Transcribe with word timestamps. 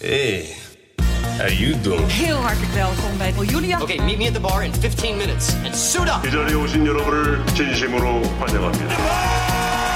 Hey, 0.00 0.56
how 1.38 1.48
you 1.48 1.80
doing? 1.80 2.06
Heel 2.06 2.36
hartelijk 2.36 2.72
welkom 2.72 3.18
bij 3.18 3.32
Julia. 3.46 3.80
Okay, 3.80 3.98
meet 3.98 4.18
me 4.18 4.26
at 4.26 4.34
the 4.34 4.40
bar 4.40 4.64
in 4.64 4.72
15 4.72 5.16
minutes 5.16 5.54
and 5.64 5.74
suit 5.76 6.08
up. 6.08 6.26
이 6.26 6.30
자리에 6.30 6.54
오신 6.54 6.86
여러분을 6.86 7.46
진심으로 7.46 8.22
환영합니다. 8.38 8.94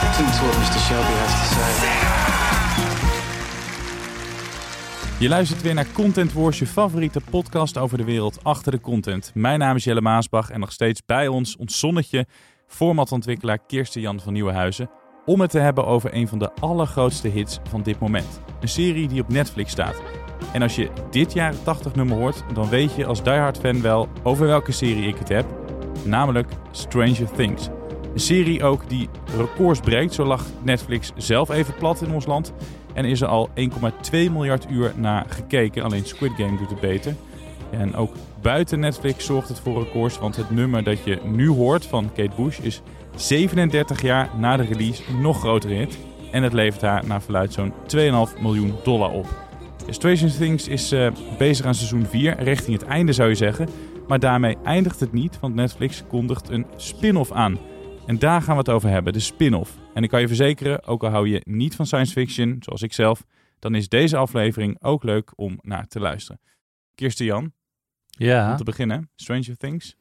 Listen 0.03 0.27
to 0.27 0.45
what 0.47 0.57
Mr. 0.57 0.79
Shelby 0.79 1.13
has 1.13 1.33
to 1.33 1.55
say. 1.55 1.69
Je 5.19 5.29
luistert 5.29 5.63
weer 5.63 5.75
naar 5.75 5.93
Content 5.93 6.33
Wars, 6.33 6.59
je 6.59 6.67
favoriete 6.67 7.21
podcast 7.31 7.79
over 7.79 7.99
de 7.99 8.05
wereld 8.05 8.39
achter 8.45 8.73
de 8.73 8.81
content. 8.81 9.31
Mijn 9.35 9.59
naam 9.59 9.77
is 9.77 9.85
Jelle 9.85 10.01
Maasbach 10.01 10.51
en 10.51 10.61
nog 10.61 10.73
steeds 10.73 11.03
bij 11.07 11.29
ons 11.29 11.57
ons 11.57 11.79
zonnetje, 11.79 12.27
formatontwikkelaar 12.67 13.59
Kirsten 13.67 14.01
Jan 14.01 14.21
van 14.21 14.33
Nieuwenhuizen, 14.33 14.91
om 15.26 15.42
het 15.42 15.50
te 15.50 15.60
hebben 15.60 15.86
over 15.86 16.14
een 16.14 16.28
van 16.28 16.40
de 16.40 16.52
allergrootste 16.60 17.28
hits 17.28 17.60
van 17.70 17.82
dit 17.82 18.00
moment. 18.00 18.42
Een 18.60 18.68
serie 18.68 19.08
die 19.08 19.22
op 19.22 19.30
Netflix 19.30 19.72
staat. 19.72 20.02
En 20.54 20.62
als 20.62 20.76
je 20.76 20.90
dit 21.10 21.34
jaren 21.34 21.64
80 21.64 21.96
nummer 21.96 22.18
hoort, 22.18 22.44
dan 22.54 22.70
weet 22.70 22.96
je 22.96 23.06
als 23.06 23.24
diehard 23.24 23.58
fan 23.58 23.82
wel 23.82 24.08
over 24.24 24.48
welke 24.48 24.72
serie 24.72 25.08
ik 25.08 25.18
het 25.18 25.30
heb, 25.30 25.46
namelijk 26.06 26.52
Stranger 26.72 27.32
Things. 27.32 27.70
Een 28.14 28.20
serie 28.20 28.64
ook 28.64 28.90
die 28.90 29.10
records 29.38 29.80
breekt, 29.80 30.14
zo 30.14 30.26
lag 30.26 30.46
Netflix 30.62 31.12
zelf 31.16 31.50
even 31.50 31.76
plat 31.76 32.02
in 32.02 32.14
ons 32.14 32.26
land. 32.26 32.54
En 32.94 33.06
is 33.06 33.22
er 33.22 33.28
al 33.28 33.50
1,2 33.50 34.12
miljard 34.12 34.66
uur 34.70 34.94
naar 34.96 35.26
gekeken. 35.28 35.84
Alleen 35.84 36.06
Squid 36.06 36.32
Game 36.32 36.58
doet 36.58 36.70
het 36.70 36.80
beter. 36.80 37.16
En 37.70 37.96
ook 37.96 38.14
buiten 38.42 38.80
Netflix 38.80 39.26
zorgt 39.26 39.48
het 39.48 39.60
voor 39.60 39.84
records. 39.84 40.20
Want 40.20 40.36
het 40.36 40.50
nummer 40.50 40.84
dat 40.84 41.04
je 41.04 41.20
nu 41.24 41.50
hoort 41.50 41.86
van 41.86 42.12
Kate 42.14 42.36
Bush 42.36 42.60
is 42.60 42.82
37 43.16 44.02
jaar 44.02 44.30
na 44.38 44.58
de 44.58 44.64
release 44.64 45.04
een 45.10 45.22
nog 45.22 45.40
grotere 45.40 45.74
hit. 45.74 45.98
En 46.32 46.44
het 46.44 46.54
levert 46.54 46.82
haar 46.82 47.08
naar 47.08 47.22
verluid 47.22 47.54
zo'n 47.54 47.74
2,5 48.36 48.42
miljoen 48.42 48.76
dollar 48.84 49.12
op. 49.12 49.28
Stranger 49.90 50.32
Things 50.38 50.68
is 50.68 50.92
eh, 50.92 51.12
bezig 51.38 51.66
aan 51.66 51.76
seizoen 51.76 52.06
4, 52.06 52.44
richting 52.44 52.80
het 52.80 52.88
einde 52.88 53.14
zou 53.14 53.30
je 53.30 53.36
zeggen. 53.36 53.70
Maar 54.08 54.20
daarmee 54.20 54.58
eindigt 54.64 55.00
het 55.00 55.12
niet, 55.12 55.40
want 55.40 55.56
Netflix 55.56 56.04
kondigt 56.08 56.50
een 56.50 56.66
spin-off 56.76 57.32
aan. 57.32 57.58
En 58.06 58.20
daar 58.20 58.42
gaan 58.42 58.54
we 58.54 58.60
het 58.60 58.70
over 58.70 58.90
hebben, 58.90 59.14
de 59.14 59.20
spin-off. 59.20 59.78
En 59.94 60.04
ik 60.04 60.10
kan 60.10 60.22
je 60.22 60.28
verzekeren, 60.28 60.86
ook 60.86 61.04
al 61.04 61.10
hou 61.10 61.28
je 61.28 61.42
niet 61.44 61.76
van 61.76 61.86
science 61.86 62.14
fiction, 62.14 62.56
zoals 62.60 62.82
ik 62.82 62.94
zelf, 62.94 63.24
dan 63.60 63.76
is 63.76 63.90
deze 63.90 64.18
aflevering 64.18 64.84
ook 64.84 65.04
leuk 65.04 65.32
om 65.36 65.60
naar 65.62 65.88
te 65.88 66.00
luisteren. 66.00 66.42
Kirsten 66.96 67.26
Jan, 67.26 67.44
om 67.44 67.52
Ja, 68.08 68.56
te 68.56 68.64
beginnen, 68.64 69.10
Stranger 69.16 69.58
Things. 69.58 69.96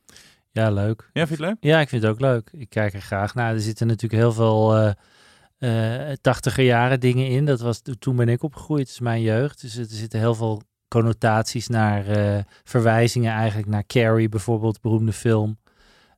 Ja, 0.52 0.70
leuk. 0.70 1.10
Ja, 1.12 1.26
vind 1.26 1.38
je 1.38 1.44
het 1.44 1.52
leuk? 1.54 1.70
Ja, 1.72 1.80
ik 1.80 1.88
vind 1.88 2.02
het 2.02 2.10
ook 2.12 2.20
leuk. 2.20 2.50
Ik 2.52 2.68
kijk 2.68 2.94
er 2.94 3.00
graag 3.00 3.34
naar. 3.34 3.52
Er 3.54 3.60
zitten 3.60 3.86
natuurlijk 3.86 4.22
heel 4.22 4.32
veel 4.32 4.76
eh 4.76 6.10
tachtiger 6.20 6.64
jaren 6.64 7.00
dingen 7.00 7.26
in. 7.28 7.44
Dat 7.46 7.60
was, 7.60 7.82
toen 7.98 8.16
ben 8.16 8.28
ik 8.28 8.42
opgegroeid, 8.42 8.80
het 8.82 8.90
is 8.90 9.00
mijn 9.00 9.22
jeugd. 9.22 9.60
Dus 9.60 9.76
er 9.76 9.84
zitten 9.88 10.18
heel 10.18 10.34
veel 10.34 10.62
connotaties 10.88 11.68
naar 11.68 12.06
eh, 12.06 12.38
verwijzingen 12.64 13.32
eigenlijk 13.32 13.68
naar 13.68 13.86
Carrie 13.86 14.28
bijvoorbeeld, 14.28 14.80
beroemde 14.80 15.12
film. 15.12 15.58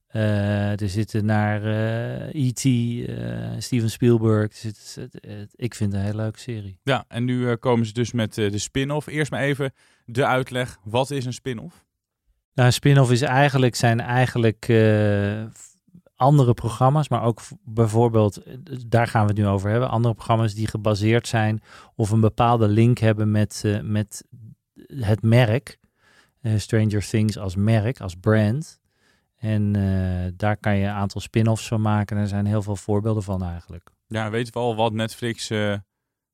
Eh, 0.06 0.80
er 0.80 0.88
zitten 0.88 1.24
naar 1.24 1.62
eh, 1.64 2.46
E.T., 2.46 2.64
eh, 3.08 3.50
Steven 3.58 3.90
Spielberg. 3.90 4.50
Er 4.50 4.56
zit, 4.56 4.94
het- 4.94 5.24
het- 5.28 5.52
ik 5.56 5.74
vind 5.74 5.92
het 5.92 6.00
een 6.00 6.06
hele 6.06 6.22
leuke 6.22 6.38
serie. 6.38 6.78
Ja, 6.82 7.04
en 7.08 7.24
nu 7.24 7.50
eh, 7.50 7.56
komen 7.60 7.86
ze 7.86 7.92
dus 7.92 8.12
met 8.12 8.38
eh, 8.38 8.50
de 8.50 8.58
spin-off. 8.58 9.06
Eerst 9.06 9.30
maar 9.30 9.40
even 9.42 9.72
de 10.04 10.26
uitleg. 10.26 10.76
Wat 10.84 11.10
is 11.10 11.24
een 11.24 11.32
spin-off? 11.32 11.83
Nou, 12.54 12.70
spin-off 12.70 13.10
is 13.10 13.22
eigenlijk, 13.22 13.74
zijn 13.74 14.00
eigenlijk 14.00 14.68
eh, 14.68 15.44
andere 16.14 16.54
programma's, 16.54 17.08
maar 17.08 17.22
ook 17.22 17.40
bijvoorbeeld, 17.64 18.36
eh, 18.36 18.54
daar 18.86 19.06
gaan 19.06 19.22
we 19.22 19.28
het 19.28 19.36
nu 19.36 19.46
over 19.46 19.70
hebben, 19.70 19.90
andere 19.90 20.14
programma's 20.14 20.54
die 20.54 20.68
gebaseerd 20.68 21.28
zijn 21.28 21.62
of 21.94 22.10
een 22.10 22.20
bepaalde 22.20 22.68
link 22.68 22.98
hebben 22.98 23.30
met, 23.30 23.62
eh, 23.64 23.80
met 23.80 24.24
het 24.86 25.22
merk. 25.22 25.82
Stranger 26.56 27.08
Things 27.08 27.38
als 27.38 27.56
merk, 27.56 28.00
als 28.00 28.14
brand. 28.14 28.80
En 29.36 29.72
daar 30.36 30.56
kan 30.56 30.76
je 30.76 30.84
een 30.84 30.92
aantal 30.92 31.20
spin-offs 31.20 31.68
van 31.68 31.80
maken. 31.80 32.16
Er 32.16 32.28
zijn 32.28 32.46
heel 32.46 32.62
veel 32.62 32.76
voorbeelden 32.76 33.22
van 33.22 33.42
eigenlijk. 33.42 33.90
Ja, 34.06 34.30
weten 34.30 34.52
we 34.52 34.58
al 34.58 34.76
wat 34.76 34.92
Netflix 34.92 35.50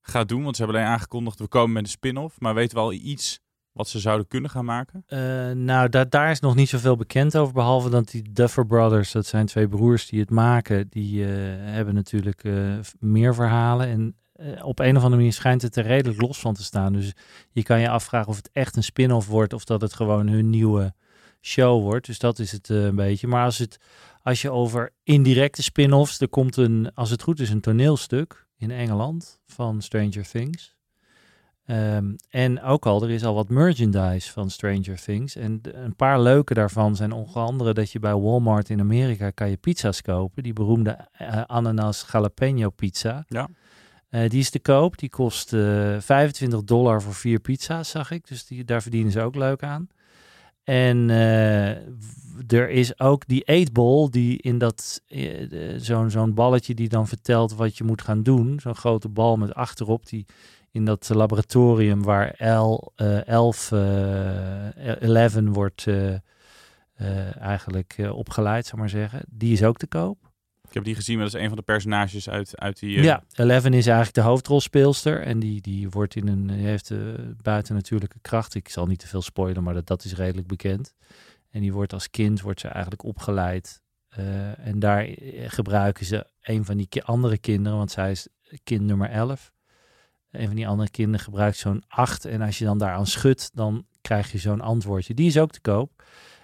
gaat 0.00 0.28
doen? 0.28 0.42
Want 0.42 0.56
ze 0.56 0.62
hebben 0.62 0.81
alleen 0.81 0.92
aangekondigd, 0.92 1.38
we 1.38 1.48
komen 1.48 1.72
met 1.72 1.82
een 1.82 1.91
spin-off. 1.91 2.41
Maar 2.41 2.54
weten 2.54 2.76
we 2.76 2.82
al 2.82 2.92
iets 2.92 3.41
wat 3.72 3.88
ze 3.88 3.98
zouden 3.98 4.26
kunnen 4.26 4.50
gaan 4.50 4.64
maken? 4.64 5.03
Eh, 5.06 5.50
nou, 5.50 5.88
da 5.88 6.04
daar 6.04 6.31
is 6.31 6.41
nog 6.41 6.54
niet 6.54 6.69
zoveel 6.69 6.97
bekend 6.97 7.36
over. 7.36 7.54
Behalve 7.54 7.91
dat 7.91 8.10
die 8.10 8.32
Duffer 8.32 8.66
Brothers, 8.66 9.12
dat 9.12 9.26
zijn 9.26 9.47
twee 9.47 9.69
broers 9.69 10.08
die 10.08 10.20
het 10.20 10.31
maken, 10.31 10.88
die 10.88 11.25
eh, 11.25 11.31
hebben 11.60 11.94
natuurlijk 11.94 12.44
eh, 12.44 12.78
meer 12.98 13.34
verhalen. 13.34 13.88
En 13.88 14.14
op 14.62 14.78
een 14.78 14.97
of 14.97 15.03
andere 15.03 15.16
manier 15.16 15.32
schijnt 15.32 15.62
het 15.62 15.76
er 15.76 15.86
redelijk 15.86 16.20
los 16.20 16.38
van 16.38 16.54
te 16.54 16.62
staan. 16.62 16.92
Dus 16.92 17.12
je 17.50 17.62
kan 17.62 17.81
je 17.81 17.88
afvragen 17.88 18.28
of 18.28 18.36
het 18.36 18.50
echt 18.53 18.76
een 18.76 18.82
spin-off 18.82 19.26
wordt 19.26 19.53
of 19.53 19.64
dat 19.64 19.81
het 19.81 19.94
gewoon 19.94 20.28
hun 20.28 20.50
nieuwe 20.50 20.94
show 21.41 21.82
wordt. 21.82 22.06
Dus 22.06 22.19
dat 22.19 22.38
is 22.38 22.52
het 22.52 22.69
een 22.69 22.94
beetje. 22.94 23.26
Maar 23.26 23.44
als, 23.44 23.58
het, 23.58 23.78
als 24.22 24.42
je 24.42 24.50
over 24.50 24.92
indirecte 25.02 25.62
spin-offs, 25.62 26.20
er 26.20 26.28
komt 26.28 26.56
een, 26.56 26.91
als 26.94 27.10
het 27.10 27.22
goed 27.22 27.41
is, 27.41 27.50
een 27.50 27.60
toneelstuk 27.60 28.47
in 28.56 28.70
Engeland 28.70 29.41
van 29.47 29.82
Stranger 29.82 30.28
Things. 30.28 30.76
Ehm, 31.70 32.12
en 32.31 32.62
ook 32.62 32.86
al, 32.86 33.03
er 33.03 33.10
is 33.10 33.25
al 33.25 33.34
wat 33.34 33.48
merchandise 33.48 34.32
van 34.32 34.50
Stranger 34.50 35.03
Things. 35.03 35.36
En 35.36 35.60
een 35.62 35.97
paar 35.97 36.20
leuke 36.20 36.54
daarvan 36.54 36.97
zijn 36.97 37.12
onder 37.12 37.34
andere 37.34 37.75
dat 37.75 37.91
je 37.91 37.98
bij 37.98 38.16
Walmart 38.16 38.70
in 38.70 38.81
Amerika 38.81 39.31
kan 39.31 39.50
je 39.50 39.56
pizza's 39.56 40.03
kopen. 40.03 40.42
Die 40.42 40.53
beroemde 40.53 41.08
eh, 41.12 41.42
ananas 41.47 42.06
jalapeno 42.12 42.70
pizza. 42.70 43.25
Ja. 43.28 43.48
Eh, 44.08 44.28
die 44.28 44.41
is 44.41 44.50
te 44.50 44.58
koop. 44.58 44.98
Die 44.98 45.08
kost 45.08 45.53
eh 45.53 45.97
25 45.98 46.64
dollar 46.64 47.03
voor 47.03 47.14
vier 47.14 47.41
pizza's, 47.41 47.91
zag 47.91 48.10
ik. 48.10 48.28
Dus 48.28 48.47
die, 48.47 48.64
daar 48.64 48.82
verdienen 48.82 49.12
ze 49.12 49.20
ook 49.20 49.34
leuk 49.34 49.62
aan. 49.62 49.88
En 50.64 51.10
eh, 51.10 51.69
er 52.48 52.69
is 52.69 53.00
ook 53.00 53.26
die 53.26 53.42
eetbol 53.42 54.10
die 54.10 54.38
in 54.42 54.58
dat 54.58 55.02
eh, 55.06 55.48
zo'n 55.76 56.10
zo'n 56.10 56.34
balletje 56.34 56.75
die 56.75 56.88
dan 56.88 57.08
vertelt 57.08 57.54
wat 57.54 57.78
je 57.78 57.84
moet 57.84 58.02
gaan 58.02 58.22
doen. 58.22 58.60
Zo'n 58.60 58.75
grote 58.75 59.08
bal 59.08 59.37
met 59.37 59.54
achterop 59.54 60.08
die 60.08 60.26
in 60.70 60.84
dat 60.84 61.08
laboratorium 61.08 62.03
waar 62.03 62.34
L, 62.38 62.92
11, 62.97 63.72
11 63.72 65.34
wordt 65.44 65.86
eh, 67.00 67.36
eigenlijk 67.36 67.97
opgeleid, 68.12 68.66
zou 68.66 68.81
maar 68.81 68.88
zeggen. 68.88 69.22
Die 69.28 69.53
is 69.53 69.62
ook 69.62 69.76
te 69.76 69.86
koop. 69.86 70.31
Ik 70.69 70.75
heb 70.75 70.84
die 70.84 70.94
gezien, 70.94 71.16
maar 71.16 71.25
dat 71.25 71.34
is 71.34 71.41
een 71.41 71.48
van 71.48 71.56
de 71.56 71.62
personages 71.62 72.28
uit, 72.28 72.58
uit 72.58 72.78
die... 72.78 73.03
Ja, 73.03 73.25
Eleven 73.34 73.72
is 73.72 73.86
eigenlijk 73.86 74.16
de 74.16 74.22
hoofdrolspeelster. 74.22 75.22
En 75.22 75.38
die, 75.38 75.60
die 75.60 75.88
wordt 75.88 76.14
in 76.14 76.28
een, 76.28 76.50
heeft 76.50 76.91
uh, 76.91 76.98
buitennatuurlijke 77.42 78.19
kracht. 78.20 78.54
Ik 78.54 78.69
zal 78.69 78.87
niet 78.87 78.98
te 78.98 79.06
veel 79.06 79.22
spoilen, 79.22 79.62
maar 79.62 79.75
dat, 79.75 79.87
dat 79.87 80.04
is 80.04 80.14
redelijk 80.14 80.47
bekend. 80.47 80.94
En 81.50 81.60
die 81.60 81.72
wordt 81.72 81.92
als 81.92 82.10
kind 82.10 82.41
wordt 82.41 82.60
ze 82.60 82.69
eigenlijk 82.69 83.04
opgeleid. 83.04 83.82
Uh, 84.19 84.66
en 84.66 84.78
daar 84.78 85.08
gebruiken 85.47 86.06
ze 86.06 86.26
een 86.42 86.64
van 86.64 86.76
die 86.76 87.04
andere 87.04 87.38
kinderen, 87.38 87.78
want 87.78 87.91
zij 87.91 88.10
is 88.10 88.28
kind 88.64 88.82
nummer 88.82 89.10
11. 89.10 89.52
Een 90.31 90.47
van 90.47 90.57
die 90.57 90.69
andere 90.69 90.91
kinderen 90.91 91.21
gebruikt 91.21 91.56
zo'n 91.56 91.82
8. 91.88 92.25
En 92.25 92.43
als 92.43 92.59
je 92.59 92.65
dan 92.65 92.79
daaraan 92.79 93.06
schudt, 93.06 93.50
dan 93.55 93.85
krijg 94.00 94.32
je 94.32 94.38
zo'n 94.38 94.61
antwoordje. 94.61 95.15
Die 95.15 95.27
is 95.27 95.38
ook 95.38 95.50
te 95.50 95.61
koop. 95.61 96.03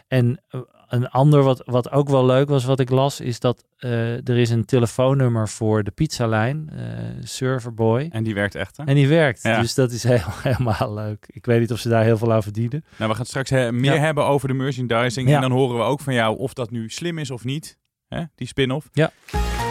En 0.08 0.40
uh, 0.50 0.60
een 0.88 1.08
ander 1.08 1.42
wat, 1.42 1.62
wat 1.64 1.90
ook 1.90 2.08
wel 2.08 2.26
leuk 2.26 2.48
was, 2.48 2.64
wat 2.64 2.80
ik 2.80 2.90
las, 2.90 3.20
is 3.20 3.40
dat 3.40 3.64
uh, 3.78 4.28
er 4.28 4.36
is 4.36 4.50
een 4.50 4.64
telefoonnummer 4.64 5.48
voor 5.48 5.84
de 5.84 5.90
pizzalijn, 5.90 6.70
uh, 6.72 6.80
Serverboy. 7.22 8.08
En 8.10 8.22
die 8.22 8.34
werkt 8.34 8.54
echt, 8.54 8.76
hè? 8.76 8.84
En 8.84 8.94
die 8.94 9.08
werkt, 9.08 9.42
ja. 9.42 9.60
dus 9.60 9.74
dat 9.74 9.92
is 9.92 10.02
heel, 10.02 10.18
helemaal 10.48 10.94
leuk. 10.94 11.26
Ik 11.26 11.46
weet 11.46 11.60
niet 11.60 11.72
of 11.72 11.78
ze 11.78 11.88
daar 11.88 12.04
heel 12.04 12.18
veel 12.18 12.32
aan 12.32 12.42
verdienen. 12.42 12.84
Nou, 12.96 13.10
we 13.10 13.16
gaan 13.16 13.26
straks 13.26 13.50
he 13.50 13.72
meer 13.72 13.94
ja. 13.94 14.00
hebben 14.00 14.24
over 14.24 14.48
de 14.48 14.54
merchandising. 14.54 15.28
Ja. 15.28 15.34
En 15.34 15.40
dan 15.40 15.50
horen 15.50 15.76
we 15.76 15.82
ook 15.82 16.00
van 16.00 16.14
jou 16.14 16.38
of 16.38 16.52
dat 16.52 16.70
nu 16.70 16.88
slim 16.88 17.18
is 17.18 17.30
of 17.30 17.44
niet, 17.44 17.78
hè? 18.08 18.22
die 18.34 18.46
spin-off. 18.46 18.88
Ja. 18.92 19.10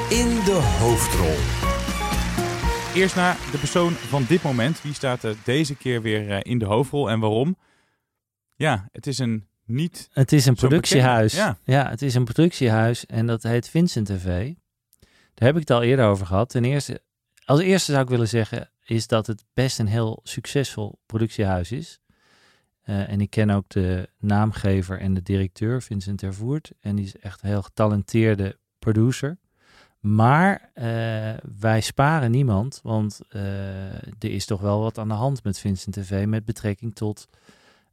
In 0.10 0.28
de 0.28 0.76
hoofdrol. 0.80 1.75
Eerst 2.96 3.16
naar 3.16 3.38
de 3.52 3.58
persoon 3.58 3.92
van 3.92 4.26
dit 4.28 4.44
moment. 4.44 4.82
Wie 4.82 4.94
staat 4.94 5.24
er 5.24 5.36
deze 5.44 5.76
keer 5.76 6.02
weer 6.02 6.30
uh, 6.30 6.38
in 6.42 6.60
de 6.60 6.66
hoofdrol 6.66 7.10
en 7.10 7.20
waarom? 7.20 7.58
Ja, 8.56 8.90
het 8.92 9.08
is 9.08 9.20
een 9.20 9.48
niet. 9.66 10.10
Het 10.12 10.32
is 10.32 10.46
een 10.46 10.56
productiehuis. 10.56 11.34
Ja. 11.34 11.58
ja, 11.64 11.90
het 11.90 12.02
is 12.02 12.16
een 12.16 12.24
productiehuis 12.24 13.06
en 13.06 13.26
dat 13.26 13.44
heet 13.44 13.70
Vincent 13.70 14.06
TV. 14.06 14.54
Daar 15.34 15.48
heb 15.48 15.54
ik 15.54 15.60
het 15.60 15.72
al 15.72 15.82
eerder 15.82 16.06
over 16.06 16.26
gehad. 16.26 16.50
Ten 16.50 16.66
eerste, 16.66 17.02
als 17.46 17.60
eerste 17.60 17.92
zou 17.92 18.04
ik 18.04 18.10
willen 18.10 18.28
zeggen, 18.28 18.72
is 18.86 19.08
dat 19.08 19.28
het 19.28 19.44
best 19.54 19.80
een 19.80 19.88
heel 19.88 20.20
succesvol 20.24 21.00
productiehuis 21.06 21.72
is. 21.72 22.00
Eh, 22.82 23.10
en 23.10 23.22
ik 23.22 23.30
ken 23.30 23.50
ook 23.50 23.70
de 23.70 24.10
naamgever 24.20 25.00
en 25.00 25.14
de 25.14 25.22
directeur, 25.22 25.82
Vincent 25.82 26.18
Tervoert. 26.18 26.72
En 26.80 26.96
die 26.96 27.06
is 27.06 27.18
echt 27.18 27.44
een 27.44 27.50
heel 27.50 27.62
getalenteerde 27.62 28.60
producer. 28.80 29.38
Maar 30.06 30.72
uh, 30.76 30.84
wij 31.58 31.82
sparen 31.82 32.32
niemand, 32.32 32.80
want 32.84 33.22
uh, 33.30 33.94
er 33.94 34.32
is 34.32 34.46
toch 34.46 34.62
wel 34.62 34.80
wat 34.80 34.98
aan 34.98 35.08
de 35.08 35.14
hand 35.14 35.44
met 35.44 35.60
Vincent 35.60 35.96
TV 35.96 36.26
met 36.26 36.46
betrekking 36.46 36.96
tot 36.96 37.28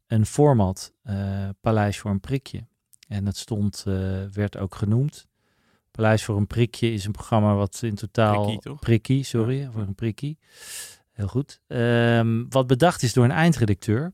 een 0.06 0.26
format, 0.26 0.92
Paleis 1.60 1.98
voor 1.98 2.10
een 2.10 2.20
prikje. 2.20 2.66
En 3.08 3.24
dat 3.24 3.36
stond, 3.36 3.82
werd 4.32 4.56
ook 4.56 4.74
genoemd. 4.74 5.26
Paleis 5.90 6.24
voor 6.24 6.36
een 6.36 6.46
prikje 6.46 6.92
is 6.92 7.04
een 7.04 7.12
programma 7.12 7.54
wat 7.54 7.80
in 7.82 7.94
totaal... 7.94 8.42
Prikkie, 8.42 8.60
toch? 8.60 8.80
Prikkie, 8.80 9.24
sorry, 9.24 9.60
ja. 9.60 9.70
voor 9.70 9.82
een 9.82 9.94
prikkie. 9.94 10.38
Heel 11.12 11.28
goed. 11.28 11.60
Um, 11.66 12.46
wat 12.48 12.66
bedacht 12.66 13.02
is 13.02 13.12
door 13.12 13.24
een 13.24 13.30
eindredacteur 13.30 14.12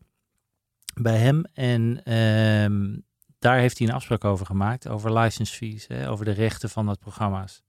bij 0.95 1.17
hem. 1.17 1.45
En 1.53 2.13
um, 2.15 3.05
daar 3.39 3.59
heeft 3.59 3.79
hij 3.79 3.89
een 3.89 3.95
afspraak 3.95 4.25
over 4.25 4.47
gemaakt, 4.47 4.89
over 4.89 5.19
license 5.19 5.55
fees, 5.55 5.87
hè, 5.87 6.11
over 6.11 6.25
de 6.25 6.31
rechten 6.31 6.71
van 6.71 6.87
dat 6.87 6.99
programma's. 6.99 7.63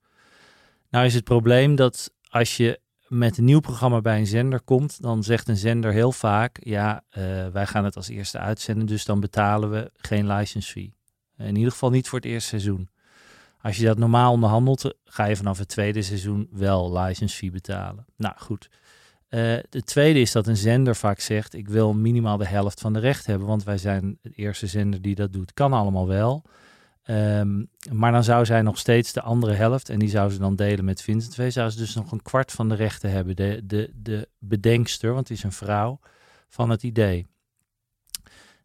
Nou 0.90 1.06
is 1.06 1.14
het 1.14 1.24
probleem 1.24 1.76
dat 1.76 2.12
als 2.30 2.58
je 2.58 2.80
met 3.08 3.38
een 3.38 3.46
nieuw 3.46 3.60
programma 3.60 4.02
bij 4.02 4.20
een 4.20 4.28
zender 4.28 4.62
komt, 4.62 5.02
dan 5.02 5.24
zegt 5.24 5.48
een 5.48 5.58
zender 5.58 5.92
heel 5.92 6.12
vaak, 6.12 6.58
ja, 6.64 7.04
uh, 7.18 7.48
wij 7.48 7.66
gaan 7.66 7.86
het 7.86 7.96
als 7.96 8.08
eerste 8.08 8.38
uitzenden, 8.38 8.86
dus 8.86 9.06
dan 9.06 9.20
betalen 9.20 9.72
we 9.72 9.92
geen 9.96 10.28
license 10.28 10.72
fee. 10.72 10.94
In 11.38 11.56
ieder 11.56 11.72
geval 11.72 11.90
niet 11.90 12.08
voor 12.08 12.20
het 12.20 12.28
eerste 12.28 12.50
seizoen. 12.50 12.90
Als 13.62 13.78
je 13.78 13.86
dat 13.86 13.98
normaal 13.98 14.32
onderhandelt, 14.32 14.96
ga 15.06 15.26
je 15.26 15.36
vanaf 15.36 15.58
het 15.58 15.68
tweede 15.68 16.02
seizoen 16.02 16.48
wel 16.52 17.00
license 17.00 17.36
fee 17.36 17.52
betalen. 17.52 18.06
Nou 18.18 18.34
goed. 18.38 18.70
Uh, 19.30 19.58
de 19.70 19.84
tweede 19.84 20.20
is 20.20 20.32
dat 20.32 20.48
een 20.48 20.58
zender 20.58 20.96
vaak 20.96 21.20
zegt: 21.20 21.54
Ik 21.54 21.68
wil 21.68 21.94
minimaal 21.94 22.38
de 22.38 22.48
helft 22.48 22.82
van 22.82 22.94
de 22.94 23.00
recht 23.00 23.26
hebben, 23.26 23.48
want 23.48 23.64
wij 23.64 23.78
zijn 23.78 24.18
het 24.22 24.38
eerste 24.38 24.68
zender 24.68 25.02
die 25.02 25.16
dat 25.16 25.34
doet. 25.34 25.54
Kan 25.54 25.74
allemaal 25.74 26.08
wel. 26.08 26.44
Um, 27.10 27.70
maar 27.92 28.12
dan 28.12 28.24
zou 28.24 28.46
zij 28.46 28.62
nog 28.62 28.78
steeds 28.78 29.14
de 29.14 29.22
andere 29.22 29.54
helft, 29.54 29.90
en 29.90 30.00
die 30.00 30.10
zou 30.10 30.32
ze 30.32 30.40
dan 30.40 30.56
delen 30.56 30.86
met 30.86 31.02
Vincent 31.02 31.36
V, 31.36 31.52
zou 31.52 31.70
ze 31.70 31.78
dus 31.78 31.96
nog 31.96 32.12
een 32.12 32.22
kwart 32.22 32.52
van 32.52 32.70
de 32.70 32.76
rechten 32.76 33.12
hebben. 33.12 33.36
De, 33.36 33.62
de, 33.64 33.92
de 33.96 34.30
bedenkster, 34.38 35.14
want 35.14 35.28
het 35.28 35.38
is 35.38 35.44
een 35.44 35.52
vrouw, 35.52 36.00
van 36.48 36.70
het 36.70 36.84
idee. 36.84 37.28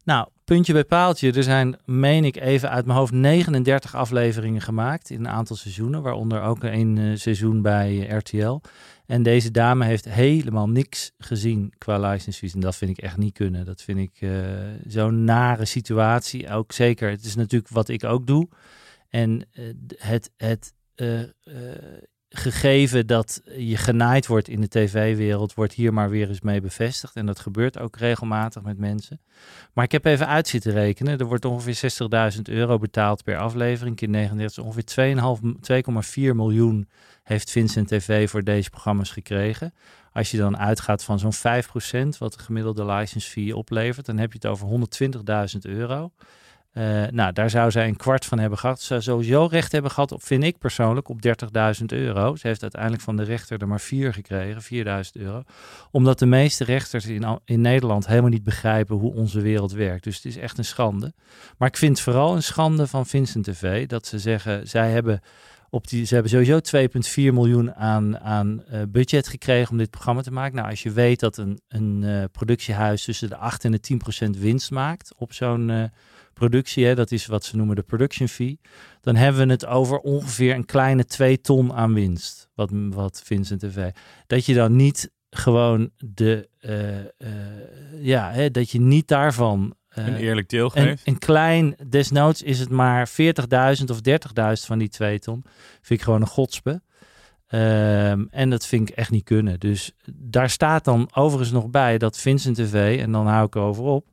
Nou, 0.03 0.27
puntje 0.45 0.73
bij 0.73 0.83
paaltje. 0.83 1.31
Er 1.31 1.43
zijn, 1.43 1.77
meen 1.85 2.23
ik 2.23 2.35
even 2.35 2.69
uit 2.69 2.85
mijn 2.85 2.97
hoofd, 2.97 3.11
39 3.11 3.95
afleveringen 3.95 4.61
gemaakt 4.61 5.09
in 5.09 5.19
een 5.19 5.29
aantal 5.29 5.55
seizoenen. 5.55 6.01
Waaronder 6.01 6.41
ook 6.41 6.63
een 6.63 6.95
uh, 6.95 7.17
seizoen 7.17 7.61
bij 7.61 7.93
uh, 7.93 8.17
RTL. 8.17 8.61
En 9.05 9.23
deze 9.23 9.51
dame 9.51 9.85
heeft 9.85 10.09
helemaal 10.09 10.69
niks 10.69 11.11
gezien 11.17 11.73
qua 11.77 11.99
license 11.99 12.39
fees. 12.39 12.53
En 12.53 12.59
dat 12.59 12.75
vind 12.75 12.91
ik 12.91 13.03
echt 13.03 13.17
niet 13.17 13.33
kunnen. 13.33 13.65
Dat 13.65 13.81
vind 13.81 13.99
ik 13.99 14.21
uh, 14.21 14.31
zo'n 14.87 15.23
nare 15.23 15.65
situatie. 15.65 16.49
Ook 16.49 16.71
zeker, 16.71 17.09
het 17.09 17.25
is 17.25 17.35
natuurlijk 17.35 17.71
wat 17.73 17.89
ik 17.89 18.03
ook 18.03 18.27
doe. 18.27 18.49
En 19.09 19.47
het, 19.97 20.31
het 20.37 20.73
gegeven 22.37 23.07
dat 23.07 23.41
je 23.57 23.77
genaaid 23.77 24.27
wordt 24.27 24.47
in 24.47 24.61
de 24.61 24.67
tv-wereld, 24.67 25.53
wordt 25.53 25.73
hier 25.73 25.93
maar 25.93 26.09
weer 26.09 26.27
eens 26.27 26.41
mee 26.41 26.61
bevestigd. 26.61 27.15
En 27.15 27.25
dat 27.25 27.39
gebeurt 27.39 27.79
ook 27.79 27.97
regelmatig 27.97 28.61
met 28.61 28.77
mensen. 28.77 29.21
Maar 29.73 29.83
ik 29.83 29.91
heb 29.91 30.05
even 30.05 30.27
uit 30.27 30.47
zitten 30.47 30.71
rekenen. 30.71 31.19
Er 31.19 31.25
wordt 31.25 31.45
ongeveer 31.45 31.91
60.000 32.35 32.41
euro 32.43 32.77
betaald 32.77 33.23
per 33.23 33.37
aflevering. 33.37 34.01
In 34.01 34.09
39 34.09 34.63
ongeveer 34.63 35.83
2,4 36.31 36.35
miljoen 36.35 36.89
heeft 37.23 37.51
Vincent 37.51 37.87
TV 37.87 38.29
voor 38.29 38.43
deze 38.43 38.69
programma's 38.69 39.11
gekregen. 39.11 39.73
Als 40.13 40.31
je 40.31 40.37
dan 40.37 40.57
uitgaat 40.57 41.03
van 41.03 41.19
zo'n 41.19 41.33
5%, 41.33 42.17
wat 42.17 42.33
de 42.33 42.39
gemiddelde 42.39 42.85
license 42.85 43.29
fee 43.29 43.55
oplevert, 43.55 44.05
dan 44.05 44.17
heb 44.17 44.31
je 44.31 44.37
het 44.41 44.47
over 44.47 44.67
120.000 44.67 45.59
euro. 45.61 46.11
Uh, 46.77 47.03
nou, 47.09 47.33
daar 47.33 47.49
zou 47.49 47.71
zij 47.71 47.87
een 47.87 47.95
kwart 47.95 48.25
van 48.25 48.39
hebben 48.39 48.59
gehad. 48.59 48.79
Ze 48.79 48.85
zou 48.85 49.01
sowieso 49.01 49.47
recht 49.51 49.71
hebben 49.71 49.91
gehad, 49.91 50.11
op, 50.11 50.23
vind 50.23 50.43
ik 50.43 50.57
persoonlijk, 50.57 51.09
op 51.09 51.19
30.000 51.79 51.85
euro. 51.85 52.35
Ze 52.35 52.47
heeft 52.47 52.61
uiteindelijk 52.61 53.01
van 53.01 53.15
de 53.15 53.23
rechter 53.23 53.61
er 53.61 53.67
maar 53.67 53.79
vier 53.79 54.13
gekregen, 54.13 54.85
4.000 55.05 55.21
euro. 55.21 55.43
Omdat 55.91 56.19
de 56.19 56.25
meeste 56.25 56.63
rechters 56.63 57.05
in, 57.05 57.39
in 57.45 57.61
Nederland 57.61 58.07
helemaal 58.07 58.29
niet 58.29 58.43
begrijpen 58.43 58.95
hoe 58.95 59.13
onze 59.13 59.41
wereld 59.41 59.71
werkt. 59.71 60.03
Dus 60.03 60.15
het 60.15 60.25
is 60.25 60.37
echt 60.37 60.57
een 60.57 60.65
schande. 60.65 61.13
Maar 61.57 61.67
ik 61.67 61.77
vind 61.77 61.99
vooral 61.99 62.35
een 62.35 62.43
schande 62.43 62.87
van 62.87 63.05
Vincent 63.05 63.45
TV 63.45 63.87
dat 63.87 64.05
ze 64.07 64.19
zeggen, 64.19 64.67
zij 64.67 64.91
hebben... 64.91 65.19
Op 65.69 65.87
die, 65.87 66.05
ze 66.05 66.13
hebben 66.13 66.31
sowieso 66.31 66.59
2,4 67.29 67.33
miljoen 67.33 67.75
aan, 67.75 68.19
aan 68.19 68.63
uh, 68.71 68.81
budget 68.87 69.27
gekregen 69.27 69.71
om 69.71 69.77
dit 69.77 69.89
programma 69.89 70.21
te 70.21 70.31
maken. 70.31 70.55
Nou, 70.55 70.69
als 70.69 70.83
je 70.83 70.91
weet 70.91 71.19
dat 71.19 71.37
een, 71.37 71.59
een 71.67 72.01
uh, 72.01 72.23
productiehuis 72.31 73.03
tussen 73.03 73.29
de 73.29 73.35
8 73.35 73.65
en 73.65 73.71
de 73.71 73.79
10 73.79 73.97
procent 73.97 74.37
winst 74.37 74.71
maakt 74.71 75.13
op 75.17 75.33
zo'n 75.33 75.91
productie, 76.35 76.85
hè, 76.85 76.95
dat 76.95 77.11
is 77.11 77.25
wat 77.25 77.43
ze 77.43 77.55
noemen 77.55 77.75
de 77.75 77.83
production 77.83 78.27
fee, 78.27 78.59
dan 79.01 79.15
hebben 79.15 79.47
we 79.47 79.53
het 79.53 79.65
over 79.65 79.99
ongeveer 79.99 80.55
een 80.55 80.65
kleine 80.65 81.05
2 81.05 81.41
ton 81.41 81.73
aan 81.73 81.93
winst, 81.93 82.49
wat, 82.55 82.69
wat 82.73 83.21
Vincent 83.25 83.59
TV. 83.59 83.89
Dat 84.27 84.45
je 84.45 84.53
dan 84.53 84.75
niet 84.75 85.11
gewoon 85.29 85.89
de, 85.97 86.49
uh, 86.61 86.97
uh, 86.99 87.03
ja, 88.01 88.31
hè, 88.31 88.51
dat 88.51 88.71
je 88.71 88.79
niet 88.79 89.07
daarvan 89.07 89.75
uh, 89.97 90.07
een 90.07 90.15
eerlijk 90.15 90.49
deel 90.49 90.69
geeft. 90.69 91.07
Een, 91.07 91.13
een 91.13 91.19
klein, 91.19 91.75
desnoods 91.87 92.41
is 92.41 92.59
het 92.59 92.69
maar 92.69 93.09
40.000 93.09 93.15
of 93.85 93.99
30.000 94.09 94.65
van 94.65 94.77
die 94.77 94.89
2 94.89 95.19
ton. 95.19 95.43
Vind 95.81 95.99
ik 95.99 96.05
gewoon 96.05 96.21
een 96.21 96.27
godspe. 96.27 96.81
Um, 97.49 98.27
en 98.31 98.49
dat 98.49 98.65
vind 98.65 98.89
ik 98.89 98.95
echt 98.95 99.11
niet 99.11 99.23
kunnen. 99.23 99.59
Dus 99.59 99.91
daar 100.13 100.49
staat 100.49 100.83
dan 100.83 101.09
overigens 101.13 101.51
nog 101.51 101.69
bij 101.69 101.97
dat 101.97 102.17
Vincent 102.17 102.55
TV, 102.55 102.99
en 103.01 103.11
dan 103.11 103.27
hou 103.27 103.45
ik 103.45 103.55
over 103.55 103.83
op, 103.83 104.05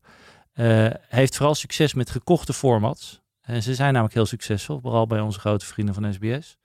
uh, 0.54 0.90
heeft 1.08 1.37
vooral 1.37 1.54
succes 1.54 1.94
met 1.94 2.10
gekochte 2.10 2.52
formats. 2.52 3.20
En 3.40 3.62
ze 3.62 3.75
zijn 3.75 3.93
namelijk 3.93 4.14
heel 4.14 4.26
succesvol, 4.26 4.81
vooral 4.81 5.06
bij 5.06 5.20
onze 5.20 5.40
grote 5.40 5.66
vrienden 5.66 5.94
van 5.94 6.12
SBS. 6.12 6.56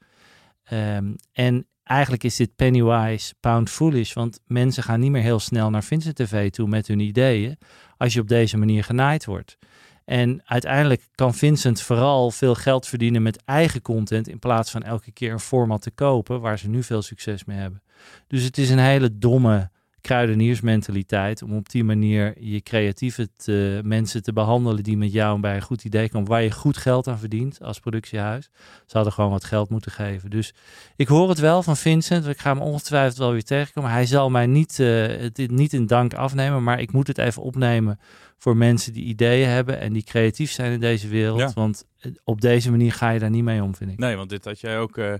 Um, 0.71 1.15
en 1.31 1.67
eigenlijk 1.83 2.23
is 2.23 2.35
dit 2.35 2.55
Pennywise 2.55 3.33
Pound 3.39 3.69
Foolish, 3.69 4.13
want 4.13 4.39
mensen 4.45 4.83
gaan 4.83 4.99
niet 4.99 5.11
meer 5.11 5.21
heel 5.21 5.39
snel 5.39 5.69
naar 5.69 5.83
Vincent 5.83 6.15
TV 6.15 6.49
toe 6.49 6.67
met 6.67 6.87
hun 6.87 6.99
ideeën 6.99 7.57
als 7.97 8.13
je 8.13 8.21
op 8.21 8.27
deze 8.27 8.57
manier 8.57 8.83
genaaid 8.83 9.25
wordt. 9.25 9.57
En 10.05 10.41
uiteindelijk 10.45 11.07
kan 11.15 11.33
Vincent 11.33 11.81
vooral 11.81 12.31
veel 12.31 12.55
geld 12.55 12.87
verdienen 12.87 13.21
met 13.21 13.43
eigen 13.45 13.81
content 13.81 14.27
in 14.27 14.39
plaats 14.39 14.71
van 14.71 14.83
elke 14.83 15.11
keer 15.11 15.31
een 15.31 15.39
format 15.39 15.81
te 15.81 15.91
kopen 15.91 16.41
waar 16.41 16.59
ze 16.59 16.69
nu 16.69 16.83
veel 16.83 17.01
succes 17.01 17.45
mee 17.45 17.57
hebben. 17.57 17.83
Dus 18.27 18.43
het 18.43 18.57
is 18.57 18.69
een 18.69 18.79
hele 18.79 19.17
domme 19.17 19.69
kruideniersmentaliteit 20.07 21.41
om 21.41 21.55
op 21.55 21.69
die 21.69 21.83
manier 21.83 22.33
je 22.39 22.61
creatieve 22.61 23.29
te, 23.35 23.81
mensen 23.83 24.23
te 24.23 24.33
behandelen 24.33 24.83
die 24.83 24.97
met 24.97 25.11
jou 25.11 25.39
bij 25.39 25.55
een 25.55 25.61
goed 25.61 25.83
idee 25.83 26.09
komen, 26.09 26.27
waar 26.27 26.43
je 26.43 26.51
goed 26.51 26.77
geld 26.77 27.07
aan 27.07 27.19
verdient 27.19 27.61
als 27.61 27.79
productiehuis. 27.79 28.49
Ze 28.85 28.95
hadden 28.95 29.13
gewoon 29.13 29.31
wat 29.31 29.43
geld 29.43 29.69
moeten 29.69 29.91
geven. 29.91 30.29
Dus 30.29 30.53
ik 30.95 31.07
hoor 31.07 31.29
het 31.29 31.39
wel 31.39 31.63
van 31.63 31.77
Vincent. 31.77 32.27
Ik 32.27 32.39
ga 32.39 32.53
hem 32.53 32.61
ongetwijfeld 32.61 33.17
wel 33.17 33.31
weer 33.31 33.43
tegenkomen. 33.43 33.91
Hij 33.91 34.05
zal 34.05 34.29
mij 34.29 34.45
niet, 34.45 34.79
uh, 34.79 35.07
het 35.07 35.51
niet 35.51 35.73
in 35.73 35.85
dank 35.85 36.13
afnemen, 36.13 36.63
maar 36.63 36.79
ik 36.79 36.91
moet 36.91 37.07
het 37.07 37.17
even 37.17 37.41
opnemen 37.41 37.99
voor 38.37 38.57
mensen 38.57 38.93
die 38.93 39.03
ideeën 39.03 39.49
hebben 39.49 39.79
en 39.79 39.93
die 39.93 40.03
creatief 40.03 40.51
zijn 40.51 40.71
in 40.71 40.79
deze 40.79 41.07
wereld. 41.07 41.39
Ja. 41.39 41.51
Want 41.53 41.85
op 42.23 42.41
deze 42.41 42.71
manier 42.71 42.93
ga 42.93 43.09
je 43.09 43.19
daar 43.19 43.29
niet 43.29 43.43
mee 43.43 43.63
om, 43.63 43.75
vind 43.75 43.91
ik. 43.91 43.97
Nee, 43.97 44.15
want 44.15 44.29
dit 44.29 44.45
had 44.45 44.59
jij 44.59 44.79
ook 44.79 44.97
uh, 44.97 45.13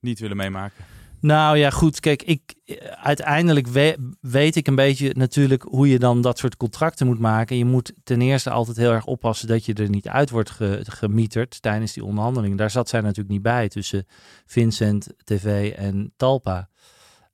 niet 0.00 0.18
willen 0.18 0.36
meemaken. 0.36 0.84
Nou 1.20 1.56
ja, 1.56 1.70
goed. 1.70 2.00
Kijk, 2.00 2.22
ik, 2.22 2.54
uiteindelijk 3.02 3.66
we, 3.66 4.14
weet 4.20 4.56
ik 4.56 4.66
een 4.66 4.74
beetje 4.74 5.12
natuurlijk 5.16 5.62
hoe 5.62 5.88
je 5.88 5.98
dan 5.98 6.20
dat 6.20 6.38
soort 6.38 6.56
contracten 6.56 7.06
moet 7.06 7.18
maken. 7.18 7.56
Je 7.56 7.64
moet 7.64 7.92
ten 8.04 8.20
eerste 8.20 8.50
altijd 8.50 8.76
heel 8.76 8.92
erg 8.92 9.04
oppassen 9.04 9.48
dat 9.48 9.64
je 9.64 9.74
er 9.74 9.88
niet 9.88 10.08
uit 10.08 10.30
wordt 10.30 10.50
ge, 10.50 10.80
gemieterd 10.82 11.62
tijdens 11.62 11.92
die 11.92 12.04
onderhandeling. 12.04 12.58
Daar 12.58 12.70
zat 12.70 12.88
zij 12.88 13.00
natuurlijk 13.00 13.28
niet 13.28 13.42
bij 13.42 13.68
tussen 13.68 14.06
Vincent 14.46 15.08
TV 15.24 15.72
en 15.76 16.12
Talpa. 16.16 16.68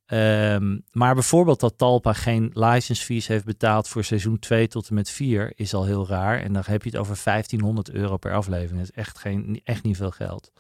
Um, 0.07 0.85
maar 0.93 1.15
bijvoorbeeld 1.15 1.61
dat 1.61 1.79
Talpa 1.79 2.13
geen 2.13 2.51
license 2.53 3.05
fees 3.05 3.27
heeft 3.27 3.45
betaald 3.45 3.89
voor 3.89 4.05
seizoen 4.05 4.39
2 4.39 4.69
tot 4.69 4.89
en 4.89 4.95
met 4.95 5.11
4 5.11 5.53
is 5.55 5.75
al 5.75 5.85
heel 5.85 6.09
raar. 6.09 6.41
En 6.41 6.53
dan 6.53 6.63
heb 6.67 6.83
je 6.83 6.91
het 6.91 6.99
over 6.99 7.21
1500 7.25 7.91
euro 7.91 8.17
per 8.17 8.35
aflevering. 8.35 8.79
Dat 8.79 8.91
is 8.91 9.03
echt, 9.03 9.19
geen, 9.19 9.61
echt 9.65 9.83
niet 9.83 9.97
veel 9.97 10.11
geld. 10.11 10.53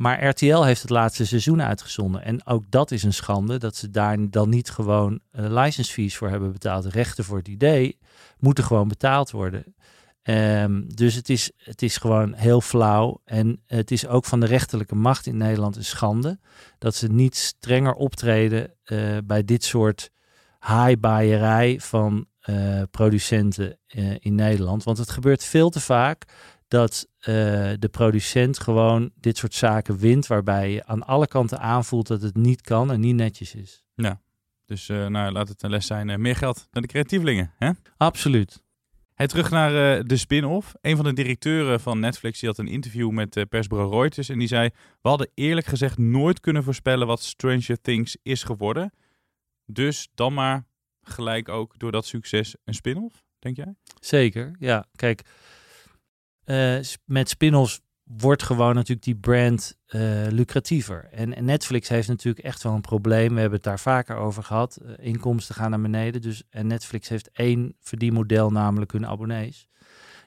Maar 0.00 0.26
RTL 0.26 0.62
heeft 0.62 0.82
het 0.82 0.90
laatste 0.90 1.26
seizoen 1.26 1.62
uitgezonden. 1.62 2.22
En 2.22 2.46
ook 2.46 2.64
dat 2.68 2.90
is 2.90 3.02
een 3.02 3.12
schande 3.12 3.58
dat 3.58 3.76
ze 3.76 3.90
daar 3.90 4.30
dan 4.30 4.48
niet 4.48 4.70
gewoon 4.70 5.20
uh, 5.32 5.44
license 5.48 5.92
fees 5.92 6.16
voor 6.16 6.28
hebben 6.28 6.52
betaald. 6.52 6.84
Rechten 6.84 7.24
voor 7.24 7.36
het 7.36 7.48
idee 7.48 7.98
moeten 8.38 8.64
gewoon 8.64 8.88
betaald 8.88 9.30
worden. 9.30 9.74
Um, 10.22 10.94
dus 10.94 11.14
het 11.14 11.28
is, 11.28 11.50
het 11.56 11.82
is 11.82 11.96
gewoon 11.96 12.32
heel 12.32 12.60
flauw. 12.60 13.20
En 13.24 13.62
het 13.66 13.90
is 13.90 14.06
ook 14.06 14.24
van 14.24 14.40
de 14.40 14.46
rechterlijke 14.46 14.94
macht 14.94 15.26
in 15.26 15.36
Nederland 15.36 15.76
een 15.76 15.84
schande 15.84 16.38
dat 16.78 16.94
ze 16.94 17.08
niet 17.08 17.36
strenger 17.36 17.94
optreden 17.94 18.74
uh, 18.84 19.16
bij 19.24 19.44
dit 19.44 19.64
soort 19.64 20.10
haaibaaierij 20.58 21.80
van 21.80 22.26
uh, 22.48 22.82
producenten 22.90 23.78
in 24.18 24.34
Nederland. 24.34 24.84
Want 24.84 24.98
het 24.98 25.10
gebeurt 25.10 25.44
veel 25.44 25.70
te 25.70 25.80
vaak 25.80 26.24
dat 26.70 27.08
uh, 27.18 27.24
de 27.78 27.88
producent 27.90 28.58
gewoon 28.58 29.10
dit 29.14 29.36
soort 29.36 29.54
zaken 29.54 29.98
wint, 29.98 30.26
waarbij 30.26 30.70
je 30.70 30.86
aan 30.86 31.02
alle 31.02 31.26
kanten 31.26 31.60
aanvoelt 31.60 32.06
dat 32.06 32.22
het 32.22 32.36
niet 32.36 32.60
kan 32.60 32.92
en 32.92 33.00
niet 33.00 33.14
netjes 33.14 33.54
is. 33.54 33.84
Ja. 33.94 34.20
Dus 34.64 34.88
uh, 34.88 35.06
nou, 35.06 35.32
laat 35.32 35.48
het 35.48 35.62
een 35.62 35.70
les 35.70 35.86
zijn. 35.86 36.20
meer 36.20 36.36
geld 36.36 36.68
naar 36.70 36.82
de 36.82 36.88
creatievelingen. 36.88 37.52
Hè? 37.58 37.70
Absoluut. 37.96 38.62
Hey, 39.14 39.26
terug 39.26 39.50
naar 39.50 39.98
uh, 39.98 40.04
de 40.06 40.16
spin-off. 40.16 40.74
Een 40.80 40.96
van 40.96 41.04
de 41.04 41.12
directeuren 41.12 41.80
van 41.80 42.00
Netflix 42.00 42.40
die 42.40 42.48
had 42.48 42.58
een 42.58 42.68
interview 42.68 43.10
met 43.10 43.36
uh, 43.36 43.44
persbureau 43.48 43.92
Reuters. 43.92 44.28
En 44.28 44.38
die 44.38 44.48
zei, 44.48 44.70
we 45.02 45.08
hadden 45.08 45.30
eerlijk 45.34 45.66
gezegd 45.66 45.98
nooit 45.98 46.40
kunnen 46.40 46.62
voorspellen 46.62 47.06
wat 47.06 47.22
Stranger 47.22 47.80
Things 47.80 48.16
is 48.22 48.42
geworden. 48.42 48.92
Dus 49.66 50.08
dan 50.14 50.34
maar 50.34 50.64
gelijk 51.02 51.48
ook 51.48 51.78
door 51.78 51.92
dat 51.92 52.06
succes 52.06 52.56
een 52.64 52.74
spin-off, 52.74 53.24
denk 53.38 53.56
jij? 53.56 53.74
Zeker, 54.00 54.56
ja. 54.58 54.86
Kijk, 54.96 55.22
uh, 56.50 56.78
met 57.04 57.28
spin-offs 57.28 57.80
wordt 58.04 58.42
gewoon 58.42 58.74
natuurlijk 58.74 59.02
die 59.02 59.16
brand 59.16 59.76
uh, 59.88 60.26
lucratiever. 60.28 61.08
En, 61.10 61.36
en, 61.36 61.44
Netflix 61.44 61.88
heeft 61.88 62.08
natuurlijk 62.08 62.44
echt 62.44 62.62
wel 62.62 62.72
een 62.72 62.80
probleem. 62.80 63.34
We 63.34 63.40
hebben 63.40 63.58
het 63.58 63.68
daar 63.68 63.80
vaker 63.80 64.16
over 64.16 64.42
gehad. 64.42 64.78
Uh, 64.82 64.90
inkomsten 64.98 65.54
gaan 65.54 65.70
naar 65.70 65.80
beneden. 65.80 66.22
Dus, 66.22 66.42
en 66.50 66.66
Netflix 66.66 67.08
heeft 67.08 67.30
één 67.32 67.74
verdienmodel, 67.80 68.50
namelijk 68.50 68.92
hun 68.92 69.06
abonnees. 69.06 69.68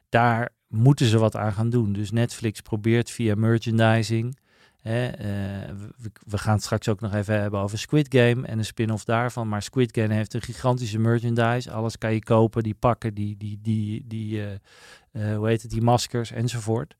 Daar 0.10 0.50
moeten 0.68 1.06
ze 1.06 1.18
wat 1.18 1.36
aan 1.36 1.53
gaan 1.53 1.70
doen. 1.70 1.94
Dus 1.94 2.12
Netflix 2.12 2.62
probeert 2.62 3.12
via 3.12 3.36
merchandising. 3.36 4.38
Hè, 4.84 5.08
uh, 5.08 5.75
we, 5.98 6.12
we, 6.28 6.38
gaan 6.38 6.54
het 6.54 6.63
straks 6.63 6.90
ook 6.90 7.00
nog 7.00 7.13
even 7.13 7.42
hebben 7.42 7.60
over 7.60 7.78
Squid 7.78 8.08
Game 8.10 8.48
en 8.48 8.58
een 8.58 8.66
spin-off 8.66 9.04
daarvan. 9.04 9.48
Maar 9.48 9.62
Squid 9.62 9.98
Game 9.98 10.13
heeft 10.13 10.34
een 10.34 10.42
gigantische 10.42 11.00
merchandise. 11.00 11.72
Alles 11.72 11.98
kan 11.98 12.13
je 12.13 12.24
kopen, 12.24 12.63
die 12.63 12.75
pakken, 12.80 13.13
die, 13.13 13.38
die, 13.38 13.60
die, 13.62 14.08
die 14.08 14.44
hoe 15.12 15.48
heet 15.48 15.62
het, 15.62 15.72
die 15.72 15.82
maskers 15.82 16.32
enzovoort. 16.32 16.96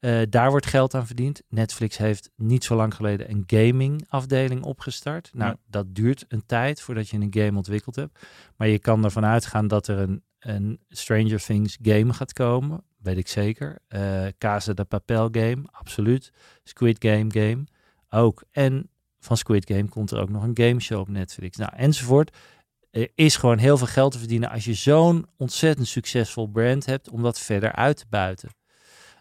Uh, 0.00 0.22
daar 0.28 0.50
wordt 0.50 0.66
geld 0.66 0.94
aan 0.94 1.06
verdiend. 1.06 1.42
Netflix 1.48 1.96
heeft 1.96 2.30
niet 2.36 2.64
zo 2.64 2.74
lang 2.74 2.94
geleden 2.94 3.30
een 3.30 3.44
gaming 3.46 4.04
afdeling 4.08 4.62
opgestart. 4.62 5.30
Nou, 5.32 5.50
ja. 5.50 5.56
dat 5.66 5.94
duurt 5.94 6.24
een 6.28 6.46
tijd 6.46 6.80
voordat 6.80 7.08
je 7.08 7.16
een 7.16 7.34
game 7.34 7.56
ontwikkeld 7.56 7.96
hebt. 7.96 8.18
Maar 8.56 8.68
je 8.68 8.78
kan 8.78 9.04
ervan 9.04 9.24
uitgaan 9.24 9.68
dat 9.68 9.88
er 9.88 9.98
een, 9.98 10.22
een 10.48 10.80
Stranger 10.88 11.42
Things 11.42 11.78
game 11.82 12.12
gaat 12.12 12.32
komen. 12.32 12.84
Weet 12.96 13.16
ik 13.16 13.28
zeker. 13.28 13.78
Uh, 13.88 14.26
Casa 14.38 14.72
de 14.72 14.84
Papel 14.84 15.28
game, 15.32 15.62
absoluut. 15.70 16.32
Squid 16.62 16.96
Game 17.04 17.26
game, 17.28 17.64
ook. 18.10 18.42
En 18.50 18.90
van 19.20 19.36
Squid 19.36 19.70
Game 19.70 19.88
komt 19.88 20.10
er 20.10 20.20
ook 20.20 20.30
nog 20.30 20.42
een 20.42 20.58
gameshow 20.58 21.00
op 21.00 21.08
Netflix. 21.08 21.56
Nou, 21.56 21.72
enzovoort. 21.76 22.36
Er 22.90 23.10
is 23.14 23.36
gewoon 23.36 23.58
heel 23.58 23.78
veel 23.78 23.86
geld 23.86 24.12
te 24.12 24.18
verdienen 24.18 24.50
als 24.50 24.64
je 24.64 24.74
zo'n 24.74 25.26
ontzettend 25.36 25.86
succesvol 25.86 26.46
brand 26.46 26.86
hebt 26.86 27.10
om 27.10 27.22
dat 27.22 27.38
verder 27.38 27.72
uit 27.72 27.96
te 27.96 28.04
buiten. 28.08 28.48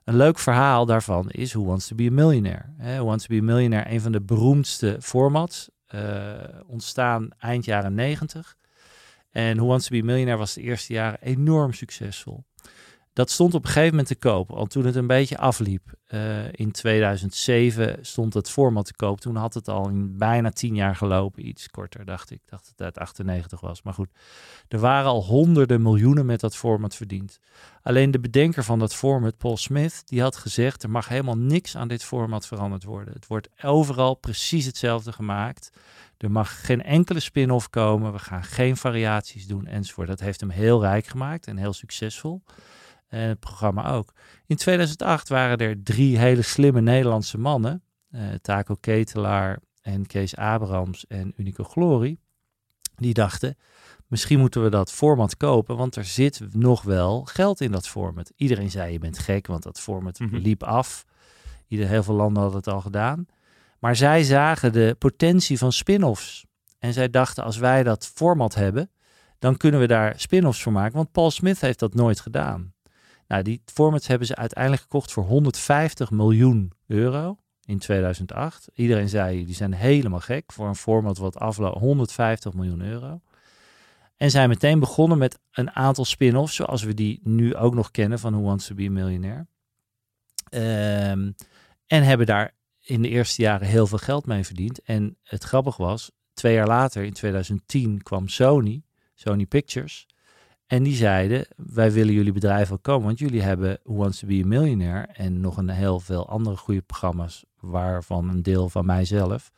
Een 0.04 0.16
leuk 0.16 0.40
verhaal 0.40 0.86
daarvan 0.86 1.30
is 1.30 1.54
Who 1.54 1.64
Wants 1.66 1.88
to 1.88 1.96
be 1.96 2.08
a 2.08 2.12
Millionaire. 2.12 2.66
He, 2.78 2.96
Who 2.96 3.06
Wants 3.06 3.26
to 3.26 3.36
be 3.36 3.42
a 3.42 3.46
Millionaire, 3.46 3.92
een 3.92 4.02
van 4.02 4.12
de 4.12 4.22
beroemdste 4.22 4.98
formats, 5.02 5.70
uh, 5.96 6.34
ontstaan 6.68 7.30
eind 7.38 7.66
jaren 7.66 7.94
90. 7.94 8.56
En 9.36 9.58
Who 9.58 9.66
Wants 9.66 9.88
to 9.88 9.96
be 9.96 10.04
Millionaire 10.04 10.40
was 10.40 10.54
de 10.54 10.62
eerste 10.62 10.94
jaren 10.94 11.22
enorm 11.22 11.74
succesvol. 11.74 12.44
Dat 13.14 13.32
stond 13.32 13.54
op 13.54 13.64
een 13.64 13.70
gegeven 13.70 13.90
moment 13.90 14.08
te 14.08 14.16
koop, 14.16 14.52
al 14.52 14.66
toen 14.66 14.86
het 14.86 14.96
een 14.96 15.08
beetje 15.08 15.38
afliep. 15.38 15.94
Uh, 16.14 16.52
in 16.52 16.72
2007 16.72 17.98
stond 18.02 18.34
het 18.34 18.50
format 18.50 18.86
te 18.86 18.96
koop. 18.96 19.20
Toen 19.20 19.36
had 19.36 19.54
het 19.54 19.68
al 19.68 19.90
in 19.90 20.18
bijna 20.18 20.50
tien 20.50 20.76
jaar 20.76 20.96
gelopen. 20.96 21.48
Iets 21.48 21.70
korter, 21.70 22.06
dacht 22.06 22.32
ik. 22.32 22.38
Ik 22.38 22.50
dacht 22.50 22.64
dat 22.64 22.72
het 22.72 22.82
uit 22.82 22.98
98 22.98 23.60
was. 23.60 23.82
Maar 23.82 23.94
goed, 23.94 24.10
er 24.68 24.80
waren 24.80 25.10
al 25.10 25.24
honderden 25.24 25.82
miljoenen 25.82 26.26
met 26.26 26.40
dat 26.40 26.56
format 26.56 26.96
verdiend. 26.96 27.40
Alleen 27.82 28.12
de 28.12 28.20
bedenker 28.20 28.64
van 28.64 28.80
dat 28.80 28.96
format, 28.96 29.38
Paul 29.38 29.58
Smith, 29.58 30.02
die 30.06 30.22
had 30.22 30.36
gezegd... 30.36 30.84
er 30.84 30.90
mag 30.90 31.08
helemaal 31.08 31.38
niks 31.38 31.78
aan 31.78 31.88
dit 31.88 32.04
format 32.04 32.48
veranderd 32.48 32.84
worden. 32.84 33.14
Het 33.14 33.28
wordt 33.28 33.50
overal 33.64 34.16
precies 34.16 34.66
hetzelfde 34.66 35.12
gemaakt. 35.12 35.70
Er 36.18 36.32
mag 36.32 36.66
geen 36.66 36.84
enkele 36.84 37.20
spin-off 37.20 37.70
komen. 37.70 38.12
We 38.12 38.20
gaan 38.20 38.44
geen 38.44 38.78
variaties 38.78 39.48
doen 39.48 39.68
enzovoort. 39.68 40.08
Dat 40.08 40.20
heeft 40.20 40.40
hem 40.40 40.50
heel 40.50 40.82
rijk 40.82 41.06
gemaakt 41.06 41.48
en 41.48 41.58
heel 41.58 41.74
succesvol. 41.74 42.44
En 43.08 43.28
het 43.28 43.40
programma 43.40 43.92
ook. 43.92 44.14
In 44.46 44.56
2008 44.56 45.30
waren 45.30 45.58
er 45.58 45.84
drie 45.84 46.18
hele 46.18 46.42
slimme 46.42 46.82
Nederlandse 46.82 47.38
mannen. 47.38 47.84
Uh, 48.12 48.22
Taco 48.42 48.76
Ketelaar 48.76 49.60
en 49.82 50.06
Kees 50.06 50.36
Abrams 50.36 51.08
en 51.08 51.34
Unico 51.38 51.64
Glory. 51.64 52.18
Die 52.96 53.14
dachten, 53.14 53.58
misschien 54.08 54.40
moeten 54.40 54.64
we 54.64 54.70
dat 54.70 54.92
format 54.92 55.38
kopen, 55.38 55.78
want 55.78 55.96
er 55.96 56.06
zit 56.06 56.42
nog 56.52 56.82
wel 56.82 57.24
geld 57.26 57.62
in 57.62 57.72
dat 57.72 57.88
format. 57.88 58.32
Iedereen 58.36 58.72
zei, 58.72 58.92
je 58.92 59.00
bent 59.00 59.20
gek, 59.20 59.48
want 59.48 59.64
dat 59.64 59.80
format 59.80 60.20
mm 60.20 60.30
-hmm. 60.30 60.38
liep 60.38 60.64
af. 60.64 61.06
Ieder, 61.68 61.88
heel 61.88 62.04
veel 62.04 62.16
landen 62.16 62.42
hadden 62.42 62.60
het 62.60 62.70
al 62.70 62.82
gedaan. 62.82 63.26
Maar 63.80 63.96
zij 63.96 64.24
zagen 64.24 64.74
de 64.74 64.96
potentie 65.00 65.58
van 65.58 65.72
spin-offs. 65.72 66.46
En 66.80 66.94
zij 66.94 67.10
dachten, 67.10 67.44
als 67.44 67.58
wij 67.58 67.84
dat 67.84 68.08
format 68.08 68.56
hebben, 68.56 68.90
dan 69.40 69.58
kunnen 69.58 69.80
we 69.80 69.88
daar 69.88 70.14
spin-offs 70.18 70.62
voor 70.62 70.72
maken. 70.72 70.96
Want 70.96 71.12
Paul 71.12 71.32
Smith 71.32 71.62
heeft 71.62 71.80
dat 71.80 71.94
nooit 71.94 72.20
gedaan. 72.20 72.74
Nou, 73.28 73.44
die 73.44 73.62
formats 73.66 74.08
hebben 74.08 74.28
ze 74.28 74.36
uiteindelijk 74.36 74.82
gekocht 74.82 75.12
voor 75.12 75.24
150 75.24 76.12
miljoen 76.12 76.72
euro 76.88 77.38
in 77.66 77.80
2008. 77.80 78.70
Iedereen 78.74 79.10
zei, 79.10 79.46
die 79.46 79.56
zijn 79.56 79.74
helemaal 79.74 80.20
gek 80.20 80.52
voor 80.54 80.68
een 80.68 80.76
format 80.76 81.18
wat 81.18 81.38
afloopt 81.38 81.80
150 81.80 82.54
miljoen 82.54 82.82
euro. 82.82 83.22
En 84.18 84.32
zijn 84.32 84.50
meteen 84.50 84.80
begonnen 84.80 85.18
met 85.18 85.40
een 85.52 85.72
aantal 85.72 86.06
spin-offs, 86.06 86.56
zoals 86.56 86.84
we 86.84 86.94
die 86.94 87.20
nu 87.24 87.56
ook 87.56 87.74
nog 87.74 87.92
kennen 87.92 88.20
van 88.20 88.34
Who 88.34 88.42
Wants 88.42 88.68
to 88.68 88.76
be 88.76 88.86
a 88.86 88.92
Millionaire. 88.92 89.46
Um, 91.12 91.36
en 91.88 92.04
hebben 92.04 92.26
daar 92.26 92.55
in 92.86 93.02
de 93.02 93.10
eerste 93.10 93.42
jaren 93.42 93.68
heel 93.68 93.88
veel 93.88 93.98
geld 93.98 94.26
mee 94.26 94.46
verdiend. 94.46 94.82
En 94.82 95.18
het 95.24 95.44
grappig 95.44 95.78
was, 95.78 96.12
twee 96.34 96.54
jaar 96.54 96.68
later, 96.68 97.04
in 97.04 97.14
2010, 97.14 98.04
kwam 98.04 98.28
Sony, 98.28 98.84
Sony 99.14 99.46
Pictures. 99.46 100.08
En 100.68 100.84
die 100.84 100.96
zeiden, 100.96 101.48
wij 101.56 101.92
willen 101.92 102.14
jullie 102.14 102.32
bedrijf 102.32 102.72
ook 102.72 102.84
komen, 102.84 103.06
want 103.06 103.20
jullie 103.20 103.42
hebben 103.42 103.80
Who 103.84 103.96
Wants 103.96 104.20
to 104.20 104.28
be 104.28 104.42
a 104.44 104.48
Millionaire 104.48 105.08
en 105.14 105.42
nog 105.42 105.58
een 105.58 105.70
heel 105.70 106.00
veel 106.00 106.30
andere 106.30 106.58
goede 106.58 106.82
programma's, 106.82 107.46
waarvan 107.60 108.30
een 108.30 108.44
deel 108.44 108.70
van 108.70 108.86
mijzelf, 108.86 109.52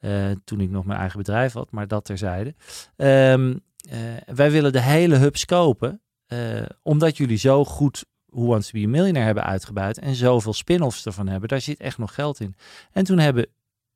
uh, 0.00 0.30
toen 0.44 0.60
ik 0.60 0.70
nog 0.70 0.84
mijn 0.84 0.98
eigen 0.98 1.18
bedrijf 1.18 1.52
had, 1.52 1.70
maar 1.70 1.88
dat 1.88 2.04
terzijde. 2.04 2.54
Um, 2.96 3.60
uh, 3.92 3.98
wij 4.34 4.50
willen 4.50 4.72
de 4.72 4.80
hele 4.80 5.16
hubs 5.16 5.44
kopen, 5.44 6.00
uh, 6.28 6.62
omdat 6.82 7.16
jullie 7.16 7.36
zo 7.36 7.64
goed 7.64 8.04
Who 8.32 8.46
Wants 8.46 8.70
to 8.70 8.78
be 8.78 8.84
a 8.86 8.88
Millionaire 8.88 9.26
hebben 9.26 9.44
uitgebuit 9.44 9.98
en 9.98 10.14
zoveel 10.14 10.52
spin-offs 10.52 11.06
ervan 11.06 11.28
hebben. 11.28 11.48
Daar 11.48 11.60
zit 11.60 11.80
echt 11.80 11.98
nog 11.98 12.14
geld 12.14 12.40
in. 12.40 12.54
En 12.92 13.04
toen 13.04 13.18
hebben 13.18 13.46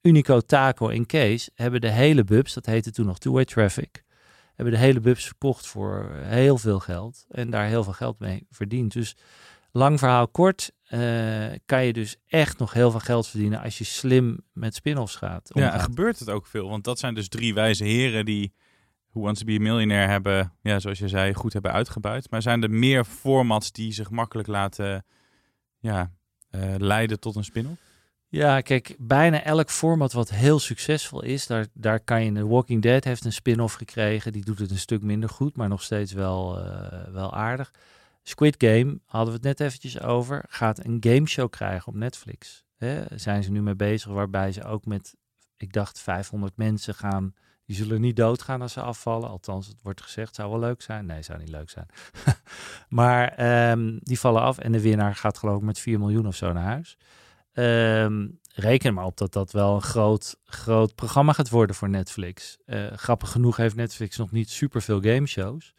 Unico, 0.02 0.40
Taco 0.40 0.88
en 0.88 1.06
Kees 1.06 1.50
hebben 1.54 1.80
de 1.80 1.90
hele 1.90 2.24
bubs, 2.24 2.54
dat 2.54 2.66
heette 2.66 2.90
toen 2.90 3.06
nog 3.06 3.18
Two-Way 3.18 3.44
Traffic, 3.44 4.04
hebben 4.54 4.74
de 4.74 4.80
hele 4.80 5.00
bubs 5.00 5.24
verkocht 5.24 5.66
voor 5.66 6.10
heel 6.14 6.58
veel 6.58 6.78
geld 6.78 7.26
en 7.28 7.50
daar 7.50 7.66
heel 7.66 7.84
veel 7.84 7.92
geld 7.92 8.18
mee 8.18 8.46
verdiend. 8.50 8.92
Dus 8.92 9.16
lang 9.72 9.98
verhaal 9.98 10.28
kort, 10.28 10.72
uh, 10.90 11.46
kan 11.66 11.84
je 11.84 11.92
dus 11.92 12.16
echt 12.26 12.58
nog 12.58 12.72
heel 12.72 12.90
veel 12.90 13.00
geld 13.00 13.26
verdienen 13.26 13.62
als 13.62 13.78
je 13.78 13.84
slim 13.84 14.40
met 14.52 14.74
spin-offs 14.74 15.16
gaat. 15.16 15.50
Ja, 15.52 15.78
gebeurt 15.78 16.18
het 16.18 16.30
ook 16.30 16.46
veel? 16.46 16.68
Want 16.68 16.84
dat 16.84 16.98
zijn 16.98 17.14
dus 17.14 17.28
drie 17.28 17.54
wijze 17.54 17.84
heren 17.84 18.24
die 18.24 18.52
Who 19.16 19.24
Wants 19.24 19.40
to 19.40 19.46
be 19.46 19.58
Millionaire 19.58 20.10
hebben, 20.10 20.52
ja, 20.62 20.78
zoals 20.78 20.98
je 20.98 21.08
zei, 21.08 21.34
goed 21.34 21.52
hebben 21.52 21.72
uitgebuit. 21.72 22.30
Maar 22.30 22.42
zijn 22.42 22.62
er 22.62 22.70
meer 22.70 23.04
formats 23.04 23.72
die 23.72 23.92
zich 23.92 24.10
makkelijk 24.10 24.48
laten 24.48 25.04
ja, 25.78 26.12
uh, 26.50 26.74
leiden 26.78 27.20
tot 27.20 27.36
een 27.36 27.44
spin-off? 27.44 27.80
Ja, 28.28 28.60
kijk, 28.60 28.96
bijna 28.98 29.42
elk 29.42 29.70
format 29.70 30.12
wat 30.12 30.30
heel 30.30 30.58
succesvol 30.58 31.22
is, 31.22 31.46
daar, 31.46 31.66
daar 31.72 32.00
kan 32.00 32.24
je... 32.24 32.32
The 32.32 32.46
Walking 32.46 32.82
Dead 32.82 33.04
heeft 33.04 33.24
een 33.24 33.32
spin-off 33.32 33.74
gekregen. 33.74 34.32
Die 34.32 34.44
doet 34.44 34.58
het 34.58 34.70
een 34.70 34.78
stuk 34.78 35.02
minder 35.02 35.28
goed, 35.28 35.56
maar 35.56 35.68
nog 35.68 35.82
steeds 35.82 36.12
wel, 36.12 36.58
uh, 36.58 37.04
wel 37.12 37.34
aardig. 37.34 37.72
Squid 38.22 38.54
Game, 38.58 38.98
hadden 39.04 39.28
we 39.28 39.48
het 39.48 39.58
net 39.58 39.60
eventjes 39.60 40.00
over, 40.00 40.44
gaat 40.48 40.84
een 40.84 40.96
gameshow 41.00 41.50
krijgen 41.50 41.88
op 41.88 41.94
Netflix. 41.94 42.64
Hè, 42.76 43.02
zijn 43.14 43.42
ze 43.42 43.50
nu 43.50 43.62
mee 43.62 43.76
bezig, 43.76 44.12
waarbij 44.12 44.52
ze 44.52 44.64
ook 44.64 44.86
met, 44.86 45.14
ik 45.56 45.72
dacht, 45.72 46.00
500 46.00 46.56
mensen 46.56 46.94
gaan... 46.94 47.34
Die 47.66 47.76
zullen 47.76 48.00
niet 48.00 48.16
doodgaan 48.16 48.62
als 48.62 48.72
ze 48.72 48.80
afvallen. 48.80 49.28
Althans, 49.28 49.66
het 49.66 49.82
wordt 49.82 50.02
gezegd, 50.02 50.34
zou 50.34 50.50
wel 50.50 50.58
leuk 50.58 50.82
zijn. 50.82 51.06
Nee, 51.06 51.22
zou 51.22 51.38
niet 51.38 51.48
leuk 51.48 51.70
zijn. 51.70 51.86
maar 52.88 53.48
um, 53.70 53.98
die 54.02 54.18
vallen 54.18 54.42
af 54.42 54.58
en 54.58 54.72
de 54.72 54.80
winnaar 54.80 55.14
gaat 55.14 55.38
geloof 55.38 55.56
ik 55.56 55.62
met 55.62 55.78
4 55.78 55.98
miljoen 55.98 56.26
of 56.26 56.36
zo 56.36 56.52
naar 56.52 56.64
huis. 56.64 56.96
Um, 57.52 58.40
reken 58.54 58.94
maar 58.94 59.04
op 59.04 59.16
dat 59.16 59.32
dat 59.32 59.52
wel 59.52 59.74
een 59.74 59.82
groot, 59.82 60.36
groot 60.44 60.94
programma 60.94 61.32
gaat 61.32 61.48
worden 61.48 61.76
voor 61.76 61.88
Netflix. 61.88 62.58
Uh, 62.66 62.92
grappig 62.92 63.30
genoeg 63.30 63.56
heeft 63.56 63.76
Netflix 63.76 64.16
nog 64.16 64.30
niet 64.30 64.50
super 64.50 64.82
veel 64.82 65.00
gameshows. 65.00 65.74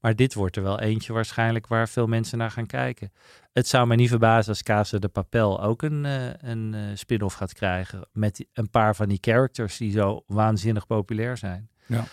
Maar 0.00 0.16
dit 0.16 0.34
wordt 0.34 0.56
er 0.56 0.62
wel 0.62 0.80
eentje 0.80 1.12
waarschijnlijk 1.12 1.66
waar 1.66 1.88
veel 1.88 2.06
mensen 2.06 2.38
naar 2.38 2.50
gaan 2.50 2.66
kijken. 2.66 3.12
Het 3.52 3.68
zou 3.68 3.86
mij 3.86 3.96
niet 3.96 4.08
verbazen 4.08 4.48
als 4.48 4.62
Casa 4.62 4.98
de 4.98 5.08
Papel 5.08 5.62
ook 5.62 5.82
een, 5.82 6.04
uh, 6.04 6.32
een 6.34 6.72
uh, 6.72 6.80
spin-off 6.94 7.34
gaat 7.34 7.52
krijgen. 7.52 8.08
Met 8.12 8.46
een 8.52 8.70
paar 8.70 8.96
van 8.96 9.08
die 9.08 9.18
characters 9.20 9.76
die 9.76 9.92
zo 9.92 10.22
waanzinnig 10.26 10.86
populair 10.86 11.36
zijn. 11.36 11.70
Ja. 11.86 12.04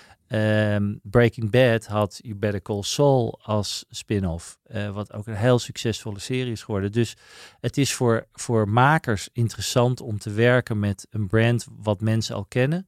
Um, 0.76 1.00
Breaking 1.04 1.52
Bad 1.52 1.86
had 1.86 2.20
You 2.22 2.36
Better 2.36 2.62
Call 2.62 2.82
Saul 2.82 3.40
als 3.42 3.86
spin-off. 3.90 4.60
Uh, 4.68 4.90
wat 4.90 5.14
ook 5.14 5.28
een 5.28 5.36
heel 5.36 5.60
succesvolle 5.60 6.20
serie 6.20 6.52
is 6.52 6.64
geworden. 6.64 6.92
Dus 6.92 7.16
het 7.60 7.78
is 7.78 7.94
voor, 7.94 8.28
voor 8.32 8.70
makers 8.70 9.30
interessant 9.34 10.02
om 10.02 10.20
te 10.20 10.32
werken 10.32 10.80
met 10.80 11.08
een 11.10 11.28
brand 11.28 11.68
wat 11.78 12.02
mensen 12.02 12.36
al 12.36 12.46
kennen. 12.46 12.88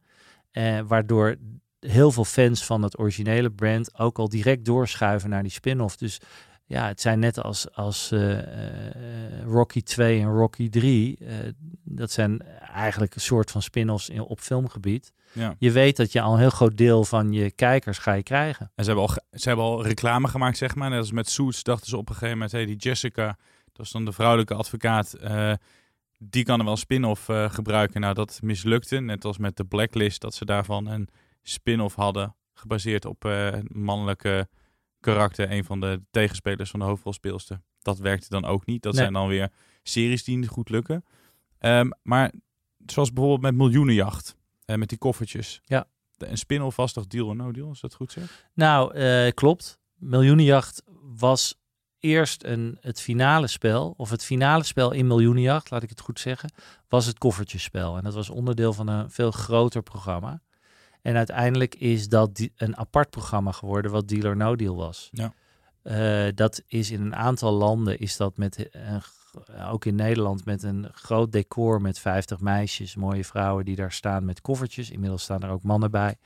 waardoor 0.87 1.35
heel 1.79 2.11
veel 2.11 2.25
fans 2.25 2.65
van 2.65 2.81
het 2.81 2.99
originele 2.99 3.51
brand 3.51 3.99
ook 3.99 4.19
al 4.19 4.29
direct 4.29 4.65
doorschuiven 4.65 5.29
naar 5.29 5.43
die 5.43 5.51
spin-off. 5.51 5.97
Dus 5.97 6.19
ja, 6.71 6.87
het 6.87 7.01
zijn 7.01 7.19
net 7.19 7.41
als, 7.43 7.73
als 7.73 8.11
uh, 8.11 8.29
uh, 8.31 8.43
Rocky 9.45 9.81
2 9.81 10.19
en 10.19 10.27
Rocky 10.27 10.69
3. 10.69 11.17
Uh, 11.19 11.29
dat 11.83 12.11
zijn 12.11 12.41
eigenlijk 12.73 13.15
een 13.15 13.21
soort 13.21 13.51
van 13.51 13.61
spin-offs 13.61 14.09
in, 14.09 14.21
op 14.21 14.39
filmgebied. 14.39 15.13
Ja. 15.31 15.55
Je 15.57 15.71
weet 15.71 15.97
dat 15.97 16.11
je 16.11 16.21
al 16.21 16.33
een 16.33 16.39
heel 16.39 16.49
groot 16.49 16.77
deel 16.77 17.03
van 17.03 17.33
je 17.33 17.51
kijkers 17.51 17.97
ga 17.97 18.13
je 18.13 18.23
krijgen. 18.23 18.71
En 18.75 18.83
ze 18.83 18.91
hebben 18.91 19.09
al, 19.09 19.15
ze 19.31 19.47
hebben 19.47 19.65
al 19.65 19.83
reclame 19.83 20.27
gemaakt, 20.27 20.57
zeg 20.57 20.75
maar. 20.75 20.89
Net 20.89 20.99
als 20.99 21.11
met 21.11 21.29
Suits 21.29 21.63
dachten 21.63 21.89
ze 21.89 21.97
op 21.97 22.09
een 22.09 22.13
gegeven 22.13 22.33
moment... 22.33 22.51
Hey, 22.51 22.65
die 22.65 22.75
Jessica, 22.75 23.37
dat 23.73 23.85
is 23.85 23.91
dan 23.91 24.05
de 24.05 24.11
vrouwelijke 24.11 24.53
advocaat... 24.53 25.13
eh, 25.13 25.53
die 26.17 26.43
kan 26.43 26.57
er 26.57 26.63
wel 26.63 26.73
een 26.73 26.79
spin-off 26.79 27.29
eh, 27.29 27.49
gebruiken. 27.49 28.01
Nou, 28.01 28.13
dat 28.13 28.39
mislukte. 28.43 28.99
Net 28.99 29.25
als 29.25 29.37
met 29.37 29.57
de 29.57 29.65
Blacklist, 29.65 30.21
dat 30.21 30.33
ze 30.33 30.45
daarvan 30.45 30.87
een 30.87 31.09
spin-off 31.41 31.95
hadden... 31.95 32.35
gebaseerd 32.53 33.05
op 33.05 33.25
eh, 33.25 33.53
mannelijke 33.67 34.47
karakter. 35.01 35.51
Een 35.51 35.63
van 35.63 35.79
de 35.79 36.01
tegenspelers 36.11 36.69
van 36.69 36.79
de 36.79 36.85
hoofdrolspeelster. 36.85 37.61
Dat 37.81 37.97
werkte 37.97 38.29
dan 38.29 38.45
ook 38.45 38.65
niet. 38.65 38.81
Dat 38.83 38.93
Nee. 38.93 39.01
zijn 39.01 39.13
dan 39.13 39.27
weer 39.27 39.49
series 39.83 40.23
die 40.23 40.37
niet 40.37 40.47
goed 40.47 40.69
lukken. 40.69 41.05
Ehm, 41.57 41.89
maar 42.03 42.31
zoals 42.85 43.13
bijvoorbeeld 43.13 43.41
met 43.41 43.55
Miljoenenjacht... 43.55 44.35
eh, 44.65 44.75
met 44.75 44.89
die 44.89 44.97
koffertjes. 44.97 45.61
Ja. 45.65 45.87
De- 46.17 46.27
Een 46.27 46.37
spin-off 46.37 46.75
was 46.75 46.93
toch 46.93 47.07
Deal 47.07 47.27
or 47.27 47.35
No 47.35 47.51
Deal, 47.51 47.67
als 47.67 47.81
dat 47.81 47.93
goed 47.93 48.11
zeg? 48.11 48.47
Nou, 48.53 48.93
eh, 48.95 49.31
klopt. 49.33 49.79
Miljoenenjacht 49.95 50.83
was 51.15 51.55
eerst 51.99 52.43
een, 52.43 52.77
het 52.81 53.01
finale 53.01 53.47
spel, 53.47 53.93
of 53.97 54.09
het 54.09 54.23
finale 54.25 54.63
spel 54.63 54.91
in 54.91 55.07
Miljoenenjacht, 55.07 55.69
laat 55.71 55.83
ik 55.83 55.89
het 55.89 55.99
goed 56.01 56.19
zeggen, 56.19 56.51
was 56.87 57.05
het 57.05 57.17
koffertjespel. 57.17 57.97
En 57.97 58.03
dat 58.03 58.13
was 58.13 58.29
onderdeel 58.29 58.73
van 58.73 58.87
een 58.87 59.11
veel 59.11 59.31
groter 59.31 59.81
programma. 59.83 60.41
En 61.01 61.15
uiteindelijk 61.15 61.75
is 61.75 62.09
dat 62.09 62.47
een 62.55 62.77
apart 62.77 63.09
programma 63.09 63.51
geworden, 63.51 63.91
wat 63.91 64.07
Deal 64.07 64.25
or 64.29 64.35
No 64.37 64.55
Deal 64.55 64.75
was. 64.75 65.09
Ja. 65.11 65.33
Eh, 65.81 66.31
dat 66.35 66.61
is 66.67 66.91
in 66.91 67.01
een 67.01 67.15
aantal 67.15 67.51
landen, 67.53 67.99
is 67.99 68.17
dat 68.17 68.37
met 68.37 68.67
een, 68.71 69.01
g- 69.01 69.13
ook 69.71 69.85
in 69.85 69.95
Nederland, 69.95 70.45
met 70.45 70.63
een 70.63 70.87
groot 70.93 71.31
decor 71.31 71.81
met 71.81 71.99
50 71.99 72.39
meisjes, 72.39 72.95
mooie 72.95 73.25
vrouwen 73.25 73.65
die 73.65 73.75
daar 73.75 73.91
staan 73.91 74.25
met 74.25 74.41
koffertjes. 74.41 74.89
Inmiddels 74.91 75.23
staan 75.23 75.41
er 75.43 75.49
ook 75.49 75.63
mannen 75.63 75.91
bij. 75.91 76.17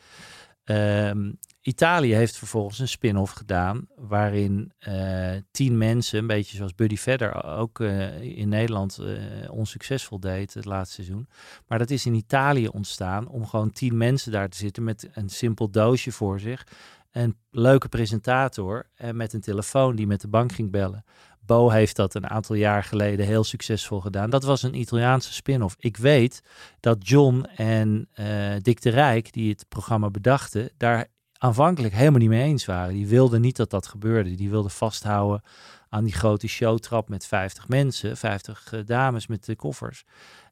Ehm, 0.64 1.32
Italië 1.68 2.14
heeft 2.14 2.38
vervolgens 2.38 2.80
een 2.80 2.88
spin-off 2.88 3.34
gedaan 3.34 3.88
waarin 3.96 4.72
eh, 4.80 5.34
tien 5.52 5.78
mensen, 5.78 6.20
een 6.20 6.28
beetje 6.28 6.58
zoals 6.58 6.76
Buddy 6.76 6.98
Vedder 6.98 7.44
ook 7.44 7.80
eh, 7.80 8.22
in 8.22 8.50
Nederland 8.50 8.98
eh, 8.98 9.52
onsuccesvol 9.52 10.20
deed 10.20 10.54
het 10.54 10.66
laatste 10.66 10.94
seizoen. 10.96 11.28
Maar 11.68 11.80
dat 11.80 11.90
is 11.90 12.06
in 12.06 12.14
Italië 12.14 12.68
ontstaan 12.68 13.28
om 13.28 13.46
gewoon 13.46 13.72
tien 13.72 13.98
mensen 13.98 14.32
daar 14.32 14.50
te 14.50 14.58
zitten 14.58 14.84
met 14.84 15.10
een 15.14 15.30
simpel 15.30 15.70
doosje 15.70 16.12
voor 16.12 16.40
zich. 16.40 16.68
Een 17.12 17.38
leuke 17.52 17.90
presentator 17.90 18.90
en 18.96 19.16
met 19.16 19.34
een 19.34 19.42
telefoon 19.42 19.96
die 19.96 20.08
met 20.08 20.22
de 20.22 20.28
bank 20.28 20.52
ging 20.52 20.72
bellen. 20.72 21.04
Bo 21.46 21.70
heeft 21.70 21.96
dat 21.96 22.14
een 22.14 22.30
aantal 22.30 22.56
jaar 22.56 22.84
geleden 22.84 23.26
heel 23.26 23.44
succesvol 23.44 24.02
gedaan. 24.02 24.30
Dat 24.30 24.44
was 24.44 24.64
een 24.64 24.80
Italiaanse 24.80 25.34
spin-off. 25.34 25.76
Ik 25.80 25.98
weet 25.98 26.42
dat 26.80 27.08
John 27.08 27.46
en 27.56 28.08
eh, 28.14 28.56
Dick 28.62 28.82
de 28.82 28.90
Rijk, 28.90 29.34
die 29.34 29.50
het 29.50 29.66
programma 29.70 30.10
bedachten, 30.10 30.70
daar 30.78 31.08
aanvankelijk 31.38 31.94
helemaal 31.94 32.20
niet 32.20 32.30
mee 32.30 32.44
eens 32.44 32.66
waren. 32.66 32.94
Die 32.94 33.08
wilden 33.08 33.42
niet 33.42 33.56
dat 33.56 33.70
dat 33.70 33.88
gebeurde. 33.88 34.36
Die 34.36 34.50
wilden 34.50 34.72
vasthouden 34.72 35.42
aan 35.90 36.04
die 36.04 36.14
grote 36.14 36.48
showtrap 36.48 37.10
met 37.10 37.26
50 37.26 37.68
mensen, 37.68 38.18
50 38.18 38.74
eh, 38.74 38.80
dames 38.86 39.28
met 39.28 39.46
de 39.46 39.56
koffers. 39.56 40.04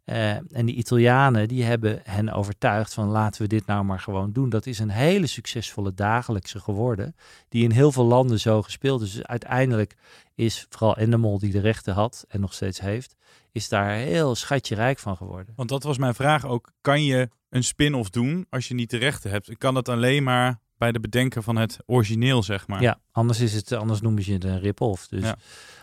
Eh, 0.03 0.31
en 0.31 0.65
die 0.65 0.75
Italianen 0.75 1.47
die 1.47 1.63
hebben 1.63 1.99
hen 2.03 2.29
overtuigd 2.29 2.93
van 2.93 3.07
laten 3.07 3.41
we 3.41 3.47
dit 3.47 3.65
nou 3.65 3.83
maar 3.83 3.99
gewoon 3.99 4.31
doen. 4.31 4.49
Dat 4.49 4.65
is 4.65 4.79
een 4.79 4.89
hele 4.89 5.27
succesvolle 5.27 5.93
dagelijkse 5.93 6.59
geworden, 6.59 7.15
die 7.49 7.63
in 7.63 7.71
heel 7.71 7.91
veel 7.91 8.05
landen 8.05 8.39
zo 8.39 8.61
gespeeld 8.61 9.01
is. 9.01 9.13
Dus 9.13 9.23
uiteindelijk 9.23 9.95
is 10.35 10.65
vooral 10.69 10.97
Endemol 10.97 11.39
die 11.39 11.51
de 11.51 11.59
rechten 11.59 11.93
had 11.93 12.25
en 12.27 12.39
nog 12.39 12.53
steeds 12.53 12.79
heeft, 12.79 13.15
is 13.51 13.69
daar 13.69 13.89
heel 13.89 14.35
schatje 14.35 14.75
rijk 14.75 14.99
van 14.99 15.17
geworden. 15.17 15.53
Want 15.55 15.69
dat 15.69 15.83
was 15.83 15.97
mijn 15.97 16.15
vraag 16.15 16.45
ook. 16.45 16.71
Kan 16.81 17.03
je 17.03 17.29
een 17.49 17.63
spin-off 17.63 18.09
doen 18.09 18.45
als 18.49 18.67
je 18.67 18.73
niet 18.73 18.89
de 18.89 18.97
rechten 18.97 19.29
hebt? 19.29 19.57
Kan 19.57 19.73
dat 19.73 19.89
alleen 19.89 20.23
maar 20.23 20.59
bij 20.83 20.91
de 20.91 20.99
bedenker 20.99 21.43
van 21.43 21.55
het 21.55 21.77
origineel, 21.85 22.43
zeg 22.43 22.67
maar? 22.67 22.81
Ja, 22.81 22.99
anders 23.11 23.39
is 23.39 23.53
het, 23.53 23.71
anders 23.71 24.01
noemen 24.01 24.23
ze 24.23 24.31
het 24.33 24.43
een 24.43 24.59
rip-off. 24.59 25.07
Dus, 25.07 25.23
Ja. 25.23 25.35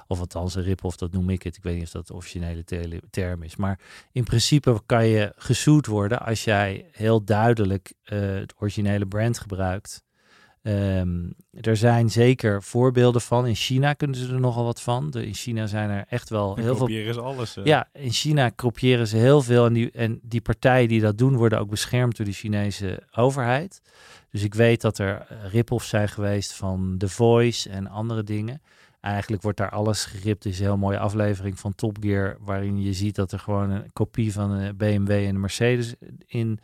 Of 0.06 0.18
althans 0.20 0.54
een 0.54 0.62
rip-off, 0.62 0.96
dat 0.96 1.12
noem 1.12 1.30
ik 1.30 1.42
het. 1.42 1.56
Ik 1.56 1.62
weet 1.62 1.74
niet 1.74 1.84
of 1.84 1.90
dat 1.90 2.06
de 2.06 2.14
officiële 2.14 2.64
tele- 2.64 3.00
term 3.10 3.42
is. 3.42 3.56
Maar 3.56 3.78
in 4.12 4.24
principe 4.24 4.80
kan 4.86 5.06
je 5.06 5.32
gezoet 5.36 5.86
worden 5.86 6.20
als 6.20 6.44
jij 6.44 6.88
heel 6.92 7.24
duidelijk 7.24 7.94
eh, 8.02 8.18
het 8.20 8.54
originele 8.58 9.06
brand 9.06 9.38
gebruikt. 9.38 10.02
Ehm, 10.62 11.30
er 11.60 11.76
zijn 11.76 12.10
zeker 12.10 12.62
voorbeelden 12.62 13.20
van. 13.20 13.46
In 13.46 13.54
China 13.54 13.92
kunnen 13.92 14.16
ze 14.16 14.32
er 14.32 14.40
nogal 14.40 14.64
wat 14.64 14.80
van. 14.82 15.10
De, 15.10 15.26
in 15.26 15.34
China 15.34 15.66
zijn 15.66 15.90
er 15.90 16.04
echt 16.08 16.28
wel 16.28 16.54
heel 16.54 16.64
veel 16.64 16.76
kopiëren 16.76 17.14
ze 17.14 17.20
alles. 17.20 17.56
eh. 17.56 17.64
ja, 17.64 17.88
in 17.92 18.10
China 18.10 18.48
kopiëren 18.48 19.06
ze 19.06 19.16
heel 19.16 19.42
veel. 19.42 19.66
En 19.66 19.72
die, 19.72 19.90
en 19.90 20.20
die 20.22 20.40
partijen 20.40 20.88
die 20.88 21.00
dat 21.00 21.18
doen, 21.18 21.36
worden 21.36 21.58
ook 21.58 21.70
beschermd 21.70 22.16
door 22.16 22.26
de 22.26 22.32
Chinese 22.32 23.02
overheid. 23.12 23.82
Dus 24.30 24.42
ik 24.42 24.54
weet 24.54 24.80
dat 24.80 24.98
er 24.98 25.26
eh, 25.28 25.36
rip-offs 25.50 25.88
zijn 25.88 26.08
geweest 26.08 26.52
van 26.52 26.94
The 26.98 27.08
Voice 27.08 27.70
en 27.70 27.86
andere 27.86 28.22
dingen. 28.22 28.62
Eigenlijk 29.00 29.42
wordt 29.42 29.58
daar 29.58 29.70
alles 29.70 30.04
geript. 30.04 30.44
Er 30.44 30.50
is 30.50 30.58
een 30.58 30.64
heel 30.64 30.76
mooie 30.76 30.98
aflevering 30.98 31.58
van 31.58 31.74
Top 31.74 31.96
Gear... 32.00 32.36
waarin 32.40 32.82
je 32.82 32.92
ziet 32.92 33.14
dat 33.14 33.32
er 33.32 33.38
gewoon 33.38 33.70
een 33.70 33.92
kopie 33.92 34.32
van 34.32 34.50
een 34.50 34.76
BMW 34.76 35.10
en 35.10 35.34
een 35.34 35.40
Mercedes 35.40 35.94
in 36.26 36.60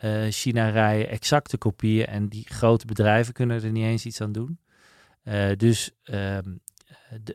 eh, 0.00 0.26
China 0.30 0.68
rijden. 0.68 1.08
Exacte 1.08 1.58
kopieën. 1.58 2.06
En 2.06 2.28
die 2.28 2.46
grote 2.48 2.86
bedrijven 2.86 3.32
kunnen 3.32 3.62
er 3.62 3.70
niet 3.70 3.84
eens 3.84 4.06
iets 4.06 4.20
aan 4.20 4.32
doen. 4.32 4.60
Eh, 5.22 5.50
dus 5.56 5.90
ehm, 6.02 6.56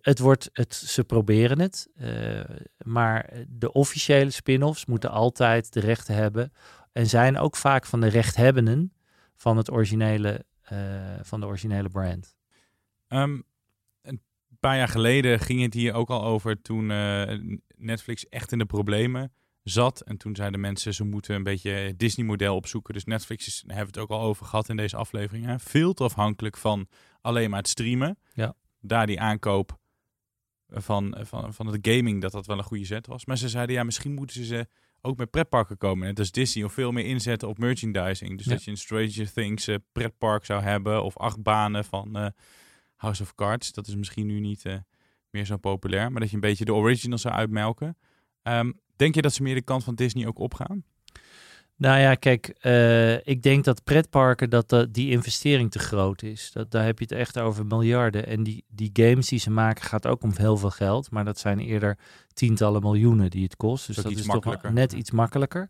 het 0.02 0.20
wordt, 0.20 0.50
het, 0.54 0.76
ze 0.76 1.04
proberen 1.04 1.60
het. 1.60 1.90
eh, 1.96 2.40
maar 2.78 3.34
de 3.48 3.72
officiële 3.72 4.30
spin-offs 4.30 4.86
moeten 4.86 5.12
altijd 5.12 5.74
de 5.74 5.80
rechten 5.80 6.16
hebben. 6.16 6.54
En 6.92 7.08
zijn 7.08 7.38
ook 7.38 7.56
vaak 7.56 7.86
van 7.86 8.02
de 8.02 8.08
rechthebbenden 8.08 8.94
van, 9.36 9.58
het 9.58 9.72
originele, 9.72 10.46
van 11.22 11.40
de 11.40 11.46
originele 11.46 11.90
brand. 11.90 12.36
Ehm, 13.08 13.42
een 14.02 14.22
paar 14.60 14.78
jaar 14.78 14.88
geleden 14.88 15.40
ging 15.40 15.62
het 15.62 15.74
hier 15.74 15.94
ook 15.94 16.10
al 16.10 16.24
over 16.24 16.62
toen 16.62 16.88
Netflix 17.76 18.30
echt 18.30 18.52
in 18.52 18.58
de 18.58 18.66
problemen 18.66 19.32
zat. 19.66 20.02
En 20.02 20.18
toen 20.18 20.36
zeiden 20.36 20.60
mensen 20.60 20.94
ze 20.94 21.04
moeten 21.04 21.36
een 21.36 21.44
beetje 21.44 21.70
het 21.72 22.00
Disney-model 22.00 22.56
opzoeken. 22.56 22.94
Dus 22.94 23.04
Netflix 23.04 23.48
is, 23.48 23.64
hebben 23.68 23.94
we 23.94 24.00
het 24.00 24.10
ook 24.10 24.10
al 24.20 24.22
over 24.22 24.46
gehad 24.46 24.70
in 24.70 24.76
deze 24.78 24.96
aflevering. 24.96 25.46
Hè? 25.46 25.60
Veel 25.60 25.94
te 25.94 26.04
afhankelijk 26.04 26.58
van 26.58 26.88
alleen 27.22 27.50
maar 27.50 27.60
het 27.60 27.68
streamen. 27.68 28.18
Ja. 28.34 28.56
Daar 28.82 29.08
die 29.08 29.20
aankoop 29.20 29.78
van, 30.70 31.18
van, 31.22 31.54
van 31.54 31.68
het 31.68 31.88
gaming, 31.88 32.22
dat 32.22 32.32
dat 32.32 32.46
wel 32.46 32.58
een 32.58 32.64
goede 32.64 32.86
zet 32.86 33.08
was. 33.08 33.26
Maar 33.26 33.38
ze 33.38 33.50
zeiden 33.50 33.76
ja, 33.76 33.84
misschien 33.84 34.14
moeten 34.14 34.44
ze 34.46 34.68
ook 35.02 35.18
met 35.18 35.30
pretparken 35.32 35.78
komen. 35.78 36.08
Net 36.08 36.20
als 36.20 36.32
Disney, 36.32 36.64
of 36.66 36.74
veel 36.74 36.92
meer 36.92 37.06
inzetten 37.06 37.48
op 37.48 37.58
merchandising. 37.58 38.38
Dus 38.38 38.46
Ja. 38.46 38.52
dat 38.52 38.64
je 38.64 38.72
een 38.72 38.78
Stranger 38.78 39.34
Things 39.34 39.68
eh, 39.68 39.76
pretpark 39.92 40.46
zou 40.46 40.62
hebben. 40.62 41.04
Of 41.04 41.18
acht 41.18 41.44
banen 41.44 41.86
van 41.86 42.16
eh, 42.16 42.28
House 42.96 43.22
of 43.22 43.36
Cards. 43.36 43.72
Dat 43.72 43.88
is 43.88 43.96
misschien 43.96 44.26
nu 44.28 44.40
niet 44.40 44.66
eh, 44.66 44.78
meer 45.30 45.46
zo 45.46 45.58
populair. 45.58 46.12
Maar 46.12 46.20
dat 46.20 46.30
je 46.30 46.36
een 46.36 46.42
beetje 46.42 46.66
de 46.66 46.74
original 46.74 47.18
zou 47.18 47.34
uitmelken. 47.34 47.98
Ehm, 48.42 48.72
denk 48.96 49.16
je 49.16 49.22
dat 49.22 49.34
ze 49.34 49.44
meer 49.44 49.56
de 49.56 49.62
kant 49.62 49.84
van 49.84 49.96
Disney 49.96 50.28
ook 50.28 50.40
opgaan? 50.40 50.84
Nou 51.78 52.00
ja, 52.00 52.16
kijk, 52.16 52.48
eh, 52.48 53.28
ik 53.28 53.42
denk 53.42 53.64
dat 53.64 53.84
pretparken, 53.84 54.50
dat 54.50 54.70
de- 54.70 54.92
die 54.92 55.10
investering 55.12 55.72
te 55.72 55.80
groot 55.80 56.22
is. 56.22 56.52
Dat, 56.54 56.72
daar 56.72 56.86
heb 56.86 57.00
je 57.00 57.06
het 57.10 57.14
echt 57.14 57.40
over 57.40 57.66
miljarden. 57.66 58.28
En 58.28 58.44
die, 58.44 58.64
die 58.68 58.90
games 58.94 59.28
die 59.28 59.40
ze 59.40 59.52
maken 59.52 59.84
gaat 59.84 60.08
ook 60.08 60.24
om 60.24 60.32
heel 60.36 60.58
veel 60.58 60.70
geld. 60.70 61.12
Maar 61.12 61.26
dat 61.26 61.40
zijn 61.40 61.60
eerder 61.60 61.98
tientallen 62.34 62.82
miljoenen 62.82 63.30
die 63.30 63.44
het 63.44 63.56
kost. 63.56 63.88
Dus 63.88 63.96
dat 63.96 64.12
is 64.20 64.26
toch 64.26 64.44
net 64.74 64.94
iets 64.94 65.12
makkelijker. 65.12 65.70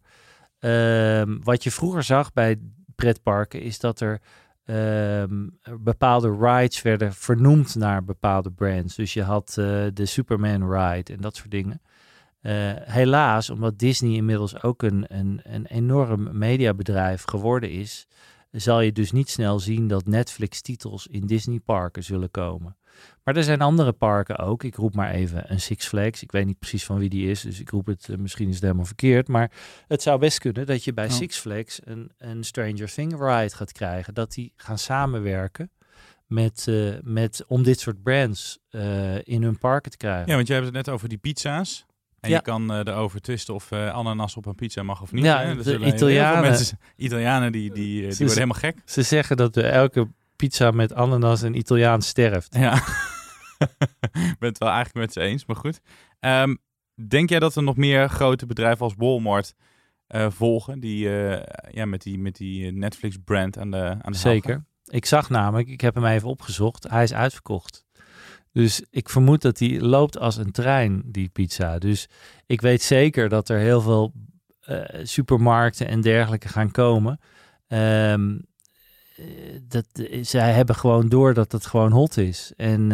Ehm, 0.60 1.38
wat 1.44 1.64
je 1.64 1.72
vroeger 1.72 2.04
zag 2.04 2.34
bij 2.34 2.60
pretparken 2.96 3.62
is 3.62 3.80
dat 3.80 4.00
er 4.00 4.22
ehm, 4.66 5.48
bepaalde 5.80 6.38
rides 6.40 6.82
werden 6.82 7.14
vernoemd 7.14 7.76
naar 7.76 8.04
bepaalde 8.04 8.52
brands. 8.52 8.96
Dus 8.96 9.14
je 9.14 9.24
had 9.24 9.50
eh, 9.60 9.86
de 9.94 10.06
Superman 10.06 10.72
ride 10.74 11.14
en 11.14 11.22
dat 11.22 11.36
soort 11.36 11.52
dingen. 11.52 11.82
Eh, 12.46 12.72
helaas, 12.82 13.50
omdat 13.50 13.80
Disney 13.80 14.16
inmiddels 14.16 14.64
ook 14.64 14.84
een, 14.84 15.06
een, 15.08 15.40
een 15.44 15.66
enorm 15.66 16.38
mediabedrijf 16.38 17.24
geworden 17.24 17.72
is, 17.72 18.08
zal 18.52 18.82
je 18.82 18.92
dus 18.92 19.12
niet 19.12 19.30
snel 19.30 19.60
zien 19.60 19.88
dat 19.88 20.06
Netflix-titels 20.06 21.08
in 21.08 21.26
Disney-parken 21.26 22.04
zullen 22.04 22.32
komen. 22.32 22.78
Maar 23.24 23.36
er 23.36 23.44
zijn 23.44 23.62
andere 23.62 23.92
parken 23.92 24.38
ook. 24.38 24.64
Ik 24.64 24.76
roep 24.76 24.96
maar 24.96 25.12
even 25.12 25.52
een 25.52 25.62
Six 25.62 25.88
Flags. 25.88 26.24
Ik 26.24 26.32
weet 26.32 26.46
niet 26.46 26.60
precies 26.60 26.86
van 26.86 26.98
wie 26.98 27.10
die 27.10 27.30
is, 27.30 27.42
dus 27.42 27.60
ik 27.60 27.70
roep 27.70 27.86
het, 27.86 28.10
eh, 28.10 28.18
misschien 28.18 28.48
is 28.48 28.54
het 28.54 28.64
helemaal 28.64 28.86
verkeerd. 28.86 29.28
Maar 29.28 29.52
het 29.88 30.02
zou 30.02 30.20
best 30.20 30.40
kunnen 30.40 30.66
dat 30.66 30.84
je 30.84 30.94
bij. 30.94 31.10
Six 31.10 31.38
Flags 31.38 31.80
een, 31.84 32.12
een 32.18 32.44
Stranger 32.44 32.94
Thing 32.94 33.12
ride 33.12 33.56
gaat 33.56 33.72
krijgen. 33.72 34.14
Dat 34.14 34.34
die 34.34 34.54
gaan 34.56 34.78
samenwerken 34.78 35.72
met, 36.26 36.66
eh, 36.68 36.94
met, 37.02 37.44
om 37.48 37.64
dit 37.64 37.80
soort 37.80 38.04
brands 38.04 38.60
in 39.24 39.44
hun 39.44 39.58
parken 39.58 39.92
te 39.92 39.98
krijgen. 39.98 40.30
Ja, 40.30 40.36
want 40.36 40.48
jij 40.48 40.56
hebt 40.56 40.68
het 40.68 40.86
net 40.86 40.90
over 40.96 41.10
die 41.10 41.18
pizza's. 41.18 41.86
En 42.26 42.32
Ja. 42.32 42.36
je 42.36 42.42
kan 42.44 42.72
eh, 42.74 42.80
erover 42.80 43.22
twisten 43.22 43.54
of 43.54 43.72
eh, 43.72 43.90
ananas 43.94 44.36
op 44.38 44.46
een 44.46 44.56
pizza 44.56 44.84
mag 44.84 45.02
of 45.02 45.12
niet. 45.12 45.24
Ja, 45.24 45.42
hè? 45.42 45.56
De 45.64 45.80
Italianen- 45.86 46.42
mensen- 46.42 46.80
Italianen 46.96 47.52
die, 47.52 47.72
die, 47.72 47.98
eh, 48.00 48.04
die 48.04 48.12
Ze- 48.12 48.18
worden 48.26 48.34
helemaal 48.44 48.60
gek. 48.60 48.78
Ze 48.86 49.02
zeggen 49.02 49.38
dat 49.38 49.58
elke 49.58 50.08
pizza 50.36 50.72
met 50.72 50.94
ananas 50.94 51.42
een 51.42 51.58
Italiaan 51.58 52.02
sterft. 52.02 52.56
Ja, 52.56 52.74
ik 54.32 54.36
ben 54.40 54.50
het 54.50 54.58
wel 54.58 54.70
eigenlijk 54.70 54.94
met 55.06 55.14
ze 55.14 55.20
eens, 55.22 55.46
maar 55.46 55.56
goed. 55.56 55.82
Ehm, 56.20 56.56
denk 57.08 57.30
jij 57.30 57.40
dat 57.40 57.56
er 57.56 57.64
nog 57.64 57.76
meer 57.78 58.10
grote 58.10 58.46
bedrijven 58.46 58.86
als 58.86 58.94
Walmart 58.98 59.54
volgen, 60.28 60.80
die 60.80 61.10
ja, 61.72 61.86
met 61.86 62.02
die, 62.02 62.20
met 62.20 62.36
die 62.36 62.72
Netflix-brand 62.72 63.58
aan 63.58 63.72
de, 63.72 63.96
aan 64.02 64.12
de? 64.12 64.18
Zeker. 64.18 64.66
Ik 64.86 65.06
zag 65.06 65.30
namelijk, 65.30 65.68
ik 65.70 65.82
heb 65.82 65.96
hem 65.96 66.06
even 66.06 66.30
opgezocht, 66.30 66.90
hij 66.90 67.04
is 67.04 67.14
uitverkocht. 67.14 67.85
Dus 68.56 68.82
ik 68.90 69.10
vermoed 69.10 69.42
dat 69.42 69.58
die 69.58 69.82
loopt 69.82 70.18
als 70.20 70.38
een 70.38 70.52
trein, 70.52 71.02
die 71.06 71.30
pizza. 71.30 71.78
Dus 71.80 72.08
ik 72.46 72.62
weet 72.62 72.82
zeker 72.82 73.30
dat 73.30 73.50
er 73.50 73.58
heel 73.58 73.82
veel 73.82 74.14
eh, 74.62 74.82
supermarkten 75.04 75.88
en 75.88 76.02
dergelijke 76.02 76.48
gaan 76.48 76.72
komen. 76.72 77.20
Ehm, 77.68 78.38
eh, 79.16 79.26
dat, 79.68 79.86
eh, 79.94 80.24
zij 80.24 80.52
hebben 80.52 80.76
gewoon 80.76 81.10
door 81.10 81.34
dat 81.34 81.52
het 81.52 81.66
gewoon 81.66 81.92
hot 81.92 82.18
is. 82.18 82.54
En 82.58 82.90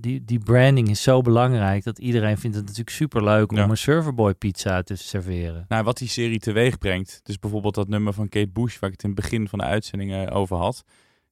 die, 0.00 0.24
die 0.24 0.38
branding 0.38 0.88
is 0.88 1.02
zo 1.02 1.20
belangrijk 1.20 1.84
dat 1.84 1.98
iedereen 1.98 2.38
vindt 2.38 2.56
het 2.56 2.64
natuurlijk 2.64 2.96
super 2.96 3.24
leuk 3.24 3.50
Ja. 3.50 3.64
om 3.64 3.70
een 3.70 3.76
serverboy 3.76 4.34
pizza 4.34 4.82
te 4.82 4.96
serveren. 4.96 5.64
Nou, 5.68 5.84
wat 5.84 5.98
die 5.98 6.08
serie 6.08 6.38
teweeg 6.38 6.78
brengt. 6.78 7.20
Dus 7.22 7.38
bijvoorbeeld 7.38 7.74
dat 7.74 7.88
nummer 7.88 8.12
van 8.12 8.28
Kate 8.28 8.50
Bush, 8.52 8.78
waar 8.78 8.90
ik 8.90 8.96
het 8.96 9.04
in 9.04 9.10
het 9.10 9.20
begin 9.20 9.48
van 9.48 9.58
de 9.58 9.64
uitzending 9.64 10.30
over 10.30 10.56
had. 10.56 10.84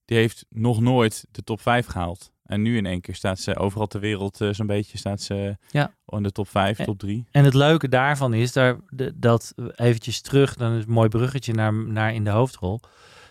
Die 0.04 0.16
heeft 0.18 0.46
nog 0.48 0.80
nooit 0.80 1.24
de 1.30 1.42
top 1.42 1.60
5 1.60 1.86
gehaald. 1.86 2.31
En 2.42 2.62
nu 2.62 2.76
in 2.76 2.86
één 2.86 3.00
keer 3.00 3.14
staat 3.14 3.38
ze 3.38 3.56
overal 3.56 3.86
ter 3.86 4.00
wereld 4.00 4.40
eh, 4.40 4.48
zo'n 4.52 4.66
beetje 4.66 4.98
staat 4.98 5.20
ze 5.20 5.56
Ja. 5.70 5.94
in 6.06 6.22
de 6.22 6.32
top 6.32 6.48
5, 6.48 6.78
Eh, 6.78 6.86
top 6.86 6.98
3. 6.98 7.26
En 7.30 7.44
het 7.44 7.54
leuke 7.54 7.88
daarvan 7.88 8.34
is 8.34 8.52
daar, 8.52 8.76
dat 9.14 9.54
eventjes 9.76 10.20
terug, 10.20 10.54
dan 10.54 10.72
is 10.72 10.84
een 10.84 10.92
mooi 10.92 11.08
bruggetje 11.08 11.52
naar, 11.52 11.72
naar 11.74 12.14
in 12.14 12.24
de 12.24 12.30
hoofdrol. 12.30 12.80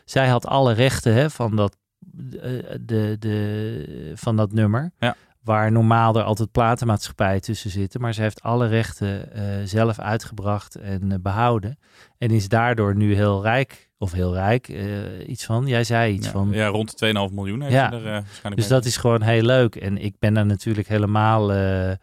Zij 0.05 0.27
had 0.27 0.45
alle 0.45 0.73
rechten 0.73 1.13
hè, 1.13 1.29
van, 1.29 1.55
dat, 1.55 1.77
eh, 2.41 2.49
de, 2.81 3.15
de, 3.19 4.11
van 4.15 4.35
dat 4.37 4.51
nummer. 4.51 4.91
Ja. 4.99 5.15
Waar 5.43 5.71
normaal 5.71 6.15
er 6.15 6.23
altijd 6.23 6.51
platenmaatschappijen 6.51 7.41
tussen 7.41 7.69
zitten. 7.69 8.01
Maar 8.01 8.13
ze 8.13 8.21
heeft 8.21 8.41
alle 8.41 8.67
rechten 8.67 9.33
eh, 9.33 9.43
zelf 9.65 9.99
uitgebracht 9.99 10.75
en 10.75 11.11
eh, 11.11 11.17
behouden. 11.21 11.77
En 12.17 12.29
is 12.31 12.47
daardoor 12.47 12.95
nu 12.95 13.15
heel 13.15 13.41
rijk. 13.41 13.89
Of 14.01 14.11
heel 14.11 14.33
rijk, 14.33 14.67
eh, 14.69 15.27
iets 15.29 15.45
van. 15.45 15.67
Jij 15.67 15.83
zei 15.83 16.13
iets 16.13 16.25
Ja, 16.25 16.31
van. 16.31 16.49
ja, 16.51 16.67
rond 16.67 16.89
de 16.89 16.95
2,5 17.29 17.33
miljoen 17.33 17.61
heeft 17.61 17.73
Ja. 17.73 17.91
er 17.91 17.97
eh, 17.97 18.11
waarschijnlijk 18.11 18.55
Dus 18.55 18.67
mee. 18.69 18.77
dat 18.79 18.85
is 18.85 18.97
gewoon 18.97 19.21
heel 19.21 19.41
leuk. 19.43 19.75
En 19.75 19.97
ik 19.97 20.15
ben 20.19 20.33
daar 20.33 20.45
natuurlijk 20.45 20.87
helemaal. 20.87 21.51
eh, 21.51 21.91
eh, 21.91 21.97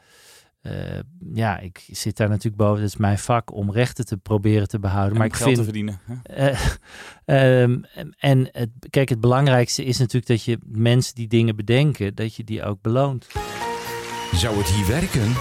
ja, 1.34 1.58
ik 1.58 1.84
zit 1.90 2.16
daar 2.16 2.28
natuurlijk 2.28 2.56
boven. 2.56 2.82
Het 2.82 2.88
is 2.92 2.96
mijn 2.96 3.18
vak 3.18 3.54
om 3.54 3.72
rechten 3.72 4.06
te 4.06 4.16
proberen 4.16 4.68
te 4.68 4.78
behouden. 4.78 5.12
En 5.12 5.18
maar 5.18 5.26
om 5.26 5.32
ik 5.32 5.38
geld 5.38 5.48
vind. 5.54 5.58
te 5.58 5.64
verdienen. 5.64 6.00
eh, 6.22 6.60
ehm, 7.62 7.78
en 8.18 8.48
het, 8.52 8.70
kijk, 8.90 9.08
het 9.08 9.20
belangrijkste 9.20 9.84
is 9.84 9.98
natuurlijk 9.98 10.26
dat 10.26 10.42
je 10.44 10.58
mensen 10.66 11.14
die 11.14 11.28
dingen 11.28 11.56
bedenken, 11.56 12.14
dat 12.14 12.34
je 12.34 12.44
die 12.44 12.62
ook 12.64 12.80
beloont. 12.82 13.26
Zou 14.34 14.56
het 14.58 14.68
hier 14.68 14.86
werken? 14.86 15.32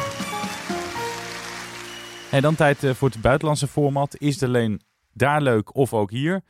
En 2.32 2.42
dan 2.42 2.56
tijd 2.56 2.84
eh, 2.84 2.92
voor 2.94 3.10
het 3.10 3.22
buitenlandse 3.22 3.68
format. 3.68 4.16
Is 4.18 4.34
het 4.34 4.44
alleen 4.44 4.82
daar 5.18 5.42
leuk 5.42 5.76
of 5.76 5.94
ook 5.94 6.12
hier? 6.12 6.42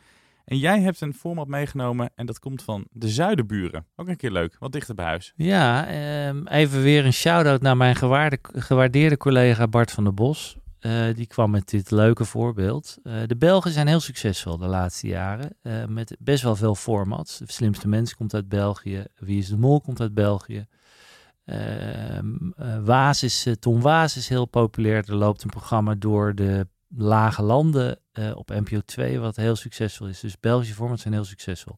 En 0.45 0.57
jij 0.57 0.81
hebt 0.81 1.01
een 1.01 1.13
format 1.13 1.47
meegenomen 1.47 2.09
en 2.15 2.25
dat 2.25 2.39
komt 2.39 2.63
van 2.63 2.87
de 2.91 3.09
Zuiderburen. 3.09 3.85
Ook 3.95 4.07
een 4.07 4.15
keer 4.15 4.31
leuk, 4.31 4.55
wat 4.59 4.71
dichter 4.71 4.95
bij 4.95 5.05
huis. 5.05 5.33
Ja, 5.35 5.87
ehm, 5.87 6.47
even 6.47 6.81
weer 6.81 7.05
een 7.05 7.13
shout-out 7.13 7.61
naar 7.61 7.77
mijn 7.77 7.95
gewaarde, 7.95 8.39
gewaardeerde 8.41 9.17
collega 9.17 9.67
Bart 9.67 9.91
van 9.91 10.03
der 10.03 10.13
Bos. 10.13 10.57
Eh, 10.79 11.05
die 11.15 11.27
kwam 11.27 11.51
met 11.51 11.69
dit 11.69 11.91
leuke 11.91 12.25
voorbeeld. 12.25 12.97
Eh, 13.03 13.13
de 13.25 13.35
Belgen 13.37 13.71
zijn 13.71 13.87
heel 13.87 13.99
succesvol 13.99 14.57
de 14.57 14.67
laatste 14.67 15.07
jaren. 15.07 15.55
eh, 15.61 15.85
met 15.85 16.15
best 16.19 16.43
wel 16.43 16.55
veel 16.55 16.75
formats. 16.75 17.37
De 17.37 17.51
slimste 17.51 17.87
mens 17.87 18.15
komt 18.15 18.33
uit 18.33 18.49
België. 18.49 19.05
Wie 19.15 19.37
is 19.37 19.47
de 19.47 19.57
Mol 19.57 19.81
komt 19.81 19.99
uit 20.01 20.13
België. 20.13 20.67
Ehm, 21.45 22.51
eh, 22.57 22.77
Waas 22.83 23.23
is, 23.23 23.47
Tom 23.59 23.81
Waas 23.81 24.17
is 24.17 24.29
heel 24.29 24.45
populair. 24.45 25.03
Er 25.09 25.15
loopt 25.15 25.43
een 25.43 25.49
programma 25.49 25.95
door 25.95 26.35
de 26.35 26.67
lage 26.95 27.41
landen 27.41 27.99
eh, 28.17 28.35
op 28.35 28.49
NPO 28.49 28.79
2, 28.85 29.19
wat 29.19 29.35
heel 29.35 29.55
succesvol 29.55 30.07
is. 30.07 30.19
Dus 30.19 30.39
Belgische 30.39 30.73
formats 30.73 31.01
zijn 31.01 31.13
heel 31.13 31.25
succesvol. 31.25 31.77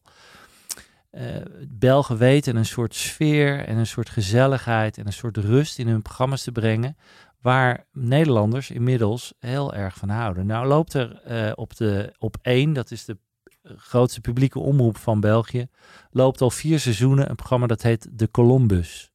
Eh, 1.10 1.24
Belgen 1.68 2.16
weten 2.16 2.56
een 2.56 2.66
soort 2.66 2.94
sfeer 2.94 3.64
en 3.64 3.76
een 3.76 3.86
soort 3.86 4.08
gezelligheid 4.08 4.98
en 4.98 5.06
een 5.06 5.12
soort 5.12 5.36
rust 5.36 5.78
in 5.78 5.88
hun 5.88 6.02
programma's 6.02 6.42
te 6.42 6.52
brengen, 6.52 6.96
waar 7.40 7.86
Nederlanders 7.92 8.70
inmiddels 8.70 9.32
heel 9.38 9.74
erg 9.74 9.96
van 9.96 10.08
houden. 10.08 10.46
Nou 10.46 10.66
loopt 10.66 10.94
er 10.94 11.22
eh, 11.22 11.52
op, 11.54 11.76
de, 11.76 12.14
op 12.18 12.36
één, 12.42 12.72
dat 12.72 12.90
is 12.90 13.04
de 13.04 13.18
grootste 13.62 14.20
publieke 14.20 14.58
omroep 14.58 14.96
van 14.96 15.20
België, 15.20 15.68
loopt 16.10 16.40
al 16.40 16.50
vier 16.50 16.80
seizoenen 16.80 17.30
een 17.30 17.36
programma 17.36 17.66
dat 17.66 17.82
heet 17.82 18.08
De 18.18 18.30
Columbus. 18.30 19.12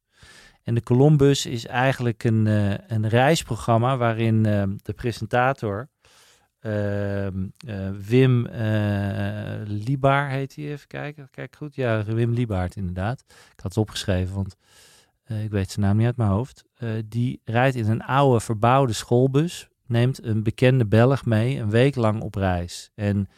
En 0.63 0.75
de 0.75 0.83
Columbus 0.83 1.45
is 1.45 1.65
eigenlijk 1.65 2.23
een, 2.23 2.45
een 2.93 3.07
reisprogramma 3.09 3.97
waarin 3.97 4.43
de 4.83 4.93
presentator 4.95 5.89
Wim 8.07 8.45
eh 8.45 9.61
Liebaar 9.65 10.29
heet 10.29 10.55
hij, 10.55 10.65
even 10.65 10.87
kijken. 10.87 11.27
Kijk 11.31 11.55
goed, 11.55 11.75
ja, 11.75 12.03
Wim 12.03 12.33
Liebaard 12.33 12.75
inderdaad. 12.75 13.23
Ik 13.27 13.59
had 13.61 13.63
het 13.63 13.77
opgeschreven, 13.77 14.35
want 14.35 14.55
eh, 15.25 15.43
ik 15.43 15.51
weet 15.51 15.71
zijn 15.71 15.85
naam 15.85 15.97
niet 15.97 16.05
uit 16.05 16.17
mijn 16.17 16.29
hoofd. 16.29 16.63
Eh, 16.75 16.89
die 17.05 17.41
rijdt 17.45 17.75
in 17.75 17.89
een 17.89 18.03
oude 18.03 18.39
verbouwde 18.39 18.93
schoolbus, 18.93 19.67
neemt 19.85 20.23
een 20.23 20.43
bekende 20.43 20.85
Belg 20.85 21.25
mee, 21.25 21.59
een 21.59 21.69
week 21.69 21.95
lang 21.95 22.21
op 22.21 22.35
reis. 22.35 22.91
En 22.95 23.29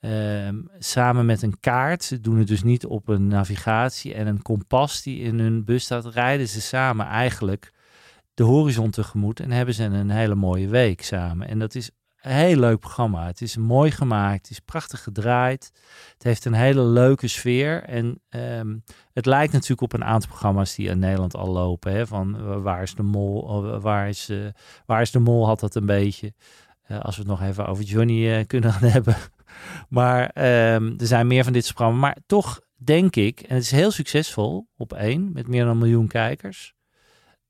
ehm, 0.00 0.60
samen 0.78 1.26
met 1.26 1.42
een 1.42 1.60
kaart, 1.60 2.04
ze 2.04 2.20
doen 2.20 2.38
het 2.38 2.48
dus 2.48 2.62
niet 2.62 2.86
op 2.86 3.08
een 3.08 3.26
navigatie 3.26 4.14
en 4.14 4.26
een 4.26 4.42
kompas 4.42 5.02
die 5.02 5.20
in 5.20 5.38
hun 5.38 5.64
bus 5.64 5.84
staat, 5.84 6.06
rijden 6.06 6.48
ze 6.48 6.60
samen 6.60 7.06
eigenlijk 7.06 7.72
de 8.34 8.42
horizon 8.42 8.90
tegemoet 8.90 9.40
en 9.40 9.50
hebben 9.50 9.74
ze 9.74 9.84
een 9.84 10.10
hele 10.10 10.34
mooie 10.34 10.68
week 10.68 11.02
samen. 11.02 11.48
En 11.48 11.58
dat 11.58 11.74
is 11.74 11.90
heel 12.28 12.56
leuk 12.56 12.80
programma. 12.80 13.26
Het 13.26 13.40
is 13.40 13.56
mooi 13.56 13.90
gemaakt, 13.90 14.40
het 14.40 14.50
is 14.50 14.60
prachtig 14.60 15.02
gedraaid. 15.02 15.72
Het 16.12 16.22
heeft 16.22 16.44
een 16.44 16.54
hele 16.54 16.82
leuke 16.82 17.28
sfeer. 17.28 17.82
En 17.82 18.20
ehm, 18.28 18.76
het 19.12 19.26
lijkt 19.26 19.52
natuurlijk 19.52 19.80
op 19.80 19.92
een 19.92 20.04
aantal 20.04 20.28
programma's 20.28 20.74
die 20.74 20.88
in 20.88 20.98
Nederland 20.98 21.36
al 21.36 21.48
lopen. 21.48 21.92
Hè? 21.92 22.06
Van 22.06 22.36
eh, 22.36 22.62
waar 22.62 22.82
is 22.82 22.94
de 22.94 23.02
mol? 23.02 23.40
Of, 23.40 23.82
waar, 23.82 24.08
is, 24.08 24.28
eh, 24.28 24.38
waar 24.86 25.00
is 25.00 25.10
de 25.10 25.18
mol? 25.18 25.46
Had 25.46 25.60
dat 25.60 25.74
een 25.74 25.86
beetje. 25.86 26.32
Eh, 26.86 27.00
als 27.00 27.16
we 27.16 27.22
het 27.22 27.30
nog 27.30 27.42
even 27.42 27.66
over 27.66 27.84
Johnny 27.84 28.30
eh, 28.30 28.46
kunnen 28.52 28.74
hebben. 28.74 29.16
Maar 29.88 30.30
ehm, 30.30 30.92
er 30.96 31.06
zijn 31.06 31.26
meer 31.26 31.44
van 31.44 31.52
dit 31.52 31.64
soort 31.64 31.74
programma's. 31.74 32.02
Maar 32.02 32.16
toch 32.26 32.60
denk 32.76 33.16
ik, 33.16 33.40
en 33.40 33.54
het 33.54 33.64
is 33.64 33.70
heel 33.70 33.90
succesvol 33.90 34.68
op 34.76 34.92
één, 34.92 35.32
met 35.32 35.48
meer 35.48 35.62
dan 35.64 35.70
een 35.70 35.78
miljoen 35.78 36.08
kijkers. 36.08 36.74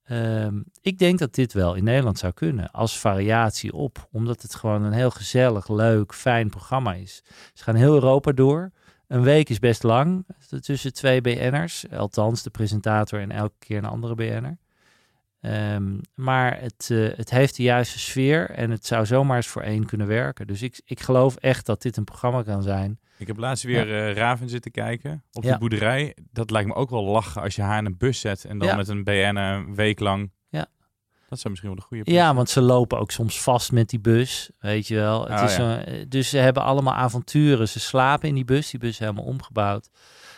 Ehm, 0.07 0.63
ik 0.81 0.99
denk 0.99 1.19
dat 1.19 1.35
dit 1.35 1.53
wel 1.53 1.75
in 1.75 1.85
Nederland 1.85 2.19
zou 2.19 2.33
kunnen 2.33 2.71
als 2.71 2.99
variatie 2.99 3.73
op, 3.73 4.09
omdat 4.13 4.43
het 4.43 4.55
gewoon 4.55 4.83
een 4.83 4.93
heel 4.93 5.11
gezellig, 5.11 5.69
leuk, 5.69 6.15
fijn 6.15 6.51
programma 6.51 6.95
is. 6.95 7.23
Ze 7.55 7.63
gaan 7.63 7.75
heel 7.75 7.95
Europa 7.95 8.33
door. 8.33 8.71
Een 9.09 9.23
week 9.23 9.49
is 9.49 9.59
best 9.59 9.83
lang 9.83 10.27
tussen 10.61 10.93
twee 10.93 11.21
BN'ers, 11.21 11.91
althans 11.91 12.43
de 12.43 12.51
presentator 12.51 13.21
en 13.21 13.31
elke 13.31 13.55
keer 13.59 13.79
een 13.79 13.85
andere 13.85 14.15
BN'er. 14.15 14.59
Ehm, 15.41 15.99
maar 16.15 16.61
het, 16.61 16.89
eh, 16.91 17.17
het 17.17 17.31
heeft 17.31 17.57
de 17.57 17.63
juiste 17.63 17.99
sfeer 17.99 18.51
en 18.51 18.71
het 18.71 18.87
zou 18.87 19.07
zomaar 19.07 19.37
eens 19.37 19.47
voor 19.47 19.63
één 19.63 19.87
kunnen 19.87 20.07
werken. 20.07 20.47
Dus 20.47 20.63
ik, 20.63 20.81
ik 20.85 21.01
geloof 21.01 21.37
echt 21.37 21.67
dat 21.67 21.83
dit 21.83 21.97
een 21.97 22.05
programma 22.05 22.43
kan 22.43 22.63
zijn. 22.63 23.01
Ik 23.19 23.27
heb 23.27 23.37
laatst 23.37 23.65
weer 23.65 23.95
eh, 24.09 24.15
Raven 24.15 24.49
zitten 24.49 24.71
kijken 24.71 25.25
op 25.33 25.43
Ja. 25.43 25.53
de 25.53 25.59
boerderij. 25.59 26.17
Dat 26.33 26.51
lijkt 26.51 26.69
me 26.69 26.75
ook 26.75 26.91
wel 26.91 27.05
lachen 27.05 27.43
als 27.43 27.57
je 27.57 27.63
haar 27.63 27.79
in 27.79 27.85
een 27.87 27.97
bus 27.97 28.21
zet 28.21 28.45
en 28.45 28.59
dan 28.59 28.69
Ja. 28.69 28.77
met 28.77 28.89
een 28.89 29.05
BN 29.05 29.37
een 29.37 29.75
week 29.75 30.01
lang. 30.01 30.31
Ja. 30.49 30.67
Dat 31.29 31.39
zou 31.39 31.49
misschien 31.51 31.69
wel 31.75 31.79
een 31.83 31.87
goede 31.89 32.13
Ja, 32.13 32.35
want 32.35 32.51
ze 32.51 32.61
lopen 32.61 32.99
ook 32.99 33.11
soms 33.11 33.43
vast 33.43 33.73
met 33.73 33.89
die 33.89 34.01
bus, 34.01 34.51
weet 34.59 34.89
je 34.89 34.95
wel. 34.95 35.27
Het 35.29 35.39
Oh, 35.41 35.45
is 35.45 35.55
zo- 35.55 35.79
dus 36.09 36.29
ze 36.29 36.39
hebben 36.39 36.63
allemaal 36.63 36.95
avonturen. 36.95 37.69
Ze 37.69 37.81
slapen 37.81 38.29
in 38.29 38.35
die 38.35 38.45
bus, 38.45 38.71
die 38.71 38.81
bus 38.81 38.91
is 38.91 38.99
helemaal 38.99 39.25
omgebouwd. 39.25 39.91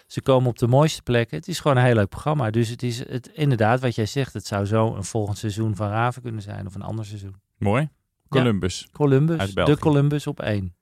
Ze 0.06 0.22
komen 0.22 0.48
op 0.48 0.58
de 0.58 0.66
mooiste 0.66 1.02
plekken. 1.02 1.36
Het 1.38 1.48
is 1.48 1.60
gewoon 1.60 1.76
een 1.76 1.84
heel 1.84 1.94
leuk 1.94 2.08
programma. 2.08 2.50
Dus 2.50 2.68
het 2.68 2.82
is 2.82 2.98
het, 2.98 3.26
inderdaad 3.32 3.80
wat 3.80 3.94
jij 3.94 4.06
zegt. 4.06 4.32
Het 4.32 4.46
zou 4.46 4.64
zo 4.64 4.94
een 4.94 5.04
volgend 5.04 5.38
seizoen 5.38 5.76
van 5.76 5.88
Raven 5.88 6.22
kunnen 6.22 6.42
zijn 6.42 6.66
of 6.66 6.74
een 6.74 6.82
ander 6.82 7.04
seizoen. 7.04 7.34
Mooi. 7.58 7.88
Columbus. 8.28 8.88
Columbus, 8.92 9.54
de 9.54 9.78
Columbus 9.78 10.26
op 10.26 10.40
één. 10.40 10.74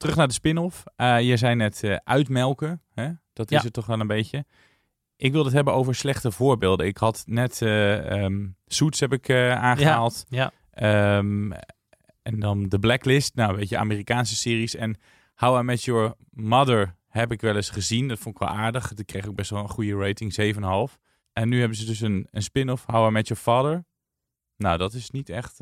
Terug 0.00 0.16
naar 0.16 0.26
de 0.26 0.32
spin-off. 0.32 0.84
Eh, 0.96 1.20
je 1.20 1.36
zei 1.36 1.54
net 1.54 1.82
eh, 1.82 1.96
uitmelken. 2.04 2.82
Hè? 2.94 3.10
Dat 3.32 3.50
is 3.50 3.56
Ja. 3.58 3.64
het 3.64 3.72
toch 3.72 3.86
wel 3.86 4.00
een 4.00 4.06
beetje. 4.06 4.44
Ik 5.16 5.30
wilde 5.32 5.46
het 5.46 5.54
hebben 5.56 5.74
over 5.74 5.94
slechte 5.94 6.30
voorbeelden. 6.32 6.86
Ik 6.86 6.96
had 6.96 7.22
net 7.26 7.62
ehm, 7.62 8.46
Suits 8.66 9.00
heb 9.00 9.12
ik 9.12 9.28
eh, 9.28 9.52
aangehaald. 9.62 10.24
Ja, 10.28 10.52
Ehm, 10.70 11.52
en 12.22 12.40
dan 12.40 12.68
The 12.68 12.78
Blacklist. 12.78 13.34
Nou, 13.34 13.56
weet 13.56 13.68
je, 13.68 13.76
Amerikaanse 13.78 14.36
series. 14.36 14.74
En 14.74 14.96
How 15.34 15.60
I 15.60 15.62
Met 15.62 15.82
Your 15.84 16.14
Mother 16.30 16.96
heb 17.08 17.32
ik 17.32 17.40
wel 17.40 17.56
eens 17.56 17.70
gezien. 17.70 18.08
Dat 18.08 18.18
vond 18.18 18.34
ik 18.34 18.40
wel 18.40 18.50
aardig. 18.56 18.94
Die 18.94 19.04
kreeg 19.04 19.26
ook 19.26 19.34
best 19.34 19.50
wel 19.50 19.62
een 19.62 19.68
goede 19.68 19.96
rating, 19.96 20.32
7,5. 20.32 20.98
En 21.32 21.48
nu 21.48 21.58
hebben 21.58 21.76
ze 21.76 21.84
dus 21.84 22.00
een, 22.00 22.26
een 22.30 22.42
spin-off, 22.42 22.86
How 22.86 23.08
I 23.08 23.12
Met 23.12 23.28
Your 23.28 23.42
Father. 23.42 23.84
Nou, 24.56 24.78
dat 24.78 24.92
is 24.94 25.10
niet 25.10 25.28
echt 25.28 25.58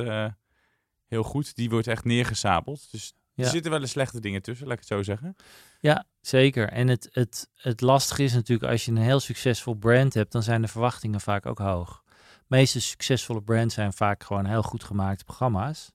heel 1.07 1.23
goed. 1.23 1.55
Die 1.57 1.71
wordt 1.71 1.87
echt 1.87 2.05
neergesabeld. 2.05 2.89
Dus 2.91 3.13
Ja. 3.39 3.45
er 3.45 3.51
zitten 3.51 3.71
wel 3.71 3.81
eens 3.81 3.91
slechte 3.91 4.21
dingen 4.21 4.43
tussen, 4.43 4.67
laat 4.67 4.75
ik 4.75 4.81
het 4.81 4.89
zo 4.89 5.03
zeggen. 5.03 5.37
Ja, 5.81 6.05
zeker. 6.21 6.69
En 6.69 6.89
het, 6.89 7.09
het, 7.13 7.49
het 7.55 7.81
lastige 7.81 8.23
is 8.23 8.33
natuurlijk, 8.33 8.71
als 8.71 8.85
je 8.85 8.91
een 8.91 8.97
heel 8.97 9.21
succesvol 9.21 9.75
brand 9.75 10.15
hebt, 10.15 10.33
dan 10.33 10.43
zijn 10.43 10.63
de 10.63 10.69
verwachtingen 10.69 11.21
vaak 11.21 11.47
ook 11.47 11.59
hoog. 11.59 12.03
De 12.07 12.57
meeste 12.57 12.81
succesvolle 12.81 13.43
brands 13.43 13.75
zijn 13.75 13.93
vaak 13.93 14.23
gewoon 14.23 14.47
heel 14.47 14.63
goed 14.63 14.85
gemaakte 14.85 15.25
programma's. 15.25 15.93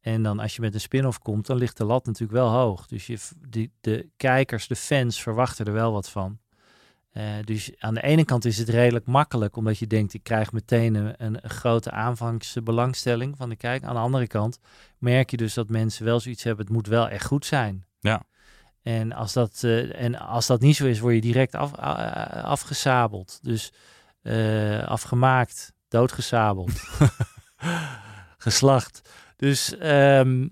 En 0.00 0.22
dan 0.22 0.38
als 0.38 0.54
je 0.54 0.60
met 0.60 0.74
een 0.74 0.80
spin-off 0.80 1.18
komt, 1.18 1.46
dan 1.46 1.56
ligt 1.56 1.76
de 1.76 1.84
lat 1.84 2.06
natuurlijk 2.06 2.38
wel 2.38 2.50
hoog. 2.50 2.86
Dus 2.86 3.06
je, 3.06 3.18
die, 3.48 3.72
de 3.80 4.08
kijkers, 4.16 4.66
de 4.66 4.76
fans 4.76 5.22
verwachten 5.22 5.66
er 5.66 5.72
wel 5.72 5.92
wat 5.92 6.10
van. 6.10 6.38
Eh, 7.16 7.24
dus 7.44 7.70
aan 7.78 7.94
de 7.94 8.02
ene 8.02 8.24
kant 8.24 8.44
is 8.44 8.58
het 8.58 8.68
redelijk 8.68 9.06
makkelijk, 9.06 9.56
omdat 9.56 9.78
je 9.78 9.86
denkt, 9.86 10.14
ik 10.14 10.22
krijg 10.22 10.52
meteen 10.52 10.94
een, 10.94 11.14
een, 11.18 11.40
grote 11.42 11.90
aanvangsbelangstelling 11.90 13.36
van 13.36 13.48
de 13.48 13.56
kijk. 13.56 13.84
Aan 13.84 13.94
de 13.94 14.00
andere 14.00 14.26
kant 14.26 14.58
merk 14.98 15.30
je 15.30 15.36
dus 15.36 15.54
dat 15.54 15.68
mensen 15.68 16.04
wel 16.04 16.20
zoiets 16.20 16.42
hebben, 16.42 16.64
het 16.64 16.74
moet 16.74 16.86
wel 16.86 17.08
echt 17.08 17.26
goed 17.26 17.46
zijn. 17.46 17.84
Ja. 18.00 18.22
En 18.82 19.12
als 19.12 19.32
dat, 19.32 19.62
eh, 19.62 20.02
en 20.02 20.18
als 20.18 20.46
dat 20.46 20.60
niet 20.60 20.76
zo 20.76 20.86
is, 20.86 21.00
word 21.00 21.14
je 21.14 21.20
direct 21.20 21.54
af, 21.54 21.74
afgesabeld. 22.42 23.38
Dus 23.42 23.72
eh, 24.22 24.86
afgemaakt, 24.86 25.72
doodgesabeld, 25.88 26.72
geslacht. 28.46 29.10
Dus 29.36 29.76
ehm, 29.76 30.48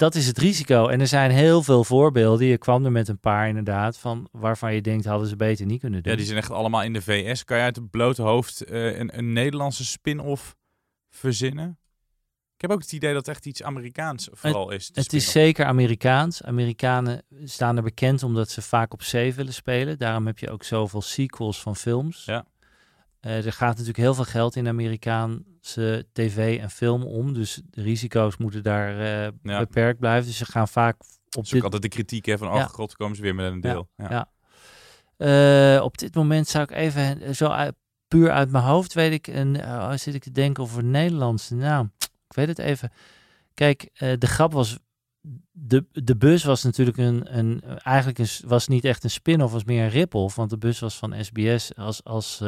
dat 0.00 0.14
is 0.14 0.26
het 0.26 0.38
risico. 0.38 0.88
En 0.88 1.00
er 1.00 1.06
zijn 1.06 1.30
heel 1.30 1.62
veel 1.62 1.84
voorbeelden. 1.84 2.46
Je 2.46 2.58
kwam 2.58 2.84
er 2.84 2.92
met 2.92 3.08
een 3.08 3.20
paar 3.20 3.48
inderdaad, 3.48 3.98
van 3.98 4.28
waarvan 4.32 4.74
je 4.74 4.80
denkt, 4.80 5.04
hadden 5.04 5.28
ze 5.28 5.36
beter 5.36 5.66
niet 5.66 5.80
kunnen 5.80 6.02
doen. 6.02 6.12
Ja, 6.12 6.18
die 6.18 6.26
zijn 6.26 6.38
echt 6.38 6.50
allemaal 6.50 6.82
in 6.82 6.92
de 6.92 7.02
VS. 7.02 7.44
Kan 7.44 7.56
je 7.56 7.62
uit 7.62 7.76
het 7.76 7.90
blote 7.90 8.22
hoofd 8.22 8.64
eh, 8.64 8.98
een, 8.98 9.18
een 9.18 9.32
Nederlandse 9.32 9.84
spin-off 9.84 10.56
verzinnen? 11.08 11.78
Ik 12.54 12.68
heb 12.68 12.70
ook 12.70 12.80
het 12.80 12.92
idee 12.92 13.12
dat 13.12 13.26
het 13.26 13.36
echt 13.36 13.46
iets 13.46 13.62
Amerikaans 13.62 14.28
vooral 14.32 14.70
is. 14.70 14.90
Het 14.92 15.12
is 15.12 15.30
zeker 15.30 15.64
Amerikaans. 15.64 16.42
Amerikanen 16.42 17.22
staan 17.44 17.76
er 17.76 17.82
bekend 17.82 18.22
omdat 18.22 18.50
ze 18.50 18.62
vaak 18.62 18.92
op 18.92 19.02
zee 19.02 19.34
willen 19.34 19.54
spelen. 19.54 19.98
Daarom 19.98 20.26
heb 20.26 20.38
je 20.38 20.50
ook 20.50 20.64
zoveel 20.64 21.02
sequels 21.02 21.60
van 21.60 21.76
films. 21.76 22.24
Ja. 22.24 22.44
Eh, 23.20 23.46
er 23.46 23.52
gaat 23.52 23.70
natuurlijk 23.70 23.96
heel 23.98 24.14
veel 24.14 24.24
geld 24.24 24.56
in 24.56 24.68
Amerikaanse 24.68 26.06
tv 26.12 26.58
en 26.60 26.70
film 26.70 27.02
om. 27.02 27.32
Dus 27.34 27.60
de 27.70 27.82
risico's 27.82 28.36
moeten 28.36 28.62
daar 28.62 28.98
eh, 29.00 29.32
Ja. 29.42 29.58
beperkt 29.58 29.98
blijven. 30.00 30.26
Dus 30.26 30.36
ze 30.36 30.44
gaan 30.44 30.68
vaak 30.68 30.96
op 31.00 31.06
ook 31.38 31.48
dit, 31.50 31.62
altijd 31.62 31.82
de 31.82 31.88
kritiek 31.88 32.24
hè, 32.26 32.38
van, 32.38 32.48
oh 32.48 32.54
Ja. 32.56 32.66
god, 32.66 32.96
komen 32.96 33.16
ze 33.16 33.22
weer 33.22 33.34
met 33.34 33.52
een 33.52 33.60
deel. 33.60 33.88
Ja. 33.96 34.10
ja. 34.10 34.28
Eh, 35.76 35.82
op 35.82 35.98
dit 35.98 36.14
moment 36.14 36.48
zou 36.48 36.64
ik 36.64 36.70
even 36.70 37.34
zo 37.36 37.46
uit- 37.46 37.74
puur 38.08 38.30
uit 38.30 38.50
mijn 38.50 38.64
hoofd 38.64 38.94
weet 38.94 39.12
ik 39.12 39.28
en 39.28 39.54
uh, 39.54 39.92
zit 39.96 40.14
ik 40.14 40.22
te 40.22 40.30
denken 40.30 40.62
over 40.62 40.84
Nederlandse 40.84 41.54
naam. 41.54 41.92
Ik 42.28 42.34
weet 42.36 42.48
het 42.48 42.58
even. 42.58 42.92
Kijk, 43.54 43.90
de 44.18 44.26
grap 44.26 44.52
was 44.52 44.78
de, 45.50 45.86
de 45.92 46.16
bus 46.16 46.44
was 46.44 46.62
natuurlijk 46.62 46.96
een, 46.96 47.38
een 47.38 47.62
eigenlijk 47.78 48.18
een, 48.18 48.28
was 48.46 48.68
niet 48.68 48.84
echt 48.84 49.04
een 49.04 49.10
spin-off, 49.10 49.52
was 49.52 49.64
meer 49.64 49.82
een 49.82 49.88
rip-off, 49.90 50.36
want 50.36 50.50
de 50.50 50.58
bus 50.58 50.78
was 50.78 50.96
van 50.98 51.24
SBS 51.24 51.76
als, 51.76 52.04
als 52.04 52.40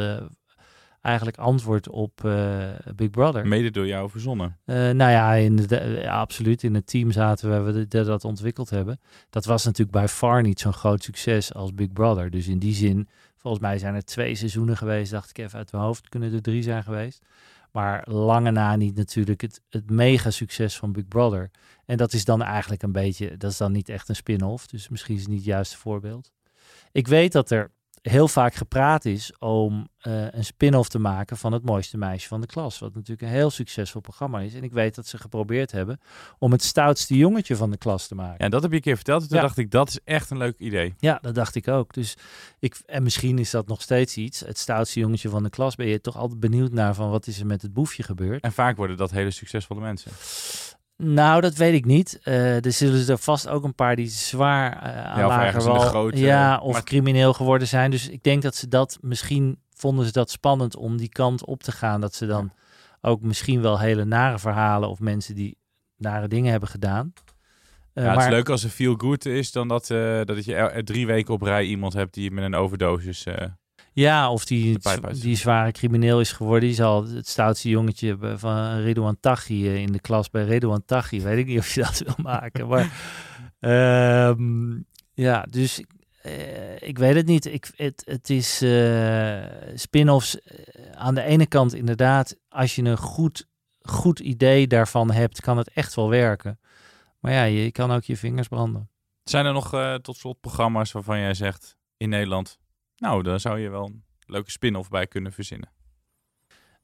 eigenlijk 1.02 1.36
antwoord 1.36 1.88
op 1.88 2.24
eh, 2.24 2.68
Big 2.94 3.10
Brother. 3.10 3.46
Mede 3.46 3.70
door 3.70 3.86
jou 3.86 4.10
verzonnen. 4.10 4.58
Eh, 4.64 4.76
nou 4.76 5.10
ja, 5.10 5.32
in 5.32 5.56
de, 5.56 5.98
ja, 6.02 6.20
absoluut. 6.20 6.62
In 6.62 6.74
het 6.74 6.86
team 6.86 7.10
zaten 7.10 7.64
we, 7.64 7.72
we 7.72 7.88
dat, 7.88 8.06
dat 8.06 8.24
ontwikkeld 8.24 8.70
hebben. 8.70 9.00
Dat 9.30 9.44
was 9.44 9.64
natuurlijk 9.64 9.96
bij 9.96 10.08
far 10.08 10.42
niet 10.42 10.60
zo'n 10.60 10.72
groot 10.72 11.02
succes 11.02 11.54
als 11.54 11.74
Big 11.74 11.92
Brother. 11.92 12.30
Dus 12.30 12.48
in 12.48 12.58
die 12.58 12.74
zin, 12.74 13.08
volgens 13.36 13.62
mij 13.62 13.78
zijn 13.78 13.94
er 13.94 14.04
twee 14.04 14.34
seizoenen 14.34 14.76
geweest, 14.76 15.10
dacht 15.10 15.30
ik 15.30 15.38
even 15.38 15.58
uit 15.58 15.72
mijn 15.72 15.84
hoofd. 15.84 16.08
Kunnen 16.08 16.32
er 16.32 16.42
drie 16.42 16.62
zijn 16.62 16.82
geweest. 16.82 17.22
Maar 17.72 18.04
lange 18.10 18.50
na 18.50 18.76
niet 18.76 18.96
natuurlijk 18.96 19.40
het, 19.40 19.60
het 19.68 19.90
mega 19.90 20.30
succes 20.30 20.76
van 20.76 20.92
Big 20.92 21.08
Brother. 21.08 21.50
En 21.84 21.96
dat 21.96 22.12
is 22.12 22.24
dan 22.24 22.42
eigenlijk 22.42 22.82
een 22.82 22.92
beetje, 22.92 23.36
dat 23.36 23.50
is 23.50 23.56
dan 23.56 23.72
niet 23.72 23.88
echt 23.88 24.08
een 24.08 24.16
spin-off. 24.16 24.66
Dus 24.66 24.88
misschien 24.88 25.14
is 25.14 25.20
het 25.20 25.30
niet 25.30 25.38
het 25.38 25.46
juiste 25.46 25.76
voorbeeld. 25.76 26.32
Ik 26.92 27.08
weet 27.08 27.32
dat 27.32 27.50
er 27.50 27.70
heel 28.02 28.28
vaak 28.28 28.54
gepraat 28.54 29.04
is 29.04 29.32
om 29.38 29.88
eh, 29.98 30.26
een 30.30 30.44
spin-off 30.44 30.88
te 30.88 30.98
maken 30.98 31.36
van 31.36 31.52
het 31.52 31.64
mooiste 31.64 31.96
meisje 31.98 32.28
van 32.28 32.40
de 32.40 32.46
klas. 32.46 32.78
Wat 32.78 32.94
natuurlijk 32.94 33.22
een 33.22 33.28
heel 33.28 33.50
succesvol 33.50 34.00
programma 34.00 34.40
is. 34.40 34.54
En 34.54 34.62
ik 34.64 34.72
weet 34.72 34.94
dat 34.94 35.06
ze 35.06 35.18
geprobeerd 35.18 35.72
hebben 35.72 36.00
om 36.38 36.52
het 36.52 36.62
stoutste 36.62 37.16
jongetje 37.16 37.56
van 37.56 37.70
de 37.70 37.76
klas 37.76 38.06
te 38.06 38.14
maken. 38.14 38.44
Ja, 38.44 38.48
dat 38.50 38.62
heb 38.62 38.70
je 38.70 38.76
een 38.76 38.82
keer 38.82 38.96
verteld. 38.96 39.22
En 39.22 39.28
toen 39.28 39.36
Ja. 39.36 39.42
dacht 39.42 39.58
ik, 39.58 39.70
dat 39.70 39.88
is 39.88 39.98
echt 40.04 40.30
een 40.30 40.36
leuk 40.38 40.58
idee. 40.58 40.94
Ja, 40.98 41.18
dat 41.20 41.34
dacht 41.34 41.54
ik 41.54 41.68
ook. 41.68 41.92
Dus 41.94 42.14
ik, 42.58 42.82
en 42.86 43.02
misschien 43.02 43.38
is 43.38 43.50
dat 43.50 43.66
nog 43.66 43.82
steeds 43.82 44.16
iets. 44.16 44.40
Het 44.40 44.58
stoutste 44.58 45.00
jongetje 45.00 45.28
van 45.28 45.42
de 45.42 45.50
klas 45.50 45.74
ben 45.74 45.86
je 45.86 46.00
toch 46.00 46.16
altijd 46.16 46.40
benieuwd 46.40 46.72
naar 46.72 46.94
van 46.94 47.10
wat 47.10 47.26
is 47.26 47.40
er 47.40 47.46
met 47.46 47.62
het 47.62 47.72
boefje 47.72 48.02
gebeurd. 48.02 48.42
En 48.42 48.52
vaak 48.52 48.76
worden 48.76 48.96
dat 48.96 49.10
hele 49.10 49.30
succesvolle 49.30 49.80
mensen. 49.80 50.10
Nou, 50.96 51.40
dat 51.40 51.54
weet 51.54 51.74
ik 51.74 51.84
niet. 51.84 52.18
Eh, 52.22 52.64
er 52.64 52.72
zullen 52.72 53.08
er 53.08 53.18
vast 53.18 53.48
ook 53.48 53.64
een 53.64 53.74
paar 53.74 53.96
die 53.96 54.08
zwaar 54.08 54.72
eh 54.72 55.04
aan 55.04 55.18
Ja, 55.18 55.24
of 55.26 55.30
lager 55.32 55.60
grote- 55.80 56.18
ja, 56.18 56.58
of 56.58 56.72
maar- 56.72 56.84
crimineel 56.84 57.32
geworden 57.32 57.68
zijn. 57.68 57.90
Dus 57.90 58.08
ik 58.08 58.22
denk 58.22 58.42
dat 58.42 58.54
ze 58.54 58.68
dat 58.68 58.98
misschien 59.00 59.60
vonden 59.74 60.06
ze 60.06 60.12
dat 60.12 60.30
spannend 60.30 60.76
om 60.76 60.96
die 60.96 61.08
kant 61.08 61.44
op 61.46 61.62
te 61.62 61.72
gaan. 61.72 62.00
Dat 62.00 62.14
ze 62.14 62.26
dan 62.26 62.52
ook 63.00 63.22
misschien 63.22 63.60
wel 63.60 63.78
hele 63.78 64.04
nare 64.04 64.38
verhalen 64.38 64.88
of 64.88 64.98
mensen 65.00 65.34
die 65.34 65.58
nare 65.96 66.28
dingen 66.28 66.50
hebben 66.50 66.68
gedaan. 66.68 67.12
Eh, 67.92 68.02
ja, 68.02 68.08
het 68.08 68.18
maar- 68.18 68.26
is 68.28 68.32
leuk 68.34 68.48
als 68.48 68.64
er 68.64 68.70
feel 68.70 68.94
good 68.94 69.26
is 69.26 69.52
dan 69.52 69.68
dat, 69.68 69.86
dat 70.24 70.44
je 70.44 70.54
er, 70.54 70.84
drie 70.84 71.06
weken 71.06 71.34
op 71.34 71.42
rij 71.42 71.64
iemand 71.64 71.92
hebt 71.92 72.14
die 72.14 72.30
met 72.30 72.44
een 72.44 72.54
overdosis... 72.54 73.26
Ja, 73.94 74.30
of 74.30 74.44
die, 74.44 74.78
die 75.20 75.36
zware 75.36 75.72
crimineel 75.72 76.20
is 76.20 76.32
geworden. 76.32 76.68
Die 76.68 76.74
zal 76.74 77.06
het 77.06 77.28
stoutste 77.28 77.68
jongetje 77.68 78.16
van 78.36 78.76
Ridouan 78.76 79.20
Taghi 79.20 79.66
eh, 79.66 79.76
in 79.76 79.92
de 79.92 80.00
klas 80.00 80.30
bij 80.30 80.44
Ridouan 80.44 80.84
Taghi. 80.84 81.20
Weet 81.20 81.38
ik 81.38 81.46
niet 81.46 81.58
of 81.58 81.74
je 81.74 81.82
dat 81.82 81.98
wil 81.98 82.14
maken. 82.32 82.68
Maar 82.68 82.92
ehm, 83.60 84.80
ja, 85.12 85.46
dus 85.50 85.84
eh, 86.22 86.82
ik 86.82 86.98
weet 86.98 87.14
het 87.14 87.26
niet. 87.26 87.46
Ik, 87.46 87.70
het, 87.76 88.02
het 88.04 88.30
is 88.30 88.62
eh, 88.62 89.42
spin-offs 89.74 90.38
aan 90.94 91.14
de 91.14 91.22
ene 91.22 91.46
kant 91.46 91.74
inderdaad. 91.74 92.36
Als 92.48 92.74
je 92.74 92.82
een 92.82 92.98
goed, 92.98 93.48
goed 93.80 94.18
idee 94.18 94.66
daarvan 94.66 95.10
hebt, 95.10 95.40
kan 95.40 95.58
het 95.58 95.70
echt 95.70 95.94
wel 95.94 96.08
werken. 96.08 96.60
Maar 97.18 97.32
ja, 97.32 97.42
je 97.42 97.72
kan 97.72 97.92
ook 97.92 98.04
je 98.04 98.16
vingers 98.16 98.48
branden. 98.48 98.90
Zijn 99.24 99.46
er 99.46 99.52
nog 99.52 99.98
tot 100.02 100.16
slot 100.16 100.40
programma's 100.40 100.92
waarvan 100.92 101.18
jij 101.18 101.34
zegt 101.34 101.76
in 101.96 102.08
Nederland... 102.08 102.60
Nou, 103.02 103.22
daar 103.22 103.40
zou 103.40 103.58
je 103.58 103.68
wel 103.70 103.84
een 103.86 104.04
leuke 104.26 104.50
spin-off 104.50 104.88
bij 104.88 105.06
kunnen 105.06 105.32
verzinnen. 105.32 105.70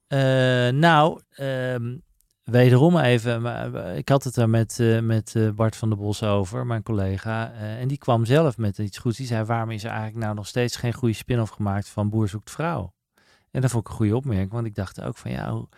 Eh, 0.06 0.68
nou, 0.68 1.20
ehm, 1.30 1.96
wederom 2.44 2.98
even. 2.98 3.42
maar, 3.42 3.74
eh, 3.74 3.96
Ik 3.96 4.08
had 4.08 4.24
het 4.24 4.36
er 4.36 4.48
met, 4.50 4.80
eh, 4.80 5.00
met 5.00 5.36
Bart 5.54 5.76
van 5.76 5.88
der 5.88 5.98
Bos 5.98 6.22
over, 6.22 6.66
mijn 6.66 6.82
collega. 6.82 7.52
en 7.52 7.88
die 7.88 7.98
kwam 7.98 8.24
zelf 8.24 8.56
met 8.58 8.78
iets 8.78 8.98
goeds. 8.98 9.16
Die 9.16 9.26
zei: 9.26 9.44
waarom 9.44 9.70
is 9.70 9.84
er 9.84 9.90
eigenlijk 9.90 10.24
nou 10.24 10.34
nog 10.34 10.46
steeds 10.46 10.76
geen 10.76 10.92
goede 10.92 11.14
spin-off 11.14 11.50
gemaakt 11.50 11.88
van 11.88 12.08
Boer 12.10 12.28
zoekt 12.28 12.50
vrouw? 12.50 12.92
En 13.50 13.60
dat 13.60 13.70
vond 13.70 13.84
ik 13.84 13.90
een 13.90 13.96
goede 13.96 14.16
opmerking, 14.16 14.50
want 14.52 14.66
ik 14.66 14.74
dacht 14.74 15.00
ook 15.00 15.16
van 15.16 15.38
hoe- 15.48 15.68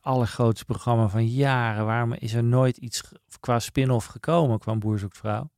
allergrootste 0.00 0.64
programma 0.64 1.08
van 1.08 1.26
jaren. 1.26 1.84
Waarom 1.86 2.12
is 2.12 2.32
er 2.34 2.44
nooit 2.44 2.76
iets 2.76 3.12
qua 3.40 3.58
spin-off 3.58 4.06
gekomen 4.06 4.58
qua 4.58 4.76
Boer 4.76 4.98
zoekt 4.98 5.16
vrouw? 5.18 5.50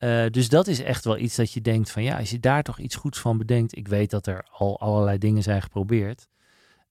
Eh, 0.00 0.26
dus 0.30 0.48
dat 0.48 0.66
is 0.66 0.82
echt 0.82 1.04
wel 1.04 1.18
iets 1.18 1.36
dat 1.36 1.52
je 1.52 1.60
denkt 1.60 1.90
van 1.90 2.02
ja, 2.02 2.18
als 2.18 2.30
je 2.30 2.40
daar 2.40 2.62
toch 2.62 2.78
iets 2.78 2.96
goeds 2.96 3.18
van 3.18 3.38
bedenkt. 3.38 3.76
Ik 3.76 3.88
weet 3.88 4.10
dat 4.10 4.26
er 4.26 4.46
al 4.50 4.80
allerlei 4.80 5.18
dingen 5.18 5.42
zijn 5.42 5.62
geprobeerd. 5.62 6.28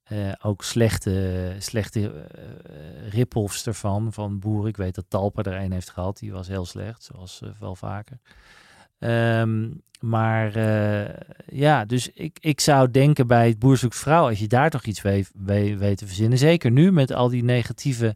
Eh, 0.04 0.32
ook 0.42 0.64
slechte, 0.64 1.56
slechte 1.60 2.12
eh 2.12 3.10
rip-offs 3.10 3.68
ervan, 3.68 4.14
van 4.14 4.40
boeren. 4.40 4.70
Ik 4.70 4.78
weet 4.78 4.96
dat 4.96 5.06
Talpa 5.08 5.44
er 5.44 5.62
een 5.62 5.72
heeft 5.72 5.90
gehad, 5.90 6.18
die 6.18 6.32
was 6.32 6.48
heel 6.48 6.66
slecht, 6.66 7.04
zoals 7.04 7.42
wel 7.60 7.76
vaker. 7.76 8.20
Ehm, 9.00 9.70
maar 10.00 10.60
ja, 11.46 11.86
dus 11.86 12.10
ik, 12.10 12.38
ik 12.40 12.60
zou 12.60 12.92
denken 12.92 13.28
bij 13.28 13.48
het 13.48 13.60
Boer 13.60 13.78
zoekt 13.78 13.96
vrouw, 13.96 14.28
als 14.28 14.40
je 14.40 14.48
daar 14.48 14.70
toch 14.70 14.84
iets 14.84 15.02
weet, 15.02 15.32
weet, 15.34 15.78
weet 15.78 15.98
te 15.98 16.08
verzinnen. 16.08 16.38
Zeker 16.38 16.72
nu 16.72 16.92
met 16.92 17.12
al 17.12 17.30
die 17.30 17.44
negatieve 17.44 18.16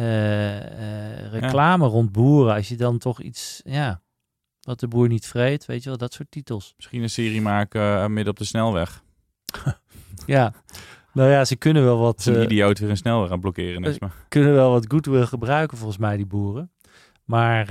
eh, 0.00 1.22
eh, 1.22 1.32
reclame 1.32 1.86
rond 1.86 2.12
boeren. 2.12 2.54
Als 2.54 2.68
je 2.68 2.76
dan 2.76 2.98
toch 2.98 3.20
iets, 3.20 3.60
ja, 3.64 4.02
wat 4.60 4.80
de 4.80 4.88
boer 4.88 5.08
niet 5.08 5.26
vreet, 5.26 5.66
weet 5.66 5.82
je 5.82 5.88
wel, 5.88 5.98
dat 5.98 6.12
soort 6.12 6.30
titels. 6.30 6.72
Misschien 6.76 7.02
een 7.02 7.10
serie 7.10 7.42
maken 7.42 7.80
eh, 7.80 8.06
midden 8.06 8.32
op 8.32 8.38
de 8.38 8.44
snelweg. 8.44 9.02
Ja, 10.26 10.52
nou 11.12 11.30
ja, 11.30 11.44
ze 11.44 11.56
kunnen 11.56 11.84
wel 11.84 11.98
wat... 11.98 12.24
Een 12.24 12.42
idioot 12.42 12.78
weer 12.78 12.90
een 12.90 12.96
snelweg 12.96 13.26
aan 13.26 13.32
het 13.32 13.40
blokkeren. 13.40 13.96
Maar 13.98 14.12
kunnen 14.28 14.52
wel 14.52 14.70
wat 14.70 14.84
goodwill 14.88 15.26
gebruiken 15.26 15.76
volgens 15.76 15.98
mij, 15.98 16.16
die 16.16 16.26
boeren. 16.26 16.70
Maar 17.30 17.66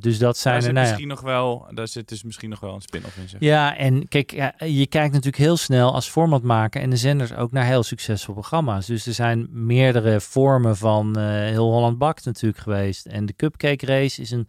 dus 0.00 0.18
dat 0.18 0.20
daar 0.20 0.34
zijn 0.34 0.54
er, 0.54 0.62
zit 0.62 0.72
nou 0.72 0.84
ja. 0.84 0.90
misschien 0.92 1.08
nog 1.08 1.20
wel, 1.20 1.66
daar 1.70 1.88
zit 1.88 2.08
dus 2.08 2.22
misschien 2.22 2.50
nog 2.50 2.60
wel 2.60 2.74
een 2.74 2.80
spin-off 2.80 3.16
in. 3.16 3.28
Zeg. 3.28 3.40
Ja, 3.40 3.76
en 3.76 4.08
kijk, 4.08 4.32
ja, 4.32 4.54
je 4.58 4.86
kijkt 4.86 5.12
natuurlijk 5.12 5.42
heel 5.42 5.56
snel 5.56 5.94
als 5.94 6.08
formatmaker 6.08 6.80
en 6.80 6.90
de 6.90 6.96
zenders 6.96 7.34
ook 7.34 7.52
naar 7.52 7.64
heel 7.64 7.82
succesvolle 7.82 8.38
programma's. 8.38 8.86
Dus 8.86 9.06
er 9.06 9.12
zijn 9.12 9.48
meerdere 9.50 10.20
vormen 10.20 10.76
van 10.76 11.16
eh, 11.16 11.24
heel 11.24 11.72
Holland 11.72 11.98
Bakt 11.98 12.24
natuurlijk 12.24 12.62
geweest. 12.62 13.06
En 13.06 13.26
de 13.26 13.32
Cupcake 13.36 13.86
Race 13.86 14.20
is 14.20 14.30
een, 14.30 14.48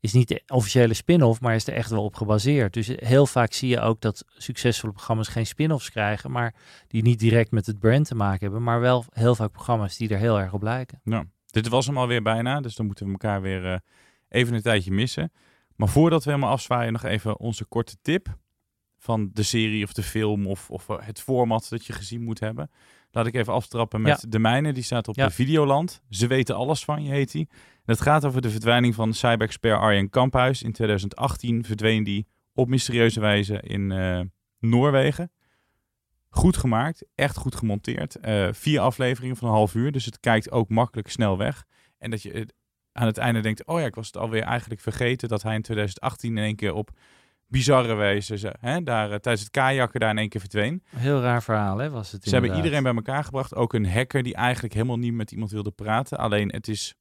is 0.00 0.12
niet 0.12 0.28
de 0.28 0.42
officiële 0.46 0.94
spin-off, 0.94 1.40
maar 1.40 1.54
is 1.54 1.66
er 1.66 1.74
echt 1.74 1.90
wel 1.90 2.04
op 2.04 2.14
gebaseerd. 2.14 2.72
Dus 2.72 2.90
heel 2.96 3.26
vaak 3.26 3.52
zie 3.52 3.68
je 3.68 3.80
ook 3.80 4.00
dat 4.00 4.24
succesvolle 4.36 4.92
programma's 4.92 5.28
geen 5.28 5.46
spin-offs 5.46 5.90
krijgen, 5.90 6.30
maar 6.30 6.54
die 6.88 7.02
niet 7.02 7.18
direct 7.18 7.50
met 7.50 7.66
het 7.66 7.78
brand 7.78 8.06
te 8.06 8.14
maken 8.14 8.40
hebben, 8.40 8.62
maar 8.62 8.80
wel 8.80 9.04
heel 9.12 9.34
vaak 9.34 9.52
programma's 9.52 9.96
die 9.96 10.08
er 10.08 10.18
heel 10.18 10.40
erg 10.40 10.52
op 10.52 10.62
lijken. 10.62 11.00
Nou, 11.04 11.24
dit 11.62 11.72
was 11.72 11.86
hem 11.86 11.98
alweer 11.98 12.22
bijna, 12.22 12.60
dus 12.60 12.74
dan 12.74 12.86
moeten 12.86 13.06
we 13.06 13.12
elkaar 13.12 13.40
weer 13.40 13.64
uh, 13.64 13.76
even 14.28 14.54
een 14.54 14.62
tijdje 14.62 14.90
missen. 14.90 15.32
Maar 15.76 15.88
voordat 15.88 16.24
we 16.24 16.30
helemaal 16.30 16.52
afzwaaien, 16.52 16.92
nog 16.92 17.04
even 17.04 17.38
onze 17.38 17.64
korte 17.64 17.96
tip 18.02 18.36
van 18.98 19.30
de 19.32 19.42
serie 19.42 19.84
of 19.84 19.92
de 19.92 20.02
film 20.02 20.46
of, 20.46 20.70
of 20.70 20.86
het 20.86 21.20
format 21.20 21.66
dat 21.68 21.86
je 21.86 21.92
gezien 21.92 22.22
moet 22.22 22.40
hebben. 22.40 22.70
Laat 23.10 23.26
ik 23.26 23.34
even 23.34 23.52
aftrappen 23.52 24.00
met 24.00 24.24
de 24.28 24.38
mijne. 24.38 24.72
Die 24.72 24.82
staat 24.82 25.08
op 25.08 25.14
de 25.14 25.30
Videoland. 25.30 26.02
Ze 26.10 26.26
weten 26.26 26.54
alles 26.54 26.84
van 26.84 27.02
je, 27.02 27.10
heet 27.10 27.32
hij. 27.32 27.46
Het 27.84 28.00
gaat 28.00 28.24
over 28.24 28.40
de 28.40 28.50
verdwijning 28.50 28.94
van 28.94 29.14
cyber-expert 29.14 29.78
Arjen 29.78 30.10
Kamphuis. 30.10 30.62
In 30.62 30.72
2018 30.72 31.64
verdween 31.64 32.04
die 32.04 32.26
op 32.54 32.68
mysterieuze 32.68 33.20
wijze 33.20 33.60
in 33.60 33.90
uh, 33.90 34.20
Noorwegen. 34.58 35.30
Goed 36.28 36.56
gemaakt, 36.56 37.06
echt 37.14 37.36
goed 37.36 37.54
gemonteerd. 37.54 38.16
Uh, 38.22 38.48
vier 38.52 38.80
afleveringen 38.80 39.36
van 39.36 39.48
een 39.48 39.54
half 39.54 39.74
uur, 39.74 39.92
dus 39.92 40.04
het 40.04 40.20
kijkt 40.20 40.50
ook 40.50 40.68
makkelijk 40.68 41.10
snel 41.10 41.38
weg. 41.38 41.64
En 41.98 42.10
dat 42.10 42.22
je 42.22 42.48
aan 42.92 43.06
het 43.06 43.18
einde 43.18 43.40
denkt, 43.40 43.66
oh 43.66 43.80
ja, 43.80 43.86
ik 43.86 43.94
was 43.94 44.06
het 44.06 44.16
alweer 44.16 44.42
eigenlijk 44.42 44.80
vergeten 44.80 45.28
dat 45.28 45.42
hij 45.42 45.54
in 45.54 45.62
2018 45.62 46.36
in 46.36 46.44
één 46.44 46.56
keer 46.56 46.74
op 46.74 46.90
bizarre 47.46 47.94
wijze 47.94 48.56
hè, 48.60 48.82
daar, 48.82 49.04
eh, 49.04 49.18
tijdens 49.18 49.40
het 49.40 49.50
kajakken 49.50 50.00
daar 50.00 50.10
in 50.10 50.18
één 50.18 50.28
keer 50.28 50.40
verdween. 50.40 50.82
Heel 50.96 51.20
raar 51.20 51.42
verhaal, 51.42 51.78
hè, 51.78 51.90
was 51.90 52.12
het 52.12 52.24
Ze 52.24 52.30
hebben 52.30 52.56
iedereen 52.56 52.82
bij 52.82 52.94
elkaar 52.94 53.24
gebracht. 53.24 53.54
Ook 53.54 53.72
een 53.72 53.90
hacker 53.90 54.22
die 54.22 54.34
eigenlijk 54.34 54.74
helemaal 54.74 54.98
niet 54.98 55.12
met 55.12 55.32
iemand 55.32 55.50
wilde 55.50 55.70
praten. 55.70 56.18
Alleen 56.18 56.48
het 56.52 56.68
is 56.68 56.94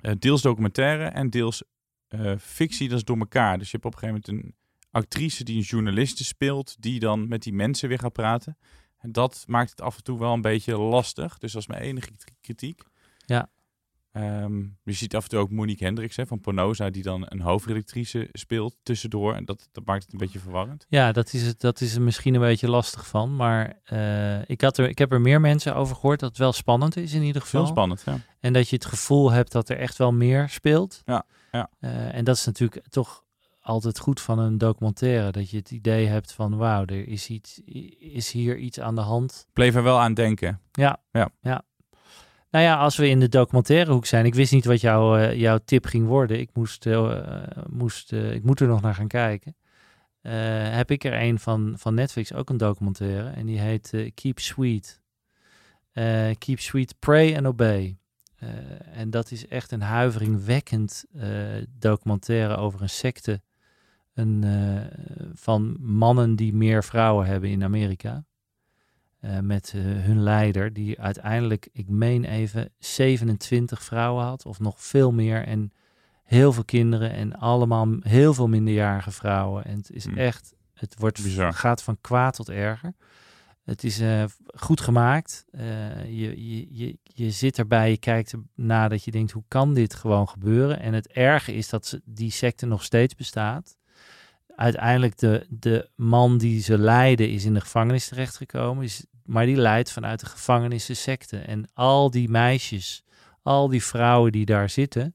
uh, 0.00 0.12
deels 0.18 0.42
documentaire 0.42 1.04
en 1.04 1.30
deels 1.30 1.62
fictie. 2.38 2.88
Dat 2.88 2.98
is 2.98 3.04
door 3.04 3.18
elkaar. 3.18 3.58
Dus 3.58 3.70
je 3.70 3.76
hebt 3.76 3.84
op 3.84 3.92
een 3.92 3.98
gegeven 3.98 4.22
moment 4.26 4.46
een 4.46 4.54
actrice 4.92 5.44
die 5.44 5.56
een 5.56 5.62
journaliste 5.62 6.24
speelt, 6.24 6.76
die 6.78 7.00
dan 7.00 7.28
met 7.28 7.42
die 7.42 7.52
mensen 7.52 7.88
weer 7.88 7.98
gaat 7.98 8.12
praten. 8.12 8.58
En 8.98 9.12
dat 9.12 9.44
maakt 9.46 9.70
het 9.70 9.80
af 9.80 9.96
en 9.96 10.02
toe 10.02 10.18
wel 10.18 10.32
een 10.32 10.40
beetje 10.40 10.78
lastig. 10.78 11.38
Dus 11.38 11.52
dat 11.52 11.60
is 11.60 11.68
mijn 11.68 11.82
enige 11.82 12.10
kritiek. 12.40 12.82
Ja. 13.26 13.50
Um, 14.12 14.78
je 14.84 14.92
ziet 14.92 15.16
af 15.16 15.22
en 15.22 15.28
toe 15.28 15.38
ook 15.38 15.50
Monique 15.50 15.84
Hendricks 15.84 16.16
hè, 16.16 16.26
van 16.26 16.40
Ponoza, 16.40 16.90
die 16.90 17.02
dan 17.02 17.24
een 17.28 17.40
hoofdredactrice 17.40 18.28
speelt 18.32 18.76
tussendoor. 18.82 19.34
En 19.34 19.44
dat, 19.44 19.68
dat 19.72 19.84
maakt 19.84 20.02
het 20.02 20.12
een 20.12 20.18
beetje 20.18 20.38
verwarrend. 20.38 20.86
Ja, 20.88 21.12
dat 21.12 21.32
is, 21.32 21.46
het, 21.46 21.60
dat 21.60 21.80
is 21.80 21.94
er 21.94 22.02
misschien 22.02 22.34
een 22.34 22.40
beetje 22.40 22.70
lastig 22.70 23.06
van. 23.06 23.36
Maar 23.36 23.80
uh, 23.92 24.48
ik, 24.48 24.60
had 24.60 24.78
er, 24.78 24.88
ik 24.88 24.98
heb 24.98 25.12
er 25.12 25.20
meer 25.20 25.40
mensen 25.40 25.74
over 25.74 25.94
gehoord 25.94 26.20
dat 26.20 26.28
het 26.28 26.38
wel 26.38 26.52
spannend 26.52 26.96
is 26.96 27.12
in 27.12 27.22
ieder 27.22 27.42
geval. 27.42 27.60
Heel 27.60 27.70
spannend, 27.70 28.02
ja. 28.06 28.18
En 28.40 28.52
dat 28.52 28.68
je 28.68 28.76
het 28.76 28.84
gevoel 28.84 29.30
hebt 29.30 29.52
dat 29.52 29.68
er 29.68 29.78
echt 29.78 29.98
wel 29.98 30.12
meer 30.12 30.48
speelt. 30.48 31.02
Ja, 31.04 31.26
ja. 31.50 31.70
Uh, 31.80 32.14
en 32.14 32.24
dat 32.24 32.36
is 32.36 32.44
natuurlijk 32.44 32.86
toch 32.88 33.24
altijd 33.62 33.98
goed 33.98 34.20
van 34.20 34.38
een 34.38 34.58
documentaire. 34.58 35.30
Dat 35.30 35.50
je 35.50 35.56
het 35.56 35.70
idee 35.70 36.06
hebt 36.06 36.32
van 36.32 36.56
wauw, 36.56 36.84
er 36.84 37.08
is, 37.08 37.28
iets, 37.28 37.60
is 37.98 38.32
hier 38.32 38.56
iets 38.56 38.80
aan 38.80 38.94
de 38.94 39.00
hand. 39.00 39.46
Bleef 39.52 39.74
er 39.74 39.82
wel 39.82 40.00
aan 40.00 40.14
denken. 40.14 40.60
Ja, 40.72 41.02
ja. 41.12 41.30
ja. 41.40 41.64
Nou 42.50 42.64
ja, 42.64 42.76
als 42.76 42.96
we 42.96 43.08
in 43.08 43.20
de 43.20 43.28
documentaire 43.28 43.92
hoek 43.92 44.06
zijn, 44.06 44.24
ik 44.24 44.34
wist 44.34 44.52
niet 44.52 44.64
wat 44.64 44.80
jouw 44.80 45.18
uh, 45.18 45.34
jouw 45.34 45.58
tip 45.64 45.86
ging 45.86 46.06
worden. 46.06 46.40
Ik 46.40 46.50
moest, 46.52 46.86
uh, 46.86 47.42
moest 47.70 48.12
uh, 48.12 48.34
ik 48.34 48.42
moet 48.42 48.60
er 48.60 48.66
nog 48.66 48.80
naar 48.80 48.94
gaan 48.94 49.08
kijken. 49.08 49.56
heb 50.70 50.90
ik 50.90 51.04
er 51.04 51.22
een 51.22 51.38
van, 51.38 51.74
van 51.76 51.94
Netflix, 51.94 52.32
ook 52.32 52.50
een 52.50 52.56
documentaire. 52.56 53.28
En 53.28 53.46
die 53.46 53.60
heet 53.60 54.10
Keep 54.14 54.38
Sweet. 54.38 55.00
Keep 56.38 56.60
Sweet, 56.60 56.94
Pray 56.98 57.36
and 57.36 57.46
Obey. 57.46 57.98
en 58.92 59.10
dat 59.10 59.30
is 59.30 59.48
echt 59.48 59.72
een 59.72 59.82
huiveringwekkend 59.82 61.04
documentaire 61.78 62.56
over 62.56 62.82
een 62.82 62.88
secte 62.88 63.42
een, 64.14 64.44
van 65.34 65.76
mannen 65.80 66.36
die 66.36 66.54
meer 66.54 66.84
vrouwen 66.84 67.26
hebben 67.26 67.50
in 67.50 67.64
Amerika. 67.64 68.24
Uh, 69.24 69.38
met 69.38 69.72
uh, 69.76 69.82
hun 69.82 70.22
leider, 70.22 70.72
die 70.72 71.00
uiteindelijk, 71.00 71.68
ik 71.72 71.88
meen 71.88 72.24
even, 72.24 72.70
27 72.78 73.82
vrouwen 73.82 74.24
had, 74.24 74.46
of 74.46 74.60
nog 74.60 74.80
veel 74.80 75.12
meer. 75.12 75.44
En 75.44 75.72
heel 76.24 76.52
veel 76.52 76.64
kinderen 76.64 77.10
en 77.12 77.32
allemaal 77.38 77.88
heel 78.00 78.34
veel 78.34 78.48
minderjarige 78.48 79.10
vrouwen. 79.10 79.64
En 79.64 79.76
het 79.76 79.90
is 79.90 80.06
mm. 80.06 80.18
echt, 80.18 80.54
het 80.74 80.94
wordt, 80.98 81.22
Bizar. 81.22 81.52
gaat 81.52 81.82
van 81.82 81.98
kwaad 82.00 82.34
tot 82.34 82.48
erger. 82.48 82.94
Het 83.64 83.84
is 83.84 84.00
uh, 84.00 84.24
goed 84.46 84.80
gemaakt. 84.80 85.44
je, 86.06 86.48
je, 86.48 86.76
je, 86.76 86.98
je 87.02 87.30
zit 87.30 87.58
erbij, 87.58 87.90
je 87.90 87.98
kijkt 87.98 88.34
erna 88.56 88.88
dat 88.88 89.04
je 89.04 89.10
denkt, 89.10 89.32
hoe 89.32 89.44
kan 89.48 89.74
dit 89.74 89.94
gewoon 89.94 90.28
gebeuren? 90.28 90.80
En 90.80 90.92
het 90.92 91.08
erge 91.08 91.54
is 91.54 91.68
dat 91.68 91.86
ze, 91.86 92.02
die 92.04 92.30
secte 92.30 92.66
nog 92.66 92.82
steeds 92.82 93.14
bestaat 93.14 93.76
uiteindelijk 94.56 95.18
de, 95.18 95.46
de 95.48 95.88
man 95.96 96.38
die 96.38 96.62
ze 96.62 96.78
leiden 96.78 97.30
is 97.30 97.44
in 97.44 97.54
de 97.54 97.60
gevangenis 97.60 98.08
terechtgekomen. 98.08 98.84
Is 98.84 99.04
maar 99.24 99.46
die 99.46 99.56
leidt 99.56 99.92
vanuit 99.92 100.20
de 100.20 100.26
gevangenissen 100.26 100.96
secte. 100.96 101.38
En 101.38 101.68
al 101.74 102.10
die 102.10 102.28
meisjes, 102.28 103.04
al 103.42 103.68
die 103.68 103.84
vrouwen 103.84 104.32
die 104.32 104.44
daar 104.44 104.70
zitten, 104.70 105.14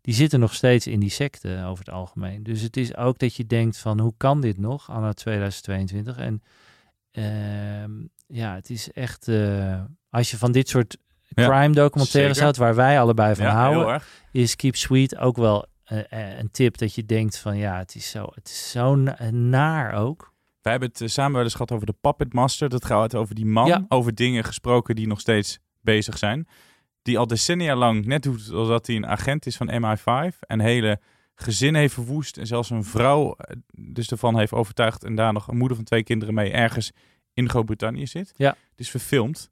die 0.00 0.14
zitten 0.14 0.40
nog 0.40 0.54
steeds 0.54 0.86
in 0.86 1.00
die 1.00 1.10
secte 1.10 1.62
over 1.66 1.84
het 1.84 1.94
algemeen. 1.94 2.42
Dus 2.42 2.60
het 2.60 2.76
is 2.76 2.96
ook 2.96 3.18
dat 3.18 3.36
je 3.36 3.46
denkt 3.46 3.78
van 3.78 4.00
hoe 4.00 4.14
kan 4.16 4.40
dit 4.40 4.58
nog, 4.58 4.90
anno 4.90 5.12
2022? 5.12 6.16
En 6.16 6.42
uh, 7.12 8.06
ja, 8.26 8.54
het 8.54 8.70
is 8.70 8.92
echt, 8.92 9.28
uh, 9.28 9.80
als 10.10 10.30
je 10.30 10.38
van 10.38 10.52
dit 10.52 10.68
soort 10.68 10.96
crime 11.34 11.74
documentaires 11.74 12.40
houdt, 12.40 12.56
waar 12.56 12.74
wij 12.74 13.00
allebei 13.00 13.34
van 13.34 13.44
ja, 13.44 13.54
houden, 13.54 14.02
is 14.32 14.56
Keep 14.56 14.76
Sweet 14.76 15.16
ook 15.16 15.36
wel 15.36 15.66
een 16.38 16.50
tip 16.50 16.78
dat 16.78 16.94
je 16.94 17.06
denkt 17.06 17.38
van 17.38 17.56
ja, 17.56 17.78
het 17.78 17.94
is 17.94 18.10
zo, 18.10 18.26
het 18.34 18.48
is 18.48 18.70
zo 18.70 18.94
naar 19.30 19.92
ook. 19.92 20.32
Wij 20.62 20.72
hebben 20.72 20.88
het 20.88 21.00
eh, 21.00 21.08
samen 21.08 21.32
wel 21.32 21.42
eens 21.42 21.52
gehad 21.52 21.72
over 21.72 21.86
de 21.86 21.94
Puppet 22.00 22.32
Master. 22.32 22.68
Dat 22.68 22.84
gaat 22.84 23.14
over 23.14 23.34
die 23.34 23.46
man, 23.46 23.86
over 23.88 24.14
dingen 24.14 24.44
gesproken 24.44 24.94
die 24.94 25.06
nog 25.06 25.20
steeds 25.20 25.58
bezig 25.80 26.18
zijn. 26.18 26.48
Die 27.02 27.18
al 27.18 27.26
decennia 27.26 27.76
lang 27.76 28.06
net 28.06 28.22
doet 28.22 28.50
alsof 28.50 28.86
hij 28.86 28.96
een 28.96 29.06
agent 29.06 29.46
is 29.46 29.56
van 29.56 29.70
MI5. 29.70 30.38
En 30.40 30.60
hele 30.60 31.00
gezin 31.34 31.74
heeft 31.74 31.94
verwoest. 31.94 32.36
En 32.36 32.46
zelfs 32.46 32.70
een 32.70 32.84
vrouw 32.84 33.34
eh, 33.34 33.56
dus 33.74 34.10
ervan 34.10 34.38
heeft 34.38 34.52
overtuigd. 34.52 35.04
En 35.04 35.14
daar 35.14 35.32
nog 35.32 35.48
een 35.48 35.56
moeder 35.56 35.76
van 35.76 35.84
twee 35.84 36.02
kinderen 36.02 36.34
mee 36.34 36.52
ergens 36.52 36.92
in 37.34 37.48
Groot-Brittannië 37.48 38.06
zit. 38.06 38.32
Ja. 38.36 38.56
Het 38.70 38.80
is 38.80 38.90
verfilmd. 38.90 39.50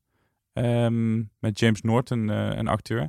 Um, 0.52 1.30
met 1.38 1.58
James 1.58 1.80
Norton, 1.80 2.28
uh, 2.28 2.56
een 2.56 2.68
acteur, 2.68 3.08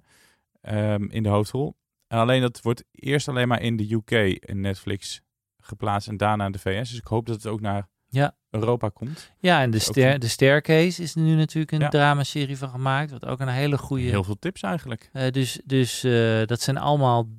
um, 0.61 1.09
in 1.09 1.23
de 1.23 1.29
hoofdrol. 1.29 1.75
Alleen 2.19 2.41
dat 2.41 2.61
wordt 2.61 2.83
eerst 2.91 3.27
alleen 3.27 3.47
maar 3.47 3.61
in 3.61 3.75
de 3.75 3.93
UK 3.93 4.11
in 4.39 4.61
Netflix 4.61 5.21
geplaatst 5.59 6.07
en 6.07 6.17
daarna 6.17 6.45
in 6.45 6.51
de 6.51 6.59
VS. 6.59 6.89
Dus 6.89 6.99
ik 6.99 7.07
hoop 7.07 7.25
dat 7.25 7.35
het 7.35 7.47
ook 7.47 7.61
naar 7.61 7.87
ja. 8.07 8.35
Europa 8.49 8.89
komt. 8.89 9.31
Ja, 9.39 9.61
en 9.61 9.71
de, 9.71 9.79
ster, 9.79 10.19
de 10.19 10.27
Staircase 10.27 11.01
is 11.01 11.15
er 11.15 11.21
nu 11.21 11.35
natuurlijk 11.35 11.71
een 11.71 11.79
ja. 11.79 11.89
dramaserie 11.89 12.57
van 12.57 12.69
gemaakt. 12.69 13.11
Wat 13.11 13.25
ook 13.25 13.39
een 13.39 13.47
hele 13.47 13.77
goede... 13.77 14.03
Heel 14.03 14.23
veel 14.23 14.39
tips 14.39 14.61
eigenlijk. 14.61 15.09
Uh, 15.13 15.29
dus 15.29 15.61
dus 15.65 16.03
uh, 16.03 16.45
dat 16.45 16.61
zijn 16.61 16.77
allemaal 16.77 17.29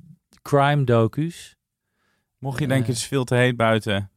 crime 0.42 0.84
docus. 0.84 1.56
Mocht 2.38 2.58
je 2.58 2.66
denken, 2.66 2.86
het 2.86 2.96
is 2.96 3.06
veel 3.06 3.24
te 3.24 3.34
heet 3.34 3.56
buiten. 3.56 4.10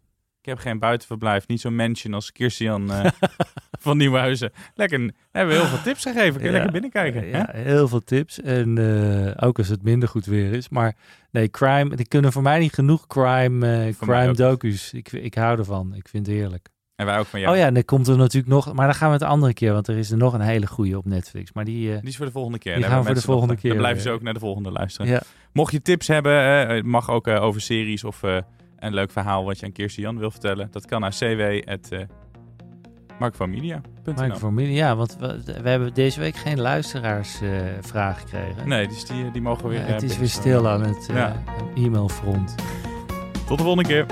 Ik 0.45 0.51
heb 0.51 0.59
geen 0.59 0.79
buitenverblijf. 0.79 1.47
Niet 1.47 1.61
zo'n 1.61 1.75
mansion 1.75 2.13
als 2.13 2.31
Kirstian 2.31 2.91
uh, 2.91 3.05
van 3.85 3.97
Nieuwhuizen. 3.97 4.51
Lekker, 4.75 4.99
we 4.99 5.13
hebben 5.31 5.55
heel 5.55 5.65
veel 5.65 5.81
tips 5.81 6.01
gegeven. 6.01 6.33
Kun 6.33 6.41
je 6.41 6.45
ja, 6.45 6.51
lekker 6.51 6.71
binnenkijken. 6.71 7.27
Ja, 7.27 7.49
heel 7.51 7.87
veel 7.87 8.03
tips. 8.03 8.41
En 8.41 8.77
uh, 8.77 9.31
ook 9.39 9.57
als 9.57 9.67
het 9.67 9.83
minder 9.83 10.09
goed 10.09 10.25
weer 10.25 10.53
is. 10.53 10.69
Maar 10.69 10.95
nee, 11.31 11.49
crime. 11.49 11.95
Die 11.95 12.07
kunnen 12.07 12.31
voor 12.31 12.41
mij 12.41 12.59
niet 12.59 12.73
genoeg 12.73 13.07
crime, 13.07 13.87
uh, 13.87 13.93
crime 13.99 14.33
docus. 14.33 14.93
Ik, 14.93 15.11
ik 15.11 15.35
hou 15.35 15.57
ervan. 15.57 15.95
Ik 15.95 16.07
vind 16.07 16.25
het 16.25 16.35
heerlijk. 16.35 16.69
En 16.95 17.05
wij 17.05 17.19
ook 17.19 17.25
van 17.25 17.39
jou. 17.39 17.53
Oh 17.53 17.59
ja, 17.59 17.65
en 17.65 17.73
dan 17.73 17.85
komt 17.85 18.07
er 18.07 18.17
natuurlijk 18.17 18.53
nog... 18.53 18.73
Maar 18.73 18.85
dan 18.85 18.95
gaan 18.95 19.07
we 19.07 19.13
het 19.13 19.23
de 19.23 19.29
andere 19.29 19.53
keer. 19.53 19.73
Want 19.73 19.87
er 19.87 19.97
is 19.97 20.11
er 20.11 20.17
nog 20.17 20.33
een 20.33 20.41
hele 20.41 20.67
goede 20.67 20.97
op 20.97 21.05
Netflix. 21.05 21.53
Maar 21.53 21.65
die... 21.65 21.99
die 21.99 22.09
is 22.09 22.17
voor 22.17 22.25
de 22.25 22.31
volgende 22.31 22.57
keer. 22.57 22.75
Die 22.75 22.83
gaan 22.83 22.99
we 22.99 23.05
voor 23.05 23.15
de 23.15 23.21
volgende 23.21 23.53
nog, 23.53 23.61
keer. 23.61 23.69
Dan 23.69 23.79
blijven 23.79 24.01
ze 24.01 24.09
ook 24.09 24.21
naar 24.21 24.33
de 24.33 24.39
volgende 24.39 24.71
luisteren. 24.71 25.11
Ja. 25.11 25.21
Mocht 25.53 25.71
je 25.71 25.81
tips 25.81 26.07
hebben, 26.07 26.87
mag 26.87 27.09
ook 27.09 27.27
over 27.27 27.61
series 27.61 28.03
of 28.03 28.21
een 28.79 28.93
leuk 28.93 29.11
verhaal 29.11 29.45
wat 29.45 29.59
je 29.59 29.65
aan 29.65 29.71
Kirsten 29.71 30.03
Jan 30.03 30.17
wil 30.17 30.31
vertellen. 30.31 30.67
Dat 30.71 30.85
kan 30.85 31.01
naar 31.01 31.15
cw. 31.19 31.23
Uh, 31.23 31.85
ja, 34.75 34.95
want 34.95 35.17
we, 35.19 35.43
we, 35.61 35.69
hebben 35.69 35.93
deze 35.93 36.19
week 36.19 36.35
geen 36.35 36.59
luisteraarsvraag 36.59 38.17
uh, 38.17 38.19
gekregen. 38.19 38.67
Nee, 38.67 38.87
dus 38.87 39.05
die, 39.05 39.31
die 39.31 39.41
mogen 39.41 39.69
weer... 39.69 39.79
Uh, 39.79 39.87
het 39.87 40.03
is 40.03 40.17
weer 40.17 40.27
stil 40.27 40.67
aan 40.67 40.81
het 40.83 41.07
uh, 41.09 41.15
ja. 41.15 41.43
e-mailfront. 41.75 42.55
Tot 43.47 43.57
de 43.57 43.63
volgende 43.63 43.89
keer. 43.89 44.05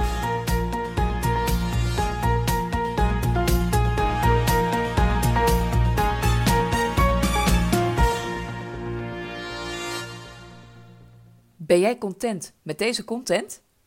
Ben 11.58 11.80
jij 11.80 11.98
content 11.98 12.54
met 12.62 12.78
deze 12.78 13.04
content? 13.04 13.62